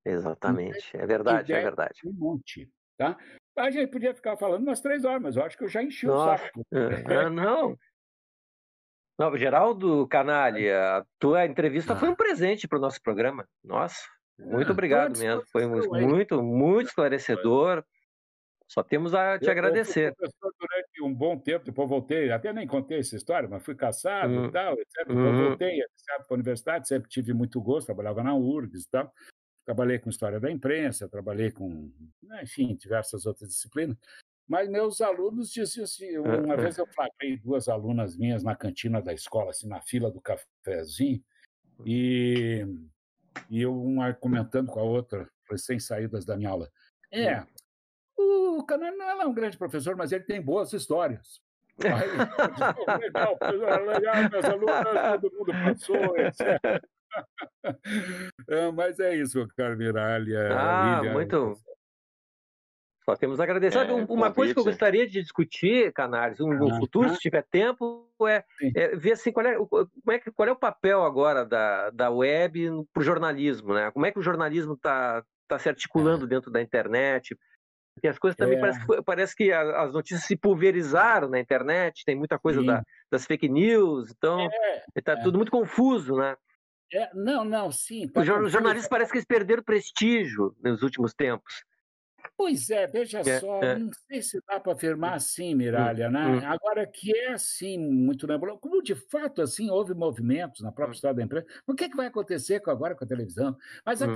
Exatamente, 0.06 0.96
é 0.96 1.06
verdade, 1.06 1.54
é 1.54 1.62
verdade. 1.62 2.02
Um 2.06 2.14
monte, 2.14 2.72
tá? 2.98 3.18
A 3.58 3.70
gente 3.70 3.92
podia 3.92 4.14
ficar 4.14 4.38
falando 4.38 4.64
umas 4.64 4.80
três 4.80 5.04
horas, 5.04 5.22
mas 5.22 5.36
eu 5.36 5.44
acho 5.44 5.58
que 5.58 5.64
eu 5.64 5.68
já 5.68 5.84
enchi 5.84 6.06
Nossa. 6.06 6.36
o 6.36 6.38
saco. 6.38 6.66
Ah, 7.26 7.30
não. 7.30 7.78
Não, 9.20 9.36
Geraldo 9.36 10.08
Canalha, 10.08 11.00
a 11.00 11.06
tua 11.20 11.46
entrevista 11.46 11.92
ah. 11.92 11.96
foi 11.98 12.08
um 12.08 12.16
presente 12.16 12.68
para 12.68 12.78
o 12.78 12.82
nosso 12.82 13.02
programa. 13.02 13.46
Nossa, 13.62 14.02
muito 14.40 14.70
ah, 14.70 14.72
obrigado 14.72 15.20
mesmo. 15.20 15.44
Foi 15.52 15.68
muito, 15.68 16.42
muito 16.42 16.88
esclarecedor. 16.88 17.84
Só 18.70 18.84
temos 18.84 19.16
a 19.16 19.40
te 19.40 19.48
eu, 19.48 19.52
agradecer. 19.52 20.14
Eu 20.20 20.30
fui 20.40 20.52
durante 20.60 21.02
um 21.02 21.12
bom 21.12 21.36
tempo, 21.40 21.66
depois 21.66 21.90
voltei, 21.90 22.32
até 22.32 22.54
nem 22.54 22.68
contei 22.68 23.00
essa 23.00 23.16
história, 23.16 23.50
mas 23.50 23.64
fui 23.64 23.74
caçado 23.74 24.32
uhum. 24.32 24.46
e 24.46 24.52
tal, 24.52 24.74
etc. 24.74 25.08
Depois 25.08 25.18
uhum. 25.18 25.48
voltei 25.48 25.84
para 26.06 26.26
a 26.30 26.34
universidade, 26.36 26.88
sempre 26.88 27.10
tive 27.10 27.34
muito 27.34 27.60
gosto, 27.60 27.88
trabalhava 27.88 28.22
na 28.22 28.36
URGS 28.36 28.84
e 28.84 28.90
tal. 28.92 29.12
Trabalhei 29.66 29.98
com 29.98 30.12
história 30.12 30.40
da 30.40 30.52
imprensa, 30.52 31.10
trabalhei 31.10 31.50
com, 31.50 31.92
enfim, 32.44 32.76
diversas 32.76 33.26
outras 33.26 33.50
disciplinas. 33.50 33.98
Mas 34.48 34.70
meus 34.70 35.02
alunos 35.02 35.52
diziam 35.52 35.84
assim, 35.84 36.18
uma 36.20 36.56
vez 36.56 36.78
eu 36.78 36.86
flagrei 36.88 37.38
duas 37.38 37.68
alunas 37.68 38.16
minhas 38.16 38.44
na 38.44 38.56
cantina 38.56 39.02
da 39.02 39.14
escola, 39.14 39.50
assim, 39.50 39.68
na 39.68 39.82
fila 39.82 40.12
do 40.12 40.22
cafezinho, 40.22 41.24
e, 41.86 42.66
e 43.50 43.62
eu 43.62 43.80
uma 43.80 44.14
comentando 44.14 44.68
com 44.68 44.80
a 44.80 44.84
outra, 44.84 45.28
recém-saídas 45.50 46.24
da 46.24 46.38
minha 46.38 46.50
aula. 46.50 46.70
É, 47.12 47.40
hum 47.40 47.46
o 48.20 48.64
Canani 48.64 48.98
não 48.98 49.22
é 49.22 49.26
um 49.26 49.34
grande 49.34 49.58
professor, 49.58 49.96
mas 49.96 50.12
ele 50.12 50.24
tem 50.24 50.42
boas 50.42 50.74
histórias. 50.74 51.42
Aí, 51.82 53.00
legal, 53.00 53.38
legal, 53.86 54.30
meus 54.30 54.46
alunos, 54.46 55.22
todo 55.22 55.38
mundo 55.38 55.52
passou, 55.54 56.18
etc. 56.18 56.84
É, 58.48 58.72
mas 58.72 59.00
é 59.00 59.16
isso, 59.16 59.48
Carmiralha. 59.58 60.56
Ah, 60.56 61.00
William, 61.00 61.14
muito. 61.14 61.58
Só 63.04 63.16
temos 63.16 63.40
a 63.40 63.44
agradecer. 63.44 63.80
É, 63.80 63.92
uma 63.92 64.32
coisa 64.32 64.54
que 64.54 64.60
eu 64.60 64.64
gostaria 64.64 65.08
de 65.08 65.20
discutir, 65.20 65.92
Canários, 65.92 66.38
no 66.38 66.72
ah, 66.72 66.78
futuro, 66.78 67.10
se 67.10 67.20
tiver 67.20 67.44
tempo, 67.50 68.08
é, 68.28 68.44
é, 68.76 68.96
ver 68.96 69.14
assim, 69.14 69.32
qual 69.32 69.46
é, 69.46 69.56
como 69.56 70.12
é, 70.12 70.20
qual 70.20 70.50
é 70.50 70.52
o 70.52 70.56
papel 70.56 71.04
agora 71.04 71.44
da, 71.44 71.90
da 71.90 72.12
web 72.12 72.70
para 72.94 73.02
o 73.02 73.04
jornalismo, 73.04 73.74
né? 73.74 73.90
Como 73.90 74.06
é 74.06 74.12
que 74.12 74.20
o 74.20 74.24
jornalismo 74.24 74.74
está 74.74 75.24
tá 75.48 75.58
se 75.58 75.68
articulando 75.68 76.26
é. 76.26 76.28
dentro 76.28 76.52
da 76.52 76.62
internet? 76.62 77.36
Porque 78.00 78.08
as 78.08 78.18
coisas 78.18 78.38
também 78.38 78.58
é. 78.58 78.62
parece, 78.62 78.86
que, 78.86 79.02
parece 79.04 79.36
que 79.36 79.52
as 79.52 79.92
notícias 79.92 80.24
se 80.24 80.38
pulverizaram 80.38 81.28
na 81.28 81.38
internet, 81.38 82.06
tem 82.06 82.16
muita 82.16 82.40
coisa 82.40 82.64
da, 82.64 82.82
das 83.12 83.26
fake 83.26 83.50
news, 83.50 84.10
então 84.10 84.48
está 84.96 85.12
é, 85.12 85.16
é. 85.16 85.22
tudo 85.22 85.38
muito 85.38 85.52
confuso, 85.52 86.16
né? 86.16 86.38
É, 86.94 87.10
não, 87.14 87.44
não, 87.44 87.70
sim. 87.72 88.08
Tá 88.08 88.22
os 88.22 88.26
jornalistas 88.26 88.88
parece 88.88 89.12
que 89.12 89.18
eles 89.18 89.28
perderam 89.28 89.62
prestígio 89.62 90.56
nos 90.64 90.82
últimos 90.82 91.14
tempos. 91.14 91.66
Pois 92.38 92.70
é, 92.70 92.88
veja 92.88 93.20
é, 93.20 93.40
só, 93.40 93.62
é. 93.62 93.78
não 93.78 93.92
sei 94.08 94.22
se 94.22 94.42
dá 94.48 94.62
para 94.62 94.72
afirmar 94.72 95.16
assim, 95.16 95.54
Miralha, 95.54 96.08
hum, 96.08 96.12
né? 96.12 96.26
Hum. 96.26 96.40
Agora 96.46 96.88
que 96.88 97.14
é 97.14 97.34
assim, 97.34 97.78
muito 97.78 98.26
nebuloso, 98.26 98.60
como 98.60 98.82
de 98.82 98.96
fato 98.96 99.42
assim 99.42 99.70
houve 99.70 99.94
movimentos 99.94 100.62
na 100.62 100.72
própria 100.72 100.92
hum. 100.92 100.96
história 100.96 101.18
da 101.18 101.24
empresa, 101.24 101.46
o 101.68 101.76
que, 101.76 101.84
é 101.84 101.90
que 101.90 101.98
vai 101.98 102.08
acontecer 102.08 102.62
agora 102.66 102.96
com 102.96 103.04
a 103.04 103.08
televisão? 103.08 103.58
Mas 103.86 104.02
hum. 104.02 104.16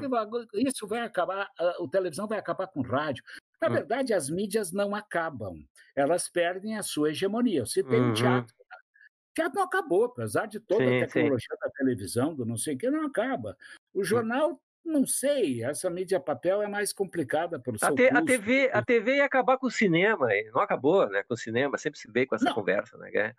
isso 0.53 0.87
vai 0.87 1.01
acabar, 1.01 1.49
a, 1.59 1.83
a 1.83 1.87
televisão 1.91 2.25
vai 2.25 2.39
acabar 2.39 2.67
com 2.67 2.79
o 2.79 2.83
rádio. 2.83 3.23
Na 3.63 3.69
hum. 3.69 3.73
verdade, 3.73 4.13
as 4.13 4.29
mídias 4.29 4.73
não 4.73 4.93
acabam, 4.93 5.65
elas 5.95 6.27
perdem 6.27 6.77
a 6.77 6.83
sua 6.83 7.11
hegemonia. 7.11 7.65
Se 7.65 7.81
tem 7.81 8.01
uhum. 8.01 8.13
teatro, 8.13 8.53
o 8.59 9.33
teatro 9.33 9.55
não 9.55 9.63
acabou, 9.63 10.03
apesar 10.03 10.47
de 10.47 10.59
toda 10.59 10.83
sim, 10.83 10.97
a 10.97 11.07
tecnologia 11.07 11.47
sim. 11.49 11.59
da 11.61 11.69
televisão, 11.71 12.35
do 12.35 12.45
não 12.45 12.57
sei 12.57 12.75
o 12.75 12.77
que, 12.77 12.89
não 12.89 13.05
acaba. 13.05 13.55
O 13.93 14.03
jornal 14.03 14.61
não 14.83 15.07
sei, 15.07 15.63
essa 15.63 15.89
mídia 15.89 16.19
papel 16.19 16.61
é 16.61 16.67
mais 16.67 16.91
complicada 16.91 17.57
pelo 17.57 17.77
a 17.77 17.85
seu 17.85 17.95
te, 17.95 18.09
a 18.09 18.21
TV 18.21 18.69
A 18.73 18.83
TV 18.83 19.15
ia 19.15 19.25
acabar 19.25 19.57
com 19.57 19.67
o 19.67 19.71
cinema, 19.71 20.27
não 20.53 20.61
acabou 20.61 21.09
né, 21.09 21.23
com 21.23 21.35
o 21.35 21.37
cinema, 21.37 21.77
sempre 21.77 21.97
se 21.97 22.11
vê 22.11 22.25
com 22.25 22.35
essa 22.35 22.43
não. 22.43 22.53
conversa. 22.53 22.97
Né? 22.97 23.33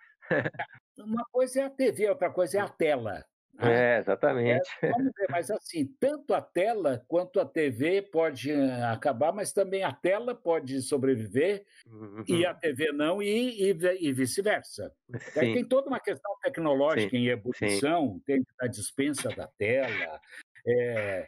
Uma 0.96 1.26
coisa 1.26 1.60
é 1.60 1.64
a 1.64 1.70
TV, 1.70 2.08
outra 2.08 2.30
coisa 2.30 2.56
é 2.56 2.60
a 2.62 2.68
tela. 2.68 3.22
É, 3.58 3.98
exatamente. 3.98 4.68
É, 4.82 4.90
vamos 4.90 5.12
ver, 5.16 5.26
mas 5.30 5.50
assim, 5.50 5.86
tanto 5.98 6.34
a 6.34 6.40
tela 6.40 7.04
quanto 7.08 7.40
a 7.40 7.44
TV 7.44 8.02
pode 8.02 8.50
eh, 8.50 8.84
acabar, 8.84 9.32
mas 9.32 9.52
também 9.52 9.82
a 9.82 9.92
tela 9.92 10.34
pode 10.34 10.80
sobreviver 10.82 11.64
uhum. 11.86 12.24
e 12.26 12.44
a 12.44 12.54
TV 12.54 12.92
não, 12.92 13.22
e, 13.22 13.70
e, 13.70 13.76
e 14.00 14.12
vice-versa. 14.12 14.92
Tem 15.32 15.64
toda 15.64 15.88
uma 15.88 16.00
questão 16.00 16.32
tecnológica 16.42 17.10
Sim. 17.10 17.16
em 17.16 17.28
ebulição, 17.28 18.14
Sim. 18.14 18.22
tem 18.26 18.46
a 18.60 18.66
dispensa 18.66 19.28
da 19.30 19.46
tela, 19.46 20.20
é, 20.66 21.26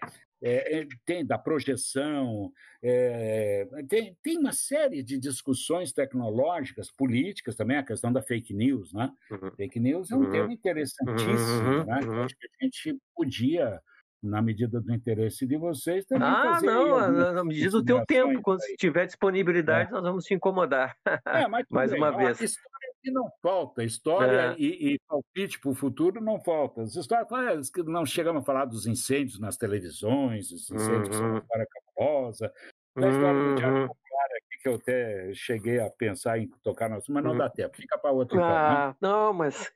é, 0.48 0.86
tem 1.04 1.24
da 1.24 1.36
projeção, 1.36 2.52
é, 2.82 3.66
tem, 3.88 4.16
tem 4.22 4.38
uma 4.38 4.52
série 4.52 5.02
de 5.02 5.18
discussões 5.18 5.92
tecnológicas, 5.92 6.90
políticas 6.90 7.56
também, 7.56 7.76
a 7.76 7.82
questão 7.82 8.12
da 8.12 8.22
fake 8.22 8.54
news. 8.54 8.92
Né? 8.92 9.12
Uhum. 9.30 9.50
Fake 9.52 9.80
news 9.80 10.10
é 10.10 10.16
um 10.16 10.20
uhum. 10.20 10.30
tema 10.30 10.52
interessantíssimo, 10.52 11.68
uhum. 11.68 11.84
né? 11.84 12.00
Uhum. 12.04 12.22
acho 12.22 12.36
que 12.36 12.46
a 12.46 12.64
gente 12.64 12.96
podia 13.14 13.80
na 14.22 14.42
medida 14.42 14.80
do 14.80 14.92
interesse 14.92 15.46
de 15.46 15.56
vocês 15.56 16.04
também. 16.06 16.28
Ah, 16.28 16.60
não, 16.62 17.32
na 17.32 17.44
medida 17.44 17.70
do 17.70 17.84
teu 17.84 18.04
tempo, 18.04 18.40
quando 18.42 18.62
aí. 18.62 18.76
tiver 18.76 19.06
disponibilidade, 19.06 19.90
é. 19.90 19.92
nós 19.92 20.02
vamos 20.02 20.24
te 20.24 20.34
incomodar. 20.34 20.96
É, 21.26 21.46
mais 21.70 21.92
uma 21.92 22.10
vez. 22.10 22.40
História 22.40 22.75
que 23.06 23.10
não 23.12 23.30
falta, 23.40 23.84
história 23.84 24.52
é. 24.52 24.56
e, 24.58 24.94
e 24.94 24.98
palpite 25.06 25.60
para 25.60 25.70
o 25.70 25.74
futuro 25.74 26.20
não 26.20 26.40
falta. 26.40 26.82
As 26.82 26.96
histórias 26.96 27.70
que 27.70 27.80
não 27.84 28.04
chegamos 28.04 28.42
a 28.42 28.44
falar 28.44 28.64
dos 28.64 28.84
incêndios 28.84 29.38
nas 29.38 29.56
televisões, 29.56 30.50
os 30.50 30.68
incêndios 30.68 30.90
uhum. 30.96 31.10
que 31.10 31.14
são 31.14 31.30
uma 31.30 31.38
história 31.38 31.66
cabulosa, 31.70 32.52
da 32.96 33.08
história 33.08 33.42
do 33.44 33.54
Teatro 33.54 33.80
uhum. 33.80 33.86
Popular 33.86 34.26
aqui, 34.38 34.58
que 34.60 34.68
eu 34.68 34.74
até 34.74 35.34
cheguei 35.34 35.78
a 35.78 35.88
pensar 35.88 36.36
em 36.38 36.48
tocar 36.64 36.90
no 36.90 36.96
assunto, 36.96 37.12
mas 37.12 37.22
não 37.22 37.30
uhum. 37.30 37.38
dá 37.38 37.48
tempo, 37.48 37.76
fica 37.76 37.96
para 37.96 38.10
outro 38.10 38.42
ah, 38.42 38.42
então, 38.42 38.88
né? 38.88 38.96
Não, 39.00 39.32
mas 39.32 39.72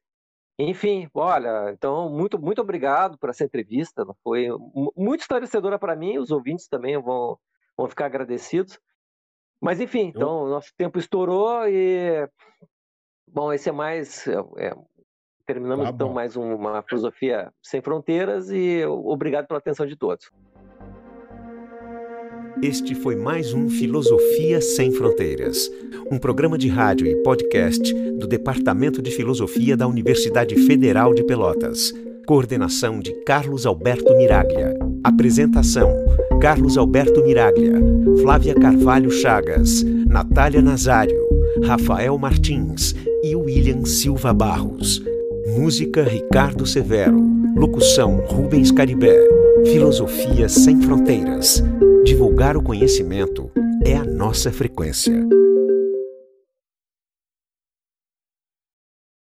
Enfim, 0.59 1.09
olha, 1.15 1.71
então 1.71 2.11
muito 2.11 2.37
muito 2.37 2.61
obrigado 2.61 3.17
por 3.17 3.31
essa 3.31 3.45
entrevista. 3.45 4.05
Foi 4.25 4.49
muito 4.97 5.21
esclarecedora 5.21 5.79
para 5.79 5.95
mim. 5.95 6.19
Os 6.19 6.33
ouvintes 6.33 6.67
também 6.67 7.01
vão 7.01 7.39
vão 7.77 7.89
ficar 7.89 8.07
agradecidos. 8.07 8.77
Mas 9.61 9.79
enfim, 9.81 10.07
então 10.15 10.49
nosso 10.49 10.73
tempo 10.77 10.99
estourou 10.99 11.69
e 11.69 12.29
bom, 13.33 13.53
esse 13.53 13.69
é 13.69 13.73
mais 13.73 14.27
é, 14.27 14.67
é 14.67 14.75
terminamos 15.47 15.87
tá 15.87 15.93
então 15.95 16.13
mais 16.13 16.37
uma 16.37 16.83
filosofia 16.83 17.51
sem 17.63 17.81
fronteiras 17.83 18.51
e 18.51 18.85
obrigado 18.87 19.47
pela 19.47 19.59
atenção 19.59 19.87
de 19.87 19.97
todos. 19.97 20.31
Este 22.63 22.95
foi 22.95 23.17
mais 23.17 23.55
um 23.55 23.71
Filosofia 23.71 24.61
Sem 24.61 24.93
Fronteiras, 24.93 25.71
um 26.11 26.19
programa 26.19 26.59
de 26.59 26.69
rádio 26.69 27.07
e 27.07 27.17
podcast 27.23 27.95
do 28.19 28.27
Departamento 28.27 29.01
de 29.01 29.11
Filosofia 29.11 29.77
da 29.77 29.87
Universidade 29.87 30.55
Federal 30.67 31.15
de 31.15 31.25
Pelotas. 31.25 31.91
Coordenação 32.27 33.01
de 33.01 33.13
Carlos 33.25 33.65
Alberto 33.65 34.15
Miraglia. 34.15 34.79
Apresentação: 35.03 35.91
Carlos 36.41 36.77
Alberto 36.77 37.25
Miraglia, 37.25 37.75
Flávia 38.21 38.55
Carvalho 38.55 39.11
Chagas, 39.11 39.83
Natália 40.07 40.61
Nazário, 40.61 41.27
Rafael 41.65 42.17
Martins 42.19 42.95
e 43.23 43.37
William 43.37 43.85
Silva 43.85 44.33
Barros. 44.33 45.03
Música 45.57 46.03
Ricardo 46.03 46.67
Severo. 46.67 47.21
Locução 47.57 48.17
Rubens 48.27 48.71
Caribé. 48.71 49.19
Filosofia 49.65 50.49
Sem 50.49 50.81
Fronteiras. 50.81 51.63
Divulgar 52.05 52.57
o 52.57 52.63
conhecimento 52.63 53.51
é 53.85 53.97
a 53.97 54.05
nossa 54.05 54.51
frequência. 54.51 55.27